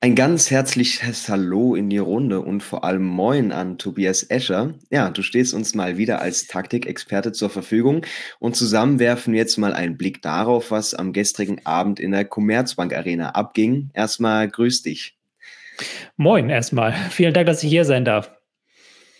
Ein 0.00 0.14
ganz 0.14 0.52
herzliches 0.52 1.28
Hallo 1.28 1.74
in 1.74 1.90
die 1.90 1.98
Runde 1.98 2.40
und 2.40 2.62
vor 2.62 2.84
allem 2.84 3.02
Moin 3.02 3.50
an 3.50 3.78
Tobias 3.78 4.22
Escher. 4.22 4.74
Ja, 4.90 5.10
du 5.10 5.22
stehst 5.22 5.54
uns 5.54 5.74
mal 5.74 5.98
wieder 5.98 6.20
als 6.20 6.46
Taktikexperte 6.46 7.32
zur 7.32 7.50
Verfügung 7.50 8.06
und 8.38 8.54
zusammen 8.54 9.00
werfen 9.00 9.32
wir 9.32 9.40
jetzt 9.40 9.56
mal 9.56 9.72
einen 9.72 9.96
Blick 9.96 10.22
darauf, 10.22 10.70
was 10.70 10.94
am 10.94 11.12
gestrigen 11.12 11.66
Abend 11.66 11.98
in 11.98 12.12
der 12.12 12.24
Commerzbank 12.24 12.94
Arena 12.94 13.30
abging. 13.30 13.90
Erstmal 13.92 14.48
grüß 14.48 14.82
dich. 14.82 15.16
Moin 16.16 16.48
erstmal. 16.48 16.92
Vielen 17.10 17.34
Dank, 17.34 17.48
dass 17.48 17.64
ich 17.64 17.70
hier 17.70 17.84
sein 17.84 18.04
darf. 18.04 18.37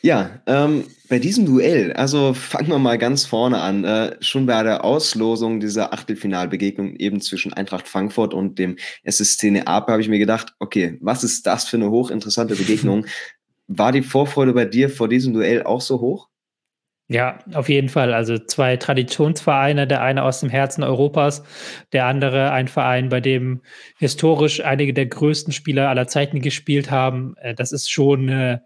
Ja, 0.03 0.41
ähm, 0.47 0.85
bei 1.09 1.19
diesem 1.19 1.47
Duell, 1.47 1.93
also 1.95 2.33
fangen 2.35 2.69
wir 2.69 2.79
mal 2.79 2.99
ganz 2.99 3.25
vorne 3.25 3.61
an. 3.61 3.85
Äh, 3.85 4.17
schon 4.21 4.47
bei 4.47 4.63
der 4.63 4.85
Auslosung 4.85 5.59
dieser 5.59 5.93
Achtelfinalbegegnung 5.93 6.95
eben 6.97 7.21
zwischen 7.21 7.53
Eintracht 7.53 7.89
Frankfurt 7.89 8.33
und 8.33 8.59
dem 8.59 8.77
SSC 9.03 9.51
Neapel 9.51 9.93
habe 9.93 10.03
ich 10.03 10.09
mir 10.09 10.19
gedacht, 10.19 10.55
okay, 10.61 10.99
was 11.01 11.25
ist 11.25 11.47
das 11.47 11.67
für 11.67 11.79
eine 11.79 11.91
hochinteressante 11.91 12.55
Begegnung? 12.55 13.07
War 13.67 13.93
die 13.93 14.03
Vorfreude 14.03 14.53
bei 14.53 14.65
dir 14.65 14.89
vor 14.89 15.09
diesem 15.09 15.35
Duell 15.35 15.63
auch 15.65 15.81
so 15.81 16.01
hoch? 16.01 16.29
Ja, 17.11 17.39
auf 17.55 17.71
jeden 17.71 17.89
Fall. 17.89 18.13
Also 18.13 18.39
zwei 18.39 18.77
Traditionsvereine, 18.77 19.87
der 19.87 20.03
eine 20.03 20.25
aus 20.25 20.41
dem 20.41 20.51
Herzen 20.51 20.85
Europas, 20.85 21.43
der 21.93 22.05
andere 22.05 22.53
ein 22.53 22.69
Verein, 22.69 23.09
bei 23.09 23.21
dem 23.21 23.63
historisch 23.99 24.63
einige 24.63 24.93
der 24.93 25.07
größten 25.07 25.55
Spieler 25.55 25.89
aller 25.89 26.07
Zeiten 26.07 26.43
gespielt 26.43 26.91
haben. 26.91 27.35
Äh, 27.39 27.55
das 27.55 27.73
ist 27.73 27.91
schon 27.91 28.29
eine 28.29 28.63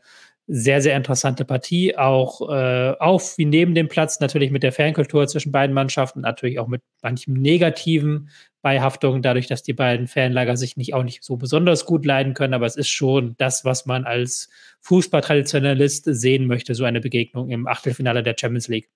sehr, 0.47 0.83
sehr 0.83 0.97
interessante 0.97 1.45
Partie. 1.45 1.97
Auch 1.97 2.49
äh, 2.51 2.95
auf 2.99 3.39
wie 3.39 3.45
neben 3.45 3.75
dem 3.75 3.89
Platz 3.89 4.21
natürlich 4.21 4.51
mit 4.51 4.63
der 4.63 4.73
Fankultur 4.73 5.27
zwischen 5.27 5.53
beiden 5.53 5.75
Mannschaften, 5.75 6.21
natürlich 6.21 6.59
auch 6.59 6.69
mit 6.69 6.83
manchem 7.03 7.35
negativen 7.35 8.31
Beihaftungen, 8.61 9.23
dadurch, 9.23 9.47
dass 9.47 9.63
die 9.63 9.73
beiden 9.73 10.07
Fanlager 10.09 10.57
sich 10.57 10.77
nicht 10.77 10.95
auch 10.95 11.03
nicht 11.05 11.25
so 11.25 11.37
besonders 11.37 11.85
gut 11.87 12.05
leiden 12.05 12.35
können. 12.35 12.55
Aber 12.55 12.67
es 12.67 12.77
ist 12.77 12.89
schon 12.89 13.35
das, 13.39 13.65
was 13.65 13.87
man 13.87 14.05
als 14.05 14.51
Fußballtraditionalist 14.81 16.05
sehen 16.07 16.47
möchte, 16.47 16.75
so 16.75 16.85
eine 16.85 17.01
Begegnung 17.01 17.51
im 17.51 17.67
Achtelfinale 17.67 18.23
der 18.23 18.37
Champions 18.39 18.69
League. 18.69 18.89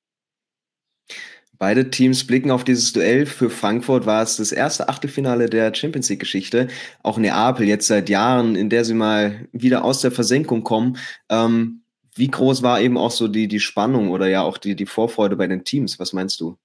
Beide 1.59 1.91
Teams 1.91 2.27
blicken 2.27 2.51
auf 2.51 2.65
dieses 2.65 2.93
Duell. 2.93 3.27
Für 3.27 3.51
Frankfurt 3.51 4.05
war 4.07 4.23
es 4.23 4.37
das 4.37 4.53
erste 4.53 4.89
Achtelfinale 4.89 5.49
der 5.49 5.75
Champions 5.75 6.09
League-Geschichte. 6.11 6.69
Auch 7.03 7.19
Neapel 7.19 7.67
jetzt 7.67 7.87
seit 7.87 8.09
Jahren, 8.09 8.57
in 8.57 8.69
der 8.69 8.85
sie 8.85 8.95
mal 8.95 9.49
wieder 9.53 9.85
aus 9.85 10.01
der 10.01 10.13
Versenkung 10.13 10.65
kommen. 10.65 10.99
Ähm, 11.31 11.83
wie 12.15 12.29
groß 12.29 12.63
war 12.63 12.81
eben 12.81 12.97
auch 12.99 13.11
so 13.11 13.29
die, 13.29 13.49
die 13.49 13.61
Spannung 13.61 14.11
oder 14.11 14.29
ja 14.29 14.43
auch 14.43 14.59
die, 14.59 14.75
die 14.75 14.87
Vorfreude 14.87 15.37
bei 15.37 15.47
den 15.47 15.65
Teams? 15.65 15.99
Was 15.99 16.13
meinst 16.13 16.41
du? 16.41 16.57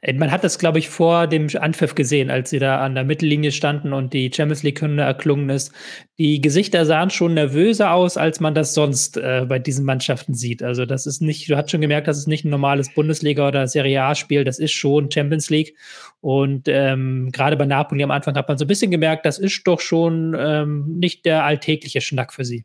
Äh, 0.00 0.12
man 0.14 0.30
hat 0.30 0.44
das, 0.44 0.58
glaube 0.58 0.78
ich, 0.78 0.88
vor 0.88 1.26
dem 1.26 1.48
Anpfiff 1.58 1.94
gesehen, 1.94 2.30
als 2.30 2.50
sie 2.50 2.58
da 2.58 2.80
an 2.80 2.94
der 2.94 3.04
Mittellinie 3.04 3.52
standen 3.52 3.92
und 3.92 4.12
die 4.12 4.30
Champions 4.34 4.62
League-Hymne 4.62 5.02
erklungen 5.02 5.50
ist. 5.50 5.72
Die 6.18 6.40
Gesichter 6.40 6.86
sahen 6.86 7.10
schon 7.10 7.34
nervöser 7.34 7.92
aus, 7.92 8.16
als 8.16 8.40
man 8.40 8.54
das 8.54 8.74
sonst 8.74 9.16
äh, 9.16 9.44
bei 9.48 9.58
diesen 9.58 9.84
Mannschaften 9.84 10.34
sieht. 10.34 10.62
Also, 10.62 10.86
das 10.86 11.06
ist 11.06 11.20
nicht, 11.20 11.48
du 11.48 11.56
hast 11.56 11.70
schon 11.70 11.80
gemerkt, 11.80 12.08
das 12.08 12.18
ist 12.18 12.28
nicht 12.28 12.44
ein 12.44 12.50
normales 12.50 12.90
Bundesliga- 12.94 13.48
oder 13.48 13.68
Serie 13.68 14.02
A-Spiel, 14.02 14.44
das 14.44 14.58
ist 14.58 14.72
schon 14.72 15.10
Champions 15.10 15.50
League. 15.50 15.74
Und 16.20 16.68
ähm, 16.68 17.30
gerade 17.32 17.56
bei 17.56 17.66
Napoli 17.66 18.02
am 18.02 18.10
Anfang 18.10 18.34
hat 18.36 18.48
man 18.48 18.58
so 18.58 18.64
ein 18.64 18.68
bisschen 18.68 18.90
gemerkt, 18.90 19.26
das 19.26 19.38
ist 19.38 19.66
doch 19.66 19.80
schon 19.80 20.34
ähm, 20.38 20.98
nicht 20.98 21.24
der 21.24 21.44
alltägliche 21.44 22.00
Schnack 22.00 22.32
für 22.32 22.44
sie. 22.44 22.64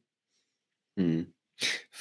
Hm. 0.98 1.34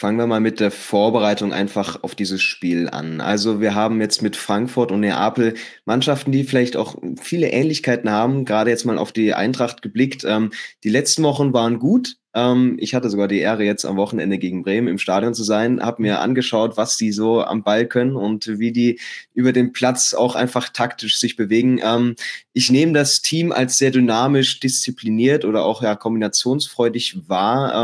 Fangen 0.00 0.16
wir 0.16 0.26
mal 0.26 0.40
mit 0.40 0.60
der 0.60 0.70
Vorbereitung 0.70 1.52
einfach 1.52 2.02
auf 2.02 2.14
dieses 2.14 2.40
Spiel 2.40 2.88
an. 2.88 3.20
Also 3.20 3.60
wir 3.60 3.74
haben 3.74 4.00
jetzt 4.00 4.22
mit 4.22 4.34
Frankfurt 4.34 4.92
und 4.92 5.00
Neapel 5.00 5.54
Mannschaften, 5.84 6.32
die 6.32 6.44
vielleicht 6.44 6.76
auch 6.78 6.96
viele 7.20 7.48
Ähnlichkeiten 7.48 8.08
haben. 8.08 8.46
Gerade 8.46 8.70
jetzt 8.70 8.86
mal 8.86 8.96
auf 8.96 9.12
die 9.12 9.34
Eintracht 9.34 9.82
geblickt. 9.82 10.24
Ähm, 10.26 10.52
die 10.84 10.88
letzten 10.88 11.22
Wochen 11.22 11.52
waren 11.52 11.78
gut. 11.78 12.16
Ähm, 12.32 12.76
ich 12.78 12.94
hatte 12.94 13.10
sogar 13.10 13.28
die 13.28 13.40
Ehre, 13.40 13.64
jetzt 13.64 13.84
am 13.84 13.96
Wochenende 13.96 14.38
gegen 14.38 14.62
Bremen 14.62 14.88
im 14.88 14.98
Stadion 14.98 15.34
zu 15.34 15.42
sein, 15.42 15.82
habe 15.82 16.02
mir 16.02 16.20
angeschaut, 16.20 16.76
was 16.76 16.96
die 16.96 17.12
so 17.12 17.42
am 17.42 17.62
Ball 17.64 17.86
können 17.86 18.14
und 18.16 18.58
wie 18.58 18.72
die 18.72 19.00
über 19.34 19.52
den 19.52 19.72
Platz 19.72 20.14
auch 20.14 20.36
einfach 20.36 20.68
taktisch 20.68 21.18
sich 21.18 21.36
bewegen. 21.36 21.80
Ähm, 21.82 22.14
ich 22.52 22.70
nehme 22.70 22.92
das 22.92 23.20
Team 23.20 23.52
als 23.52 23.78
sehr 23.78 23.90
dynamisch, 23.90 24.60
diszipliniert 24.60 25.44
oder 25.44 25.64
auch 25.64 25.82
ja 25.82 25.96
kombinationsfreudig 25.96 27.28
wahr. 27.28 27.74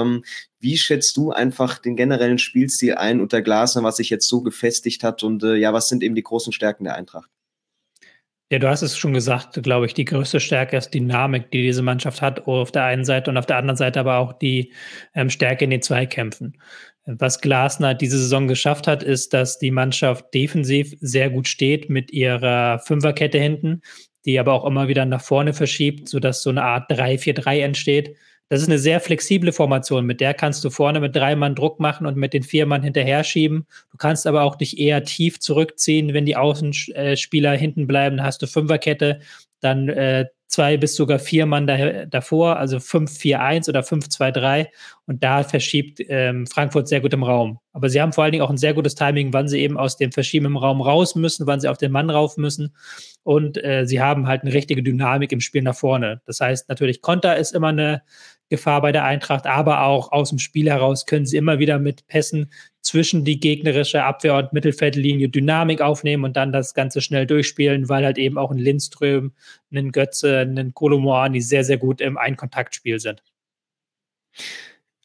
Wie 0.66 0.76
schätzt 0.76 1.16
du 1.16 1.30
einfach 1.30 1.78
den 1.78 1.94
generellen 1.94 2.38
Spielstil 2.38 2.96
ein 2.96 3.20
unter 3.20 3.40
Glasner, 3.40 3.84
was 3.84 3.98
sich 3.98 4.10
jetzt 4.10 4.26
so 4.26 4.42
gefestigt 4.42 5.04
hat 5.04 5.22
und 5.22 5.44
äh, 5.44 5.54
ja, 5.54 5.72
was 5.72 5.88
sind 5.88 6.02
eben 6.02 6.16
die 6.16 6.24
großen 6.24 6.52
Stärken 6.52 6.82
der 6.82 6.96
Eintracht? 6.96 7.30
Ja, 8.50 8.58
du 8.58 8.68
hast 8.68 8.82
es 8.82 8.98
schon 8.98 9.14
gesagt, 9.14 9.62
glaube 9.62 9.86
ich, 9.86 9.94
die 9.94 10.04
größte 10.04 10.40
Stärke 10.40 10.76
ist 10.76 10.90
Dynamik, 10.90 11.52
die 11.52 11.62
diese 11.62 11.82
Mannschaft 11.82 12.20
hat, 12.20 12.48
auf 12.48 12.72
der 12.72 12.82
einen 12.82 13.04
Seite 13.04 13.30
und 13.30 13.36
auf 13.36 13.46
der 13.46 13.58
anderen 13.58 13.76
Seite 13.76 14.00
aber 14.00 14.16
auch 14.18 14.32
die 14.32 14.72
ähm, 15.14 15.30
Stärke 15.30 15.62
in 15.62 15.70
den 15.70 15.82
Zweikämpfen. 15.82 16.60
Was 17.04 17.40
Glasner 17.40 17.94
diese 17.94 18.18
Saison 18.18 18.48
geschafft 18.48 18.88
hat, 18.88 19.04
ist, 19.04 19.34
dass 19.34 19.60
die 19.60 19.70
Mannschaft 19.70 20.34
defensiv 20.34 20.96
sehr 21.00 21.30
gut 21.30 21.46
steht 21.46 21.90
mit 21.90 22.10
ihrer 22.10 22.80
Fünferkette 22.80 23.38
hinten, 23.38 23.82
die 24.24 24.40
aber 24.40 24.54
auch 24.54 24.66
immer 24.66 24.88
wieder 24.88 25.04
nach 25.04 25.22
vorne 25.22 25.52
verschiebt, 25.52 26.08
sodass 26.08 26.42
so 26.42 26.50
eine 26.50 26.64
Art 26.64 26.90
3-4-3 26.90 27.60
entsteht 27.60 28.16
das 28.48 28.62
ist 28.62 28.68
eine 28.68 28.78
sehr 28.78 29.00
flexible 29.00 29.52
Formation. 29.52 30.06
Mit 30.06 30.20
der 30.20 30.34
kannst 30.34 30.64
du 30.64 30.70
vorne 30.70 31.00
mit 31.00 31.16
drei 31.16 31.34
Mann 31.34 31.54
Druck 31.54 31.80
machen 31.80 32.06
und 32.06 32.16
mit 32.16 32.32
den 32.32 32.44
vier 32.44 32.66
Mann 32.66 32.82
hinterher 32.82 33.24
schieben. 33.24 33.66
Du 33.90 33.96
kannst 33.96 34.26
aber 34.26 34.42
auch 34.42 34.54
dich 34.54 34.78
eher 34.78 35.02
tief 35.02 35.40
zurückziehen, 35.40 36.14
wenn 36.14 36.26
die 36.26 36.36
Außenspieler 36.36 37.52
hinten 37.52 37.86
bleiben. 37.86 38.22
Hast 38.22 38.42
du 38.42 38.46
Fünferkette, 38.46 39.20
dann 39.60 39.88
äh, 39.88 40.26
zwei 40.48 40.76
bis 40.76 40.94
sogar 40.94 41.18
vier 41.18 41.44
Mann 41.44 41.66
da, 41.66 42.06
davor, 42.06 42.56
also 42.56 42.76
5-4-1 42.76 43.68
oder 43.68 43.80
5-2-3. 43.80 44.68
Und 45.06 45.22
da 45.22 45.42
verschiebt 45.42 46.00
ähm, 46.08 46.46
Frankfurt 46.46 46.88
sehr 46.88 47.00
gut 47.00 47.12
im 47.12 47.24
Raum. 47.24 47.58
Aber 47.72 47.90
sie 47.90 48.00
haben 48.00 48.12
vor 48.12 48.24
allen 48.24 48.32
Dingen 48.32 48.44
auch 48.44 48.50
ein 48.50 48.56
sehr 48.56 48.74
gutes 48.74 48.94
Timing, 48.94 49.32
wann 49.32 49.48
sie 49.48 49.60
eben 49.60 49.76
aus 49.76 49.96
dem 49.96 50.12
verschiebenen 50.12 50.56
Raum 50.56 50.80
raus 50.80 51.14
müssen, 51.14 51.46
wann 51.46 51.60
sie 51.60 51.68
auf 51.68 51.78
den 51.78 51.92
Mann 51.92 52.10
rauf 52.10 52.36
müssen. 52.36 52.74
Und 53.22 53.62
äh, 53.62 53.86
sie 53.86 54.00
haben 54.00 54.28
halt 54.28 54.42
eine 54.42 54.52
richtige 54.52 54.82
Dynamik 54.82 55.32
im 55.32 55.40
Spiel 55.40 55.62
nach 55.62 55.76
vorne. 55.76 56.22
Das 56.26 56.40
heißt 56.40 56.68
natürlich, 56.68 57.02
Konter 57.02 57.36
ist 57.36 57.54
immer 57.54 57.68
eine 57.68 58.02
Gefahr 58.48 58.80
bei 58.80 58.92
der 58.92 59.04
Eintracht, 59.04 59.46
aber 59.46 59.82
auch 59.82 60.12
aus 60.12 60.30
dem 60.30 60.38
Spiel 60.38 60.70
heraus 60.70 61.06
können 61.06 61.26
sie 61.26 61.36
immer 61.36 61.58
wieder 61.58 61.78
mit 61.78 62.06
Pässen 62.06 62.50
zwischen 62.80 63.24
die 63.24 63.40
gegnerische 63.40 64.04
Abwehr- 64.04 64.38
und 64.38 64.52
Mittelfeldlinie 64.52 65.28
Dynamik 65.28 65.80
aufnehmen 65.80 66.24
und 66.24 66.36
dann 66.36 66.52
das 66.52 66.72
Ganze 66.72 67.00
schnell 67.00 67.26
durchspielen, 67.26 67.88
weil 67.88 68.04
halt 68.04 68.18
eben 68.18 68.38
auch 68.38 68.52
ein 68.52 68.58
Lindström, 68.58 69.32
ein 69.72 69.90
Götze, 69.90 70.40
ein 70.40 70.72
Kolomoani 70.74 71.40
sehr, 71.40 71.64
sehr 71.64 71.78
gut 71.78 72.00
im 72.00 72.16
Einkontaktspiel 72.16 73.00
sind. 73.00 73.22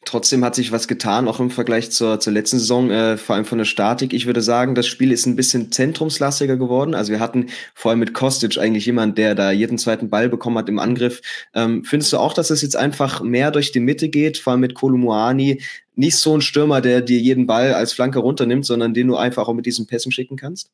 Trotzdem 0.04 0.44
hat 0.44 0.56
sich 0.56 0.72
was 0.72 0.88
getan, 0.88 1.28
auch 1.28 1.38
im 1.38 1.50
Vergleich 1.50 1.92
zur, 1.92 2.18
zur 2.18 2.32
letzten 2.32 2.58
Saison, 2.58 2.90
äh, 2.90 3.16
vor 3.16 3.36
allem 3.36 3.44
von 3.44 3.58
der 3.58 3.64
Statik. 3.64 4.12
Ich 4.12 4.26
würde 4.26 4.42
sagen, 4.42 4.74
das 4.74 4.88
Spiel 4.88 5.12
ist 5.12 5.26
ein 5.26 5.36
bisschen 5.36 5.70
zentrumslastiger 5.70 6.56
geworden. 6.56 6.94
Also 6.94 7.12
wir 7.12 7.20
hatten 7.20 7.46
vor 7.74 7.90
allem 7.90 8.00
mit 8.00 8.12
Kostic 8.12 8.58
eigentlich 8.58 8.86
jemand, 8.86 9.16
der 9.16 9.36
da 9.36 9.52
jeden 9.52 9.78
zweiten 9.78 10.10
Ball 10.10 10.28
bekommen 10.28 10.58
hat 10.58 10.68
im 10.68 10.80
Angriff. 10.80 11.22
Ähm, 11.54 11.84
findest 11.84 12.12
du 12.12 12.18
auch, 12.18 12.32
dass 12.34 12.50
es 12.50 12.62
jetzt 12.62 12.74
einfach 12.76 13.22
mehr 13.22 13.52
durch 13.52 13.70
die 13.70 13.80
Mitte 13.80 14.08
geht, 14.08 14.38
vor 14.38 14.52
allem 14.52 14.60
mit 14.60 14.74
Kolumuani? 14.74 15.62
Nicht 15.94 16.16
so 16.16 16.36
ein 16.36 16.40
Stürmer, 16.40 16.80
der 16.80 17.00
dir 17.00 17.20
jeden 17.20 17.46
Ball 17.46 17.72
als 17.72 17.92
Flanke 17.92 18.18
runternimmt, 18.18 18.66
sondern 18.66 18.94
den 18.94 19.06
du 19.06 19.16
einfach 19.16 19.46
auch 19.46 19.54
mit 19.54 19.66
diesen 19.66 19.86
Pässen 19.86 20.10
schicken 20.10 20.36
kannst? 20.36 20.70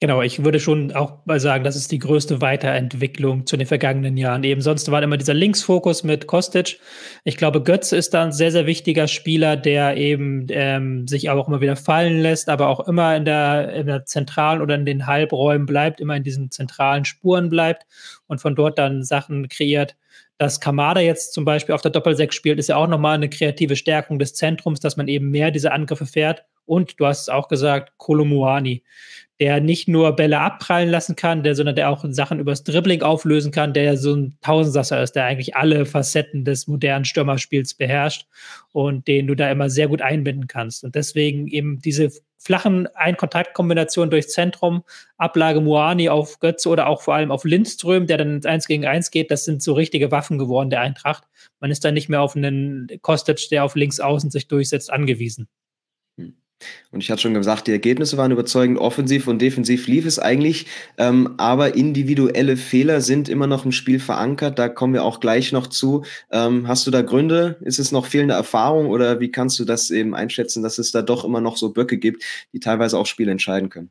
Genau, 0.00 0.22
ich 0.22 0.44
würde 0.44 0.60
schon 0.60 0.92
auch 0.92 1.26
mal 1.26 1.40
sagen, 1.40 1.64
das 1.64 1.74
ist 1.74 1.90
die 1.90 1.98
größte 1.98 2.40
Weiterentwicklung 2.40 3.46
zu 3.46 3.56
den 3.56 3.66
vergangenen 3.66 4.16
Jahren. 4.16 4.44
Eben 4.44 4.60
sonst 4.60 4.88
war 4.92 5.02
immer 5.02 5.16
dieser 5.16 5.34
Linksfokus 5.34 6.04
mit 6.04 6.28
Kostic. 6.28 6.78
Ich 7.24 7.36
glaube, 7.36 7.64
Götze 7.64 7.96
ist 7.96 8.14
da 8.14 8.22
ein 8.22 8.30
sehr, 8.30 8.52
sehr 8.52 8.66
wichtiger 8.66 9.08
Spieler, 9.08 9.56
der 9.56 9.96
eben 9.96 10.46
ähm, 10.50 11.08
sich 11.08 11.30
auch 11.30 11.48
immer 11.48 11.60
wieder 11.60 11.74
fallen 11.74 12.20
lässt, 12.20 12.48
aber 12.48 12.68
auch 12.68 12.86
immer 12.86 13.16
in 13.16 13.24
der, 13.24 13.72
in 13.72 13.86
der 13.88 14.04
zentralen 14.04 14.62
oder 14.62 14.76
in 14.76 14.86
den 14.86 15.08
Halbräumen 15.08 15.66
bleibt, 15.66 16.00
immer 16.00 16.14
in 16.14 16.22
diesen 16.22 16.52
zentralen 16.52 17.04
Spuren 17.04 17.48
bleibt 17.48 17.84
und 18.28 18.40
von 18.40 18.54
dort 18.54 18.78
dann 18.78 19.02
Sachen 19.02 19.48
kreiert. 19.48 19.96
Dass 20.36 20.60
Kamada 20.60 21.00
jetzt 21.00 21.32
zum 21.32 21.44
Beispiel 21.44 21.74
auf 21.74 21.82
der 21.82 21.90
Doppelsechs 21.90 22.36
spielt, 22.36 22.60
ist 22.60 22.68
ja 22.68 22.76
auch 22.76 22.86
nochmal 22.86 23.16
eine 23.16 23.28
kreative 23.28 23.74
Stärkung 23.74 24.20
des 24.20 24.34
Zentrums, 24.34 24.78
dass 24.78 24.96
man 24.96 25.08
eben 25.08 25.30
mehr 25.30 25.50
diese 25.50 25.72
Angriffe 25.72 26.06
fährt. 26.06 26.44
Und 26.68 27.00
du 27.00 27.06
hast 27.06 27.22
es 27.22 27.28
auch 27.28 27.48
gesagt, 27.48 27.94
Kolomuani 27.96 28.82
der 29.40 29.60
nicht 29.60 29.86
nur 29.86 30.16
Bälle 30.16 30.40
abprallen 30.40 30.88
lassen 30.88 31.14
kann, 31.14 31.44
der, 31.44 31.54
sondern 31.54 31.76
der 31.76 31.90
auch 31.90 32.04
Sachen 32.08 32.40
übers 32.40 32.64
Dribbling 32.64 33.02
auflösen 33.02 33.52
kann, 33.52 33.72
der 33.72 33.96
so 33.96 34.14
ein 34.14 34.36
Tausendsasser 34.40 35.00
ist, 35.02 35.12
der 35.12 35.26
eigentlich 35.26 35.54
alle 35.54 35.86
Facetten 35.86 36.44
des 36.44 36.66
modernen 36.66 37.04
Stürmerspiels 37.04 37.74
beherrscht 37.74 38.26
und 38.72 39.06
den 39.06 39.28
du 39.28 39.36
da 39.36 39.50
immer 39.50 39.70
sehr 39.70 39.86
gut 39.86 40.02
einbinden 40.02 40.48
kannst. 40.48 40.82
Und 40.82 40.96
deswegen 40.96 41.46
eben 41.46 41.78
diese 41.78 42.10
flachen 42.36 42.88
Einkontaktkombinationen 42.94 44.10
durchs 44.10 44.32
Zentrum, 44.32 44.82
Ablage 45.18 45.60
Moani 45.60 46.08
auf 46.08 46.40
Götze 46.40 46.68
oder 46.68 46.88
auch 46.88 47.02
vor 47.02 47.14
allem 47.14 47.30
auf 47.30 47.44
Lindström, 47.44 48.06
der 48.06 48.18
dann 48.18 48.36
ins 48.36 48.46
1 48.46 48.66
gegen 48.66 48.86
1 48.86 49.10
geht, 49.12 49.30
das 49.30 49.44
sind 49.44 49.62
so 49.62 49.72
richtige 49.74 50.10
Waffen 50.10 50.38
geworden 50.38 50.70
der 50.70 50.80
Eintracht. 50.80 51.24
Man 51.60 51.70
ist 51.70 51.84
da 51.84 51.92
nicht 51.92 52.08
mehr 52.08 52.22
auf 52.22 52.34
einen 52.34 52.88
Kostic, 53.02 53.48
der 53.50 53.64
auf 53.64 53.76
links 53.76 54.00
außen 54.00 54.30
sich 54.30 54.48
durchsetzt, 54.48 54.92
angewiesen. 54.92 55.48
Und 56.90 57.00
ich 57.00 57.10
hatte 57.10 57.22
schon 57.22 57.34
gesagt, 57.34 57.66
die 57.66 57.72
Ergebnisse 57.72 58.16
waren 58.16 58.32
überzeugend, 58.32 58.78
offensiv 58.78 59.28
und 59.28 59.40
defensiv 59.40 59.86
lief 59.86 60.06
es 60.06 60.18
eigentlich, 60.18 60.66
ähm, 60.96 61.34
aber 61.36 61.74
individuelle 61.74 62.56
Fehler 62.56 63.00
sind 63.00 63.28
immer 63.28 63.46
noch 63.46 63.64
im 63.64 63.72
Spiel 63.72 64.00
verankert. 64.00 64.58
Da 64.58 64.68
kommen 64.68 64.94
wir 64.94 65.04
auch 65.04 65.20
gleich 65.20 65.52
noch 65.52 65.66
zu. 65.66 66.04
Ähm, 66.30 66.66
hast 66.66 66.86
du 66.86 66.90
da 66.90 67.02
Gründe? 67.02 67.58
Ist 67.60 67.78
es 67.78 67.92
noch 67.92 68.06
fehlende 68.06 68.34
Erfahrung 68.34 68.86
oder 68.86 69.20
wie 69.20 69.30
kannst 69.30 69.58
du 69.58 69.64
das 69.64 69.90
eben 69.90 70.14
einschätzen, 70.14 70.62
dass 70.62 70.78
es 70.78 70.90
da 70.90 71.02
doch 71.02 71.24
immer 71.24 71.40
noch 71.40 71.56
so 71.56 71.72
Böcke 71.72 71.98
gibt, 71.98 72.24
die 72.52 72.60
teilweise 72.60 72.98
auch 72.98 73.06
Spiele 73.06 73.30
entscheiden 73.30 73.68
können? 73.68 73.90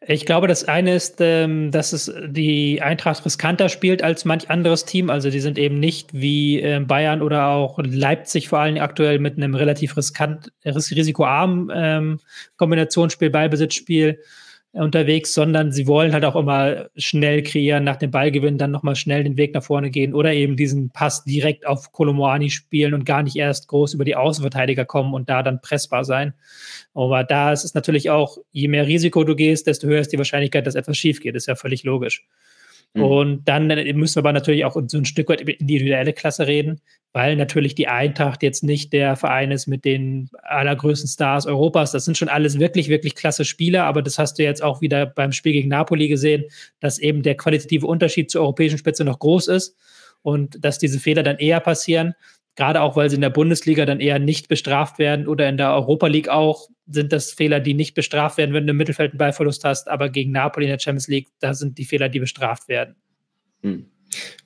Ich 0.00 0.26
glaube, 0.26 0.46
das 0.46 0.64
eine 0.64 0.94
ist, 0.94 1.16
ähm, 1.18 1.72
dass 1.72 1.92
es 1.92 2.12
die 2.28 2.80
Eintracht 2.80 3.24
riskanter 3.24 3.68
spielt 3.68 4.02
als 4.02 4.24
manch 4.24 4.48
anderes 4.48 4.84
Team. 4.84 5.10
Also 5.10 5.28
die 5.28 5.40
sind 5.40 5.58
eben 5.58 5.80
nicht 5.80 6.14
wie 6.14 6.62
äh, 6.62 6.78
Bayern 6.78 7.20
oder 7.20 7.48
auch 7.48 7.80
Leipzig 7.82 8.48
vor 8.48 8.60
allem 8.60 8.78
aktuell 8.78 9.18
mit 9.18 9.36
einem 9.36 9.56
relativ 9.56 9.96
riskant, 9.96 10.52
risikoarmen 10.64 11.70
ähm, 11.74 12.20
Kombinationsspiel, 12.56 13.30
Ballbesitzspiel 13.30 14.20
unterwegs, 14.72 15.32
sondern 15.32 15.72
sie 15.72 15.86
wollen 15.86 16.12
halt 16.12 16.24
auch 16.24 16.36
immer 16.36 16.88
schnell 16.96 17.42
kreieren, 17.42 17.84
nach 17.84 17.96
dem 17.96 18.10
Ballgewinn 18.10 18.58
dann 18.58 18.70
nochmal 18.70 18.96
schnell 18.96 19.24
den 19.24 19.36
Weg 19.36 19.54
nach 19.54 19.62
vorne 19.62 19.90
gehen 19.90 20.14
oder 20.14 20.32
eben 20.32 20.56
diesen 20.56 20.90
Pass 20.90 21.24
direkt 21.24 21.66
auf 21.66 21.90
Kolomoani 21.92 22.50
spielen 22.50 22.92
und 22.94 23.04
gar 23.04 23.22
nicht 23.22 23.36
erst 23.36 23.68
groß 23.68 23.94
über 23.94 24.04
die 24.04 24.16
Außenverteidiger 24.16 24.84
kommen 24.84 25.14
und 25.14 25.28
da 25.30 25.42
dann 25.42 25.62
pressbar 25.62 26.04
sein. 26.04 26.34
Aber 26.94 27.24
da 27.24 27.52
ist 27.52 27.64
es 27.64 27.74
natürlich 27.74 28.10
auch, 28.10 28.38
je 28.52 28.68
mehr 28.68 28.86
Risiko 28.86 29.24
du 29.24 29.34
gehst, 29.34 29.66
desto 29.66 29.86
höher 29.86 30.00
ist 30.00 30.12
die 30.12 30.18
Wahrscheinlichkeit, 30.18 30.66
dass 30.66 30.74
etwas 30.74 30.98
schief 30.98 31.20
geht. 31.20 31.34
Ist 31.34 31.46
ja 31.46 31.56
völlig 31.56 31.84
logisch. 31.84 32.26
Mhm. 32.94 33.02
Und 33.02 33.48
dann 33.48 33.66
müssen 33.66 34.16
wir 34.16 34.20
aber 34.20 34.32
natürlich 34.32 34.64
auch 34.64 34.76
so 34.86 34.98
ein 34.98 35.04
Stück 35.04 35.28
weit 35.28 35.40
über 35.40 35.58
individuelle 35.58 36.12
Klasse 36.12 36.46
reden, 36.46 36.80
weil 37.12 37.36
natürlich 37.36 37.74
die 37.74 37.88
Eintracht 37.88 38.42
jetzt 38.42 38.62
nicht 38.62 38.92
der 38.92 39.16
Verein 39.16 39.50
ist 39.50 39.66
mit 39.66 39.84
den 39.84 40.28
allergrößten 40.42 41.08
Stars 41.08 41.46
Europas. 41.46 41.92
Das 41.92 42.04
sind 42.04 42.16
schon 42.16 42.28
alles 42.28 42.58
wirklich, 42.58 42.88
wirklich 42.88 43.14
klasse 43.14 43.44
Spieler, 43.44 43.84
aber 43.84 44.02
das 44.02 44.18
hast 44.18 44.38
du 44.38 44.42
jetzt 44.42 44.62
auch 44.62 44.80
wieder 44.80 45.06
beim 45.06 45.32
Spiel 45.32 45.52
gegen 45.52 45.68
Napoli 45.68 46.08
gesehen, 46.08 46.44
dass 46.80 46.98
eben 46.98 47.22
der 47.22 47.36
qualitative 47.36 47.86
Unterschied 47.86 48.30
zur 48.30 48.42
europäischen 48.42 48.78
Spitze 48.78 49.04
noch 49.04 49.18
groß 49.18 49.48
ist 49.48 49.76
und 50.22 50.62
dass 50.64 50.78
diese 50.78 50.98
Fehler 50.98 51.22
dann 51.22 51.38
eher 51.38 51.60
passieren. 51.60 52.14
Gerade 52.58 52.82
auch, 52.82 52.96
weil 52.96 53.08
sie 53.08 53.14
in 53.14 53.20
der 53.20 53.30
Bundesliga 53.30 53.86
dann 53.86 54.00
eher 54.00 54.18
nicht 54.18 54.48
bestraft 54.48 54.98
werden 54.98 55.28
oder 55.28 55.48
in 55.48 55.56
der 55.56 55.72
Europa 55.72 56.08
League 56.08 56.28
auch, 56.28 56.68
sind 56.88 57.12
das 57.12 57.30
Fehler, 57.32 57.60
die 57.60 57.72
nicht 57.72 57.94
bestraft 57.94 58.36
werden, 58.36 58.52
wenn 58.52 58.66
du 58.66 58.72
im 58.72 58.76
Mittelfeld 58.76 59.12
einen 59.12 59.18
Ballverlust 59.18 59.62
hast. 59.62 59.88
Aber 59.88 60.08
gegen 60.08 60.32
Napoli 60.32 60.66
in 60.66 60.72
der 60.72 60.80
Champions 60.80 61.06
League, 61.06 61.28
da 61.38 61.54
sind 61.54 61.78
die 61.78 61.84
Fehler, 61.84 62.08
die 62.08 62.18
bestraft 62.18 62.66
werden. 62.66 62.96
Hm. 63.62 63.86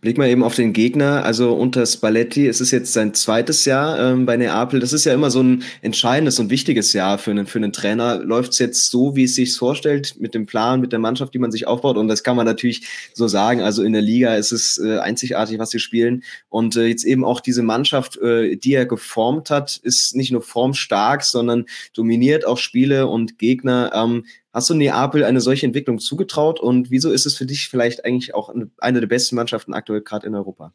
Blick 0.00 0.18
mal 0.18 0.28
eben 0.28 0.42
auf 0.42 0.56
den 0.56 0.72
Gegner. 0.72 1.24
Also 1.24 1.52
unter 1.52 1.86
Spalletti 1.86 2.46
ist 2.46 2.60
es 2.60 2.72
jetzt 2.72 2.92
sein 2.92 3.14
zweites 3.14 3.64
Jahr 3.64 3.98
ähm, 4.00 4.26
bei 4.26 4.36
Neapel. 4.36 4.80
Das 4.80 4.92
ist 4.92 5.04
ja 5.04 5.14
immer 5.14 5.30
so 5.30 5.40
ein 5.42 5.62
entscheidendes 5.80 6.40
und 6.40 6.50
wichtiges 6.50 6.92
Jahr 6.92 7.18
für 7.18 7.30
einen, 7.30 7.46
für 7.46 7.58
einen 7.58 7.72
Trainer. 7.72 8.18
Läuft 8.18 8.52
es 8.52 8.58
jetzt 8.58 8.90
so, 8.90 9.14
wie 9.14 9.24
es 9.24 9.36
sich 9.36 9.56
vorstellt, 9.56 10.16
mit 10.18 10.34
dem 10.34 10.46
Plan, 10.46 10.80
mit 10.80 10.90
der 10.90 10.98
Mannschaft, 10.98 11.34
die 11.34 11.38
man 11.38 11.52
sich 11.52 11.68
aufbaut? 11.68 11.96
Und 11.96 12.08
das 12.08 12.24
kann 12.24 12.36
man 12.36 12.46
natürlich 12.46 12.86
so 13.14 13.28
sagen. 13.28 13.60
Also 13.60 13.84
in 13.84 13.92
der 13.92 14.02
Liga 14.02 14.34
ist 14.34 14.50
es 14.50 14.78
äh, 14.78 14.98
einzigartig, 14.98 15.60
was 15.60 15.70
sie 15.70 15.78
spielen. 15.78 16.24
Und 16.48 16.76
äh, 16.76 16.86
jetzt 16.86 17.04
eben 17.04 17.24
auch 17.24 17.40
diese 17.40 17.62
Mannschaft, 17.62 18.16
äh, 18.16 18.56
die 18.56 18.74
er 18.74 18.86
geformt 18.86 19.50
hat, 19.50 19.78
ist 19.84 20.16
nicht 20.16 20.32
nur 20.32 20.42
formstark, 20.42 21.22
sondern 21.22 21.66
dominiert 21.94 22.44
auch 22.44 22.58
Spiele 22.58 23.06
und 23.06 23.38
Gegner. 23.38 23.92
Ähm, 23.94 24.24
Hast 24.52 24.68
du 24.68 24.74
Neapel 24.74 25.24
eine 25.24 25.40
solche 25.40 25.64
Entwicklung 25.64 25.98
zugetraut 25.98 26.60
und 26.60 26.90
wieso 26.90 27.10
ist 27.10 27.24
es 27.24 27.34
für 27.34 27.46
dich 27.46 27.68
vielleicht 27.68 28.04
eigentlich 28.04 28.34
auch 28.34 28.54
eine 28.78 29.00
der 29.00 29.06
besten 29.06 29.36
Mannschaften 29.36 29.72
aktuell 29.72 30.02
gerade 30.02 30.26
in 30.26 30.34
Europa? 30.34 30.74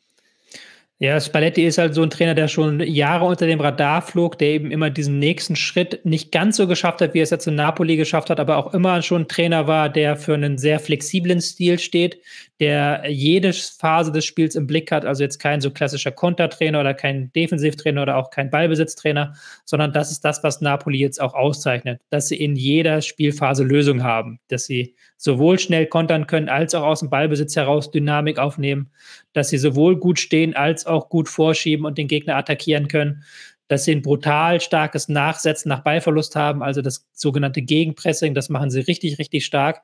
Ja, 1.00 1.22
Spalletti 1.22 1.64
ist 1.64 1.78
halt 1.78 1.94
so 1.94 2.02
ein 2.02 2.10
Trainer, 2.10 2.34
der 2.34 2.48
schon 2.48 2.80
Jahre 2.80 3.26
unter 3.26 3.46
dem 3.46 3.62
Radar 3.62 4.02
flog, 4.02 4.40
der 4.40 4.48
eben 4.48 4.72
immer 4.72 4.90
diesen 4.90 5.20
nächsten 5.20 5.56
Schritt 5.56 6.04
nicht 6.06 6.32
ganz 6.32 6.58
so 6.58 6.66
geschafft 6.66 7.02
hat, 7.02 7.14
wie 7.14 7.20
er 7.20 7.24
es 7.24 7.30
jetzt 7.30 7.46
in 7.46 7.54
Napoli 7.54 7.98
geschafft 7.98 8.32
hat, 8.32 8.40
aber 8.40 8.58
auch 8.58 8.74
immer 8.74 9.04
schon 9.04 9.22
ein 9.22 9.28
Trainer 9.28 9.68
war, 9.68 9.90
der 9.90 10.16
für 10.16 10.34
einen 10.34 10.58
sehr 10.58 10.80
flexiblen 10.80 11.40
Stil 11.40 11.78
steht, 11.78 12.20
der 12.60 13.04
jede 13.08 13.54
Phase 13.54 14.12
des 14.12 14.26
Spiels 14.26 14.56
im 14.56 14.66
Blick 14.66 14.92
hat, 14.92 15.06
also 15.06 15.22
jetzt 15.22 15.38
kein 15.38 15.62
so 15.62 15.70
klassischer 15.70 16.12
Kontertrainer 16.12 16.80
oder 16.80 16.96
kein 16.96 17.32
Defensivtrainer 17.34 18.02
oder 18.02 18.18
auch 18.18 18.32
kein 18.32 18.50
Ballbesitztrainer, 18.50 19.36
sondern 19.66 19.94
das 19.94 20.10
ist 20.10 20.26
das, 20.26 20.44
was 20.44 20.62
Napoli 20.62 20.98
jetzt 20.98 21.22
auch 21.22 21.36
auszeichnet, 21.36 22.02
dass 22.10 22.28
sie 22.28 22.38
in 22.38 22.56
jeder 22.56 23.04
Spielphase 23.04 23.64
Lösungen 23.64 24.04
haben, 24.04 24.40
dass 24.48 24.66
sie 24.66 24.96
sowohl 25.18 25.60
schnell 25.60 25.88
kontern 25.88 26.28
können, 26.28 26.48
als 26.48 26.76
auch 26.76 26.84
aus 26.84 27.00
dem 27.00 27.10
Ballbesitz 27.10 27.56
heraus 27.56 27.92
Dynamik 27.92 28.38
aufnehmen, 28.38 28.92
dass 29.34 29.50
sie 29.50 29.58
sowohl 29.58 29.98
gut 29.98 30.20
stehen, 30.20 30.56
als 30.56 30.86
auch 30.86 31.10
gut 31.10 31.28
vorschieben 31.28 31.86
und 31.86 31.98
den 31.98 32.08
Gegner 32.08 32.36
attackieren 32.36 32.88
können, 32.88 33.24
dass 33.68 33.84
sie 33.84 33.92
ein 33.92 34.02
brutal 34.02 34.62
starkes 34.62 35.10
Nachsetzen 35.10 35.70
nach 35.70 35.84
Ballverlust 35.84 36.36
haben, 36.36 36.64
also 36.64 36.82
das 36.82 37.06
sogenannte 37.14 37.62
Gegenpressing, 37.62 38.34
das 38.34 38.50
machen 38.50 38.70
sie 38.70 38.82
richtig, 38.82 39.20
richtig 39.20 39.46
stark. 39.46 39.82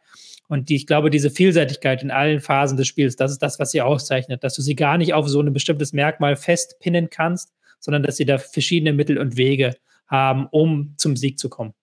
Und 0.47 0.69
die, 0.69 0.75
ich 0.75 0.87
glaube, 0.87 1.09
diese 1.09 1.29
Vielseitigkeit 1.29 2.03
in 2.03 2.11
allen 2.11 2.39
Phasen 2.39 2.77
des 2.77 2.87
Spiels, 2.87 3.15
das 3.15 3.31
ist 3.31 3.41
das, 3.41 3.59
was 3.59 3.71
sie 3.71 3.81
auszeichnet, 3.81 4.43
dass 4.43 4.55
du 4.55 4.61
sie 4.61 4.75
gar 4.75 4.97
nicht 4.97 5.13
auf 5.13 5.27
so 5.27 5.41
ein 5.41 5.51
bestimmtes 5.51 5.93
Merkmal 5.93 6.35
festpinnen 6.35 7.09
kannst, 7.09 7.53
sondern 7.79 8.03
dass 8.03 8.17
sie 8.17 8.25
da 8.25 8.37
verschiedene 8.37 8.93
Mittel 8.93 9.17
und 9.17 9.35
Wege 9.35 9.75
haben, 10.07 10.47
um 10.51 10.93
zum 10.97 11.15
Sieg 11.15 11.39
zu 11.39 11.49
kommen. 11.49 11.73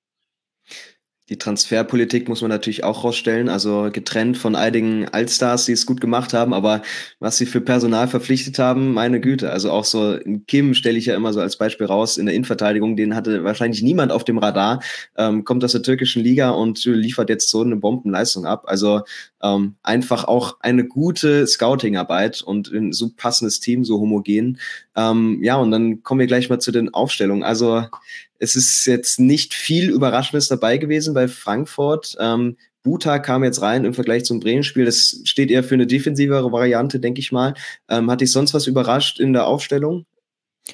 Die 1.31 1.39
Transferpolitik 1.39 2.29
muss 2.29 2.41
man 2.41 2.49
natürlich 2.49 2.83
auch 2.83 3.05
rausstellen, 3.05 3.49
also 3.49 3.89
getrennt 3.93 4.37
von 4.37 4.57
einigen 4.57 5.09
Allstars, 5.09 5.65
die 5.65 5.73
es 5.73 5.87
gut 5.87 6.01
gemacht 6.01 6.35
haben, 6.35 6.53
aber 6.53 6.83
was 7.21 7.39
sie 7.39 7.47
für 7.47 7.61
Personal 7.61 8.09
verpflichtet 8.09 8.59
haben, 8.59 8.93
meine 8.93 9.21
Güte. 9.21 9.51
Also 9.51 9.71
auch 9.71 9.85
so 9.85 10.19
Kim 10.49 10.75
stelle 10.75 10.99
ich 10.99 11.07
ja 11.07 11.15
immer 11.15 11.33
so 11.33 11.41
als 11.41 11.57
Beispiel 11.57 11.87
raus 11.87 12.19
in 12.19 12.27
der 12.27 12.35
Innenverteidigung, 12.35 12.97
den 12.97 13.15
hatte 13.15 13.45
wahrscheinlich 13.45 13.81
niemand 13.81 14.11
auf 14.11 14.25
dem 14.25 14.39
Radar, 14.39 14.83
ähm, 15.17 15.45
kommt 15.45 15.63
aus 15.63 15.71
der 15.71 15.83
türkischen 15.83 16.21
Liga 16.21 16.51
und 16.51 16.85
liefert 16.85 17.29
jetzt 17.29 17.49
so 17.49 17.63
eine 17.63 17.77
Bombenleistung 17.77 18.45
ab. 18.45 18.65
Also 18.67 19.03
ähm, 19.41 19.77
einfach 19.85 20.25
auch 20.25 20.57
eine 20.59 20.85
gute 20.85 21.47
Scouting-Arbeit 21.47 22.43
und 22.43 22.73
ein 22.73 22.93
so 22.93 23.09
passendes 23.17 23.61
Team, 23.61 23.85
so 23.85 24.01
homogen. 24.01 24.59
Ähm, 24.97 25.39
ja, 25.45 25.57
und 25.57 25.71
dann 25.71 26.03
kommen 26.03 26.19
wir 26.19 26.27
gleich 26.27 26.51
mal 26.51 26.59
zu 26.59 26.73
den 26.73 26.93
Aufstellungen. 26.93 27.45
Also 27.45 27.85
es 28.41 28.57
ist 28.57 28.87
jetzt 28.87 29.21
nicht 29.21 29.55
viel 29.55 29.91
Überraschendes 29.91 30.49
dabei 30.49 30.79
gewesen 30.79 31.15
bei 31.15 31.29
Frankfurt. 31.29 32.17
Ähm, 32.19 32.57
Buta 32.83 33.19
kam 33.19 33.45
jetzt 33.45 33.61
rein 33.61 33.85
im 33.85 33.95
Vergleich 33.95 34.25
zum 34.25 34.41
Bremen-Spiel. 34.41 34.87
Das 34.87 35.21
steht 35.25 35.51
eher 35.51 35.63
für 35.63 35.75
eine 35.75 35.87
defensivere 35.87 36.51
Variante, 36.51 36.99
denke 36.99 37.21
ich 37.21 37.31
mal. 37.31 37.55
Ähm, 37.89 38.11
hat 38.11 38.23
dich 38.23 38.33
sonst 38.33 38.55
was 38.55 38.67
überrascht 38.67 39.21
in 39.21 39.35
der 39.35 39.47
Aufstellung? 39.47 40.07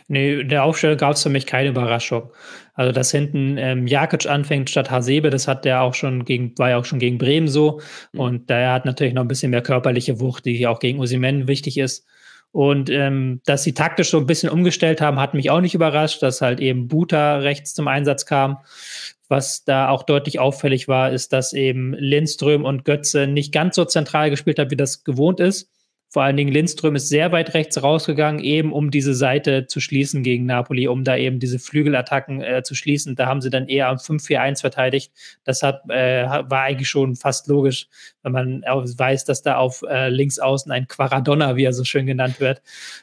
Nee, 0.09 0.41
in 0.41 0.49
der 0.49 0.65
Aufstellung 0.65 0.97
gab 0.99 1.15
es 1.15 1.23
für 1.23 1.29
mich 1.29 1.47
keine 1.47 1.71
Überraschung. 1.71 2.31
Also, 2.75 2.93
dass 2.93 3.11
hinten 3.11 3.57
ähm, 3.59 3.87
Jakic 3.87 4.27
anfängt 4.27 4.71
statt 4.71 4.91
Hasebe, 4.91 5.31
das 5.31 5.49
hat 5.49 5.65
der 5.65 5.83
auch 5.83 5.95
schon 5.95 6.25
gegen, 6.25 6.57
war 6.59 6.71
ja 6.71 6.77
auch 6.77 6.85
schon 6.85 6.99
gegen 6.99 7.19
Bremen 7.19 7.49
so. 7.49 7.81
Mhm. 8.13 8.21
Und 8.21 8.51
der 8.51 8.73
hat 8.73 8.85
natürlich 8.85 9.15
noch 9.15 9.23
ein 9.23 9.29
bisschen 9.29 9.51
mehr 9.51 9.63
körperliche 9.63 10.21
Wucht, 10.21 10.45
die 10.45 10.67
auch 10.67 10.79
gegen 10.79 11.01
Usimen 11.01 11.49
wichtig 11.49 11.79
ist. 11.79 12.07
Und 12.53 12.89
ähm, 12.89 13.41
dass 13.45 13.65
sie 13.65 13.75
taktisch 13.75 14.11
so 14.11 14.19
ein 14.19 14.27
bisschen 14.27 14.49
umgestellt 14.49 15.01
haben, 15.01 15.21
hat 15.21 15.35
mich 15.35 15.51
auch 15.51 15.61
nicht 15.61 15.75
überrascht, 15.75 16.23
dass 16.23 16.41
halt 16.41 16.61
eben 16.61 16.89
Buta 16.89 17.37
rechts 17.37 17.75
zum 17.75 17.87
Einsatz 17.87 18.25
kam. 18.25 18.59
Was 19.29 19.65
da 19.65 19.89
auch 19.89 20.05
deutlich 20.05 20.39
auffällig 20.39 20.89
war, 20.89 21.11
ist, 21.11 21.33
dass 21.33 21.53
eben 21.53 21.93
Lindström 21.95 22.65
und 22.65 22.85
Götze 22.85 23.27
nicht 23.27 23.53
ganz 23.53 23.77
so 23.77 23.85
zentral 23.85 24.31
gespielt 24.31 24.59
haben, 24.59 24.71
wie 24.71 24.77
das 24.77 25.05
gewohnt 25.05 25.41
ist. 25.41 25.69
Vor 26.09 26.23
allen 26.23 26.37
Dingen 26.37 26.53
Lindström 26.53 26.95
ist 26.95 27.09
sehr 27.09 27.33
weit 27.33 27.53
rechts 27.53 27.83
rausgegangen, 27.83 28.43
eben 28.43 28.73
um 28.73 28.91
diese 28.91 29.13
Seite 29.13 29.67
zu 29.67 29.81
schließen 29.81 30.23
gegen 30.23 30.47
Napoli, 30.47 30.87
um 30.87 31.03
da 31.03 31.17
eben 31.17 31.41
diese 31.41 31.59
Flügelattacken 31.59 32.41
äh, 32.41 32.63
zu 32.63 32.75
schließen. 32.75 33.17
Da 33.17 33.27
haben 33.27 33.41
sie 33.41 33.51
dann 33.51 33.69
eher 33.69 33.89
am 33.89 33.97
5-4-1 33.97 34.61
verteidigt. 34.61 35.13
Das 35.45 35.63
hat, 35.63 35.83
äh, 35.89 36.25
war 36.25 36.63
eigentlich 36.63 36.89
schon 36.89 37.17
fast 37.17 37.49
logisch, 37.49 37.89
wenn 38.23 38.33
man 38.33 38.63
weiß, 38.63 39.25
dass 39.25 39.43
da 39.43 39.57
auf 39.57 39.83
äh, 39.83 40.09
links 40.09 40.39
außen 40.39 40.71
ein 40.71 40.87
Quaradonna, 40.87 41.57
wie 41.57 41.65
er 41.65 41.73
so 41.73 41.85
schön 41.85 42.07
genannt 42.07 42.41
wird, 42.41 42.63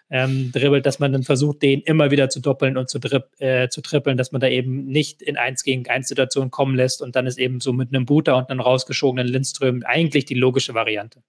ähm, 0.09 0.51
dribbelt, 0.53 0.85
dass 0.85 0.99
man 0.99 1.11
dann 1.11 1.23
versucht, 1.23 1.61
den 1.61 1.81
immer 1.81 2.09
wieder 2.09 2.29
zu 2.29 2.39
doppeln 2.39 2.77
und 2.77 2.89
zu, 2.89 2.99
äh, 3.39 3.67
zu 3.67 3.81
trippeln, 3.81 4.17
dass 4.17 4.31
man 4.31 4.39
da 4.39 4.47
eben 4.47 4.85
nicht 4.85 5.21
in 5.21 5.37
1 5.37 5.63
gegen 5.63 5.87
1 5.87 6.07
Situationen 6.07 6.51
kommen 6.51 6.75
lässt 6.75 7.01
und 7.01 7.17
dann 7.17 7.27
ist 7.27 7.37
eben 7.37 7.59
so 7.59 7.73
mit 7.73 7.89
einem 7.89 8.05
Buter 8.05 8.37
und 8.37 8.49
einem 8.49 8.61
rausgeschobenen 8.61 9.27
Lindström 9.27 9.83
eigentlich 9.85 10.25
die 10.25 10.35
logische 10.35 10.73
Variante 10.73 11.21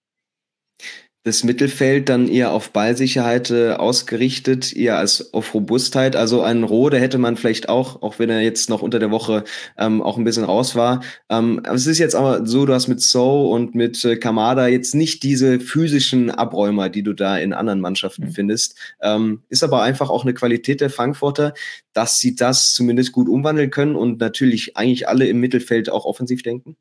das 1.24 1.42
Mittelfeld 1.42 2.10
dann 2.10 2.28
eher 2.28 2.52
auf 2.52 2.70
Ballsicherheit 2.70 3.50
äh, 3.50 3.72
ausgerichtet, 3.72 4.76
eher 4.76 4.98
als 4.98 5.32
auf 5.32 5.54
Robustheit. 5.54 6.16
Also 6.16 6.42
einen 6.42 6.64
Rode 6.64 7.00
hätte 7.00 7.16
man 7.16 7.38
vielleicht 7.38 7.70
auch, 7.70 8.02
auch 8.02 8.18
wenn 8.18 8.28
er 8.28 8.42
jetzt 8.42 8.68
noch 8.68 8.82
unter 8.82 8.98
der 8.98 9.10
Woche 9.10 9.44
ähm, 9.78 10.02
auch 10.02 10.18
ein 10.18 10.24
bisschen 10.24 10.44
raus 10.44 10.76
war. 10.76 11.02
Ähm, 11.30 11.60
aber 11.64 11.76
es 11.76 11.86
ist 11.86 11.98
jetzt 11.98 12.14
aber 12.14 12.46
so, 12.46 12.66
du 12.66 12.74
hast 12.74 12.88
mit 12.88 13.00
So 13.00 13.50
und 13.50 13.74
mit 13.74 14.04
äh, 14.04 14.16
Kamada 14.16 14.68
jetzt 14.68 14.94
nicht 14.94 15.22
diese 15.22 15.60
physischen 15.60 16.30
Abräumer, 16.30 16.90
die 16.90 17.02
du 17.02 17.14
da 17.14 17.38
in 17.38 17.54
anderen 17.54 17.80
Mannschaften 17.80 18.26
mhm. 18.26 18.32
findest. 18.32 18.76
Ähm, 19.00 19.42
ist 19.48 19.64
aber 19.64 19.82
einfach 19.82 20.10
auch 20.10 20.24
eine 20.24 20.34
Qualität 20.34 20.82
der 20.82 20.90
Frankfurter, 20.90 21.54
dass 21.94 22.18
sie 22.18 22.36
das 22.36 22.74
zumindest 22.74 23.12
gut 23.12 23.30
umwandeln 23.30 23.70
können 23.70 23.96
und 23.96 24.20
natürlich 24.20 24.76
eigentlich 24.76 25.08
alle 25.08 25.26
im 25.26 25.40
Mittelfeld 25.40 25.88
auch 25.88 26.04
offensiv 26.04 26.42
denken. 26.42 26.76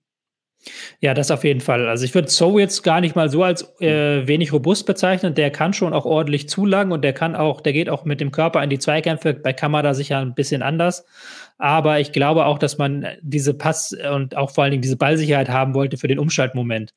Ja, 1.02 1.14
das 1.14 1.32
auf 1.32 1.44
jeden 1.44 1.60
Fall. 1.60 1.88
Also 1.88 2.06
ich 2.06 2.16
würde 2.16 2.30
So 2.30 2.58
jetzt 2.58 2.84
gar 2.84 3.02
nicht 3.02 3.16
mal 3.16 3.30
so 3.30 3.44
als 3.44 3.80
äh, 3.82 4.26
wenig 4.28 4.54
robust 4.54 4.86
bezeichnen. 4.86 5.36
Der 5.36 5.52
kann 5.52 5.74
schon 5.74 5.94
auch 5.94 6.06
ordentlich 6.06 6.48
zulangen 6.48 6.94
und 6.94 7.02
der 7.04 7.14
kann 7.14 7.36
auch, 7.36 7.62
der 7.62 7.74
geht 7.74 7.90
auch 7.90 8.06
mit 8.06 8.22
dem 8.22 8.32
Körper 8.32 8.64
in 8.64 8.70
die 8.70 8.80
Zweikämpfe. 8.80 9.34
Bei 9.34 9.54
Kamada 9.54 9.94
sicher 9.94 10.20
ein 10.20 10.34
bisschen 10.34 10.62
anders. 10.62 11.06
Aber 11.58 12.00
ich 12.00 12.12
glaube 12.12 12.46
auch, 12.46 12.58
dass 12.58 12.78
man 12.78 13.06
diese 13.22 13.54
Pass 13.54 13.96
und 14.14 14.36
auch 14.36 14.52
vor 14.52 14.64
allen 14.64 14.72
Dingen 14.72 14.82
diese 14.82 14.98
Ballsicherheit 14.98 15.50
haben 15.50 15.74
wollte 15.74 15.98
für 15.98 16.08
den 16.08 16.20
Umschaltmoment. 16.20 16.94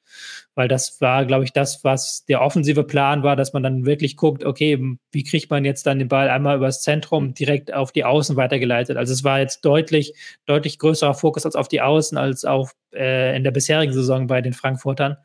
Weil 0.56 0.68
das 0.68 1.00
war, 1.02 1.26
glaube 1.26 1.44
ich, 1.44 1.52
das, 1.52 1.84
was 1.84 2.24
der 2.24 2.40
offensive 2.40 2.82
Plan 2.82 3.22
war, 3.22 3.36
dass 3.36 3.52
man 3.52 3.62
dann 3.62 3.84
wirklich 3.84 4.16
guckt, 4.16 4.42
okay, 4.42 4.96
wie 5.12 5.22
kriegt 5.22 5.50
man 5.50 5.66
jetzt 5.66 5.86
dann 5.86 5.98
den 5.98 6.08
Ball 6.08 6.30
einmal 6.30 6.56
übers 6.56 6.82
Zentrum 6.82 7.34
direkt 7.34 7.72
auf 7.72 7.92
die 7.92 8.04
Außen 8.04 8.36
weitergeleitet. 8.36 8.96
Also 8.96 9.12
es 9.12 9.22
war 9.22 9.38
jetzt 9.38 9.64
deutlich, 9.66 10.14
deutlich 10.46 10.78
größerer 10.78 11.12
Fokus 11.12 11.44
als 11.44 11.56
auf 11.56 11.68
die 11.68 11.82
Außen, 11.82 12.16
als 12.16 12.46
auf 12.46 12.74
äh, 12.96 13.36
in 13.36 13.44
der 13.44 13.50
bisherigen 13.50 13.92
Saison 13.92 14.26
bei 14.26 14.40
den 14.40 14.54
Frankfurtern, 14.54 15.16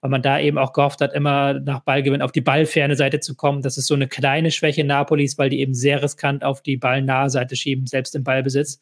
weil 0.00 0.10
man 0.10 0.22
da 0.22 0.40
eben 0.40 0.58
auch 0.58 0.72
gehofft 0.72 1.00
hat, 1.00 1.12
immer 1.12 1.54
nach 1.54 1.80
Ballgewinn 1.80 2.22
auf 2.22 2.32
die 2.32 2.40
ballferne 2.40 2.96
Seite 2.96 3.20
zu 3.20 3.36
kommen. 3.36 3.62
Das 3.62 3.78
ist 3.78 3.86
so 3.86 3.94
eine 3.94 4.08
kleine 4.08 4.50
Schwäche 4.50 4.84
Napolis, 4.84 5.38
weil 5.38 5.50
die 5.50 5.60
eben 5.60 5.74
sehr 5.74 6.02
riskant 6.02 6.42
auf 6.42 6.62
die 6.62 6.76
ballnahe 6.76 7.30
Seite 7.30 7.56
schieben, 7.56 7.86
selbst 7.86 8.14
im 8.16 8.24
Ballbesitz. 8.24 8.80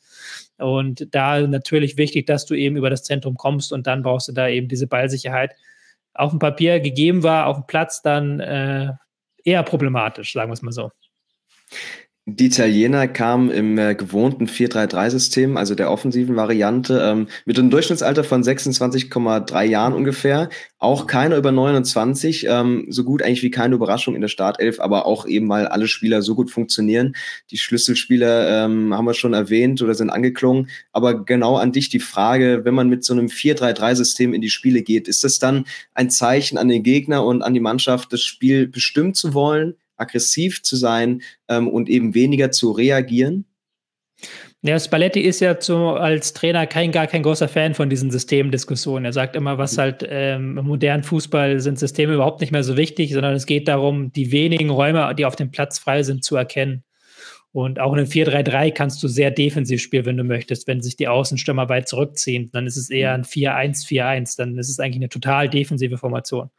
Und 0.57 1.15
da 1.15 1.41
natürlich 1.47 1.97
wichtig, 1.99 2.27
dass 2.27 2.47
du 2.47 2.55
eben 2.55 2.77
über 2.77 2.91
das 2.91 3.05
Zentrum 3.05 3.37
kommst 3.37 3.73
und 3.73 3.87
dann 3.87 4.03
brauchst 4.03 4.29
du 4.29 4.33
da 4.33 4.49
eben 4.49 4.69
diese 4.69 4.87
Ballsicherheit. 4.87 5.55
Auf 6.19 6.31
dem 6.31 6.39
Papier 6.39 6.81
gegeben 6.81 7.23
war, 7.23 7.47
auf 7.47 7.57
dem 7.57 7.67
Platz 7.67 8.03
dann 8.03 8.41
äh, 8.41 8.93
eher 9.45 9.63
problematisch, 9.63 10.33
sagen 10.33 10.51
wir 10.51 10.55
es 10.55 10.63
mal 10.63 10.73
so. 10.73 10.91
Die 12.31 12.45
Italiener 12.45 13.09
kamen 13.09 13.51
im 13.51 13.79
äh, 13.79 13.95
gewohnten 13.95 14.49
4-3-3-System, 14.49 15.57
also 15.57 15.75
der 15.75 15.91
offensiven 15.91 16.37
Variante, 16.37 17.01
ähm, 17.03 17.29
mit 17.47 17.59
einem 17.59 17.71
Durchschnittsalter 17.71 18.23
von 18.23 18.43
26,3 18.43 19.65
Jahren 19.65 19.95
ungefähr. 19.95 20.51
Auch 20.79 21.07
keiner 21.07 21.39
über 21.39 21.53
29, 21.53 22.45
ähm, 22.47 22.85
so 22.91 23.05
gut 23.05 23.23
eigentlich 23.23 23.43
wie 23.43 23.51
keine 23.51 23.77
Überraschung 23.77 24.15
in 24.15 24.21
der 24.21 24.29
Startelf, 24.29 24.79
aber 24.79 25.07
auch 25.07 25.27
eben, 25.27 25.49
weil 25.49 25.69
alle 25.69 25.89
Spieler 25.89 26.21
so 26.21 26.35
gut 26.35 26.51
funktionieren. 26.51 27.17
Die 27.51 27.57
Schlüsselspieler 27.57 28.67
ähm, 28.67 28.93
haben 28.93 29.07
wir 29.07 29.15
schon 29.15 29.33
erwähnt 29.33 29.81
oder 29.81 29.95
sind 29.95 30.11
angeklungen. 30.11 30.69
Aber 30.93 31.25
genau 31.25 31.57
an 31.57 31.73
dich 31.73 31.89
die 31.89 31.99
Frage, 31.99 32.61
wenn 32.63 32.75
man 32.75 32.91
mit 32.91 33.05
so 33.05 33.15
einem 33.15 33.29
4-3-3-System 33.29 34.35
in 34.35 34.43
die 34.43 34.51
Spiele 34.51 34.83
geht, 34.83 35.09
ist 35.09 35.25
das 35.25 35.39
dann 35.39 35.65
ein 35.95 36.11
Zeichen 36.11 36.59
an 36.59 36.69
den 36.69 36.83
Gegner 36.83 37.25
und 37.25 37.41
an 37.41 37.55
die 37.55 37.61
Mannschaft, 37.61 38.13
das 38.13 38.21
Spiel 38.21 38.69
bestimmt 38.69 39.17
zu 39.17 39.33
wollen? 39.33 39.77
Aggressiv 39.99 40.63
zu 40.63 40.77
sein 40.77 41.23
ähm, 41.49 41.69
und 41.69 41.89
eben 41.89 42.15
weniger 42.15 42.51
zu 42.51 42.71
reagieren? 42.71 43.45
Ja, 44.63 44.81
Spalletti 44.81 45.21
ist 45.21 45.39
ja 45.39 45.61
zu, 45.61 45.77
als 45.77 46.33
Trainer 46.33 46.67
kein, 46.67 46.91
gar 46.91 47.07
kein 47.07 47.23
großer 47.23 47.47
Fan 47.47 47.75
von 47.75 47.89
diesen 47.89 48.11
Systemdiskussionen. 48.11 49.05
Er 49.05 49.13
sagt 49.13 49.37
immer, 49.37 49.57
was 49.57 49.77
mhm. 49.77 49.81
halt 49.81 50.07
ähm, 50.09 50.59
im 50.59 50.67
modernen 50.67 51.05
Fußball 51.05 51.61
sind 51.61 51.79
Systeme 51.79 52.15
überhaupt 52.15 52.41
nicht 52.41 52.51
mehr 52.51 52.65
so 52.65 52.77
wichtig, 52.77 53.13
sondern 53.13 53.35
es 53.35 53.47
geht 53.47 53.69
darum, 53.69 54.13
die 54.13 54.33
wenigen 54.33 54.71
Räume, 54.71 55.15
die 55.15 55.27
auf 55.27 55.37
dem 55.37 55.53
Platz 55.53 55.79
frei 55.79 56.03
sind, 56.03 56.25
zu 56.25 56.35
erkennen. 56.35 56.83
Und 57.53 57.81
auch 57.81 57.93
in 57.95 58.01
einem 58.01 58.09
4-3-3 58.09 58.73
kannst 58.73 59.03
du 59.03 59.09
sehr 59.09 59.31
defensiv 59.31 59.81
spielen, 59.81 60.05
wenn 60.05 60.17
du 60.19 60.25
möchtest. 60.25 60.67
Wenn 60.67 60.83
sich 60.83 60.97
die 60.97 61.09
Außenstürmer 61.09 61.69
weit 61.69 61.89
zurückziehen, 61.89 62.51
dann 62.53 62.67
ist 62.67 62.77
es 62.77 62.91
eher 62.91 63.15
ein 63.15 63.25
4-1-4-1. 63.25 64.37
Dann 64.37 64.59
ist 64.59 64.69
es 64.69 64.79
eigentlich 64.79 64.97
eine 64.97 65.09
total 65.09 65.49
defensive 65.49 65.97
Formation. 65.97 66.51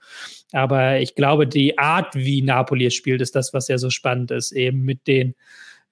Aber 0.52 1.00
ich 1.00 1.14
glaube, 1.14 1.46
die 1.46 1.78
Art, 1.78 2.16
wie 2.16 2.42
Napoli 2.42 2.88
es 2.88 2.96
spielt, 2.96 3.22
ist 3.22 3.36
das, 3.36 3.54
was 3.54 3.68
ja 3.68 3.78
so 3.78 3.92
spannend 3.92 4.32
ist. 4.32 4.52
Eben 4.52 4.82
mit 4.82 5.06
den 5.06 5.36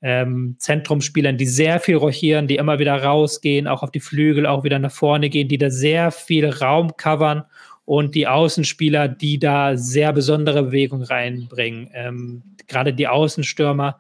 ähm, 0.02 0.56
Zentrumspielern, 0.58 1.38
die 1.38 1.46
sehr 1.46 1.80
viel 1.80 1.96
rochieren, 1.96 2.48
die 2.48 2.56
immer 2.56 2.80
wieder 2.80 3.02
rausgehen, 3.02 3.68
auch 3.68 3.84
auf 3.84 3.92
die 3.92 4.00
Flügel, 4.00 4.48
auch 4.48 4.64
wieder 4.64 4.80
nach 4.80 4.92
vorne 4.92 5.30
gehen, 5.30 5.48
die 5.48 5.58
da 5.58 5.70
sehr 5.70 6.12
viel 6.12 6.50
Raum 6.50 6.98
covern 6.98 7.44
und 7.88 8.16
die 8.16 8.28
Außenspieler, 8.28 9.08
die 9.08 9.40
da 9.40 9.78
sehr 9.78 10.12
besondere 10.12 10.62
Bewegung 10.62 11.04
reinbringen. 11.04 11.90
Ähm, 11.94 12.44
gerade 12.68 12.94
die 12.94 13.08
Außenstürmer, 13.08 13.98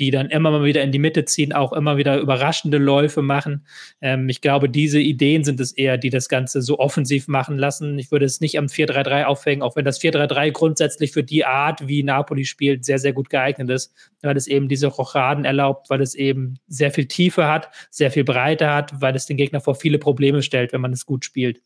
die 0.00 0.10
dann 0.10 0.28
immer 0.28 0.50
mal 0.50 0.64
wieder 0.64 0.82
in 0.82 0.90
die 0.90 0.98
Mitte 0.98 1.24
ziehen, 1.24 1.52
auch 1.52 1.72
immer 1.72 1.96
wieder 1.96 2.18
überraschende 2.18 2.78
Läufe 2.78 3.22
machen. 3.22 3.64
Ähm, 4.00 4.28
ich 4.28 4.40
glaube, 4.40 4.68
diese 4.68 4.98
Ideen 4.98 5.44
sind 5.44 5.60
es 5.60 5.70
eher, 5.70 5.98
die 5.98 6.10
das 6.10 6.28
Ganze 6.28 6.62
so 6.62 6.80
offensiv 6.80 7.28
machen 7.28 7.58
lassen. 7.58 7.96
Ich 8.00 8.10
würde 8.10 8.24
es 8.24 8.40
nicht 8.40 8.58
am 8.58 8.66
4-3-3 8.66 9.22
aufhängen, 9.22 9.62
auch 9.62 9.76
wenn 9.76 9.84
das 9.84 10.00
4-3-3 10.00 10.50
grundsätzlich 10.50 11.12
für 11.12 11.22
die 11.22 11.44
Art, 11.44 11.86
wie 11.86 12.02
Napoli 12.02 12.44
spielt, 12.44 12.84
sehr, 12.84 12.98
sehr 12.98 13.12
gut 13.12 13.30
geeignet 13.30 13.70
ist, 13.70 13.94
weil 14.20 14.36
es 14.36 14.48
eben 14.48 14.68
diese 14.68 14.88
Rochaden 14.88 15.44
erlaubt, 15.44 15.90
weil 15.90 16.02
es 16.02 16.16
eben 16.16 16.58
sehr 16.66 16.90
viel 16.90 17.06
Tiefe 17.06 17.46
hat, 17.46 17.68
sehr 17.88 18.10
viel 18.10 18.24
Breite 18.24 18.68
hat, 18.68 19.00
weil 19.00 19.14
es 19.14 19.26
den 19.26 19.36
Gegner 19.36 19.60
vor 19.60 19.76
viele 19.76 20.00
Probleme 20.00 20.42
stellt, 20.42 20.72
wenn 20.72 20.80
man 20.80 20.92
es 20.92 21.06
gut 21.06 21.24
spielt. 21.24 21.60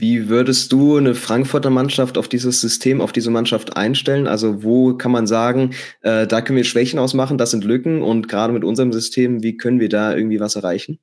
Wie 0.00 0.30
würdest 0.30 0.72
du 0.72 0.96
eine 0.96 1.14
Frankfurter 1.14 1.68
Mannschaft 1.68 2.16
auf 2.16 2.26
dieses 2.26 2.62
System, 2.62 3.02
auf 3.02 3.12
diese 3.12 3.30
Mannschaft 3.30 3.76
einstellen? 3.76 4.26
Also 4.26 4.62
wo 4.62 4.94
kann 4.94 5.12
man 5.12 5.26
sagen, 5.26 5.74
äh, 6.00 6.26
da 6.26 6.40
können 6.40 6.56
wir 6.56 6.64
Schwächen 6.64 6.98
ausmachen, 6.98 7.36
das 7.36 7.50
sind 7.50 7.64
Lücken 7.64 8.00
und 8.00 8.26
gerade 8.26 8.54
mit 8.54 8.64
unserem 8.64 8.94
System, 8.94 9.42
wie 9.42 9.58
können 9.58 9.78
wir 9.78 9.90
da 9.90 10.16
irgendwie 10.16 10.40
was 10.40 10.56
erreichen? 10.56 10.98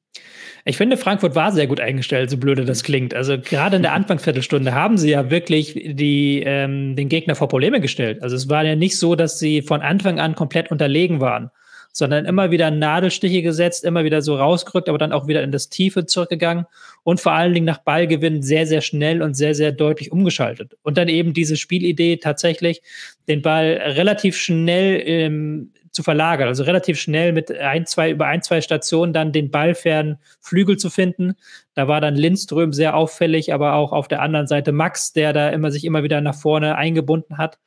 Ich 0.66 0.78
finde, 0.78 0.98
Frankfurt 0.98 1.36
war 1.36 1.52
sehr 1.52 1.68
gut 1.68 1.80
eingestellt, 1.80 2.32
so 2.32 2.38
blöde 2.38 2.66
das 2.66 2.82
klingt. 2.82 3.14
Also 3.14 3.38
gerade 3.38 3.76
in 3.76 3.84
der 3.84 3.94
Anfangsviertelstunde 3.94 4.74
haben 4.74 4.98
sie 4.98 5.12
ja 5.12 5.30
wirklich 5.30 5.76
die, 5.76 6.42
ähm, 6.44 6.96
den 6.96 7.08
Gegner 7.08 7.36
vor 7.36 7.50
Probleme 7.50 7.80
gestellt. 7.80 8.24
Also 8.24 8.36
es 8.36 8.50
war 8.50 8.66
ja 8.66 8.76
nicht 8.76 8.98
so, 8.98 9.14
dass 9.14 9.38
sie 9.38 9.62
von 9.62 9.82
Anfang 9.82 10.20
an 10.20 10.34
komplett 10.34 10.72
unterlegen 10.72 11.20
waren 11.20 11.52
sondern 11.92 12.26
immer 12.26 12.52
wieder 12.52 12.72
Nadelstiche 12.72 13.42
gesetzt, 13.42 13.84
immer 13.84 14.04
wieder 14.04 14.22
so 14.22 14.36
rausgerückt, 14.36 14.90
aber 14.90 14.98
dann 14.98 15.12
auch 15.12 15.28
wieder 15.28 15.44
in 15.44 15.52
das 15.52 15.70
Tiefe 15.70 16.06
zurückgegangen 16.06 16.66
und 17.04 17.20
vor 17.20 17.32
allen 17.32 17.54
Dingen 17.54 17.66
nach 17.66 17.80
Ballgewinn 17.80 18.42
sehr, 18.42 18.68
sehr 18.68 18.82
schnell 18.82 19.22
und 19.22 19.34
sehr, 19.34 19.56
sehr 19.56 19.72
deutlich 19.72 20.12
umgeschaltet. 20.12 20.78
Und 20.84 20.98
dann 20.98 21.08
eben 21.08 21.34
diese 21.34 21.58
Spielidee 21.58 22.18
tatsächlich, 22.18 22.82
den 23.28 23.42
Ball 23.42 23.82
relativ 23.84 24.38
schnell 24.38 25.02
ähm, 25.06 25.72
zu 25.98 26.04
verlagern, 26.04 26.48
also 26.48 26.64
relativ 26.64 27.00
schnell 27.00 27.34
mit 27.34 27.52
ein, 27.52 27.88
zwei, 27.88 28.12
über 28.12 28.28
ein, 28.28 28.44
zwei 28.44 28.62
Stationen 28.62 29.14
dann 29.14 29.32
den 29.32 29.50
ballfernen 29.50 30.20
Flügel 30.40 30.78
zu 30.78 30.92
finden. 30.92 31.34
Da 31.74 31.88
war 31.88 32.02
dann 32.02 32.16
Lindström 32.16 32.72
sehr 32.72 32.96
auffällig, 32.96 33.52
aber 33.52 33.74
auch 33.74 33.92
auf 33.92 34.08
der 34.08 34.22
anderen 34.22 34.46
Seite 34.46 34.72
Max, 34.72 35.12
der 35.14 35.34
da 35.34 35.50
immer 35.50 35.72
sich 35.72 35.86
immer 35.86 36.04
wieder 36.04 36.22
nach 36.22 36.36
vorne 36.36 36.76
eingebunden 36.76 37.40
hat. 37.40 37.58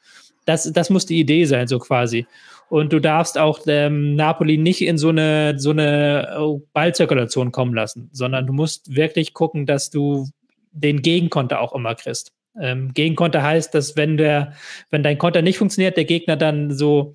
Das, 0.45 0.73
das 0.73 0.91
muss 0.91 1.07
die 1.07 1.19
Idee 1.19 1.45
sein, 1.45 1.67
so 1.67 1.81
quasi. 1.81 2.27
Und 2.71 2.93
du 2.93 3.01
darfst 3.01 3.37
auch 3.37 3.59
ähm, 3.67 4.15
Napoli 4.15 4.57
nicht 4.57 4.81
in 4.83 4.97
so 4.97 5.09
eine, 5.09 5.59
so 5.59 5.71
eine 5.71 6.37
oh, 6.39 6.63
Ballzirkulation 6.73 7.51
kommen 7.51 7.75
lassen, 7.75 8.09
sondern 8.13 8.47
du 8.47 8.53
musst 8.53 8.95
wirklich 8.95 9.35
gucken, 9.35 9.67
dass 9.67 9.91
du 9.91 10.29
den 10.71 11.03
Gegenkonter 11.03 11.61
auch 11.61 11.75
immer 11.75 11.97
kriegst. 11.97 12.33
Ähm, 12.61 12.95
Gegenkonter 12.95 13.43
heißt, 13.43 13.75
dass 13.75 13.97
wenn 13.97 14.17
der, 14.17 14.53
wenn 14.91 15.03
dein 15.03 15.19
Konter 15.19 15.43
nicht 15.43 15.59
funktioniert, 15.59 15.97
der 15.97 16.05
Gegner 16.05 16.37
dann 16.37 16.71
so 16.71 17.15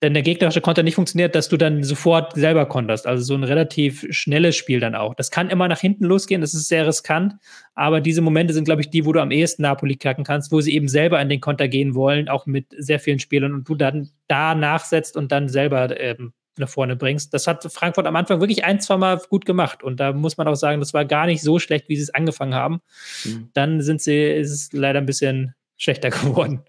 wenn 0.00 0.12
der 0.12 0.22
gegnerische 0.22 0.60
Konter 0.60 0.82
nicht 0.82 0.94
funktioniert, 0.94 1.34
dass 1.34 1.48
du 1.48 1.56
dann 1.56 1.82
sofort 1.82 2.34
selber 2.34 2.66
konterst. 2.66 3.06
Also 3.06 3.24
so 3.24 3.34
ein 3.34 3.44
relativ 3.44 4.06
schnelles 4.10 4.54
Spiel 4.54 4.78
dann 4.78 4.94
auch. 4.94 5.14
Das 5.14 5.30
kann 5.30 5.48
immer 5.48 5.68
nach 5.68 5.80
hinten 5.80 6.04
losgehen, 6.04 6.42
das 6.42 6.52
ist 6.52 6.68
sehr 6.68 6.86
riskant, 6.86 7.34
aber 7.74 8.02
diese 8.02 8.20
Momente 8.20 8.52
sind, 8.52 8.64
glaube 8.64 8.82
ich, 8.82 8.90
die, 8.90 9.06
wo 9.06 9.12
du 9.12 9.20
am 9.20 9.30
ehesten 9.30 9.62
Napoli 9.62 9.96
kacken 9.96 10.24
kannst, 10.24 10.52
wo 10.52 10.60
sie 10.60 10.74
eben 10.74 10.88
selber 10.88 11.18
an 11.18 11.30
den 11.30 11.40
Konter 11.40 11.68
gehen 11.68 11.94
wollen, 11.94 12.28
auch 12.28 12.44
mit 12.44 12.66
sehr 12.76 13.00
vielen 13.00 13.20
Spielern 13.20 13.54
und 13.54 13.68
du 13.68 13.74
dann 13.74 14.10
da 14.28 14.54
nachsetzt 14.54 15.16
und 15.16 15.32
dann 15.32 15.48
selber 15.48 15.98
ähm, 15.98 16.34
nach 16.58 16.68
vorne 16.68 16.96
bringst. 16.96 17.32
Das 17.32 17.46
hat 17.46 17.64
Frankfurt 17.72 18.06
am 18.06 18.16
Anfang 18.16 18.40
wirklich 18.40 18.64
ein, 18.64 18.80
zwei 18.80 18.98
Mal 18.98 19.20
gut 19.30 19.46
gemacht 19.46 19.82
und 19.82 19.98
da 19.98 20.12
muss 20.12 20.36
man 20.36 20.46
auch 20.46 20.54
sagen, 20.54 20.80
das 20.80 20.92
war 20.92 21.06
gar 21.06 21.26
nicht 21.26 21.42
so 21.42 21.58
schlecht, 21.58 21.88
wie 21.88 21.96
sie 21.96 22.02
es 22.02 22.14
angefangen 22.14 22.54
haben. 22.54 22.80
Mhm. 23.24 23.48
Dann 23.54 23.80
sind 23.80 24.02
sie, 24.02 24.30
ist 24.30 24.52
es 24.52 24.72
leider 24.72 25.00
ein 25.00 25.06
bisschen 25.06 25.54
schlechter 25.78 26.10
geworden. 26.10 26.62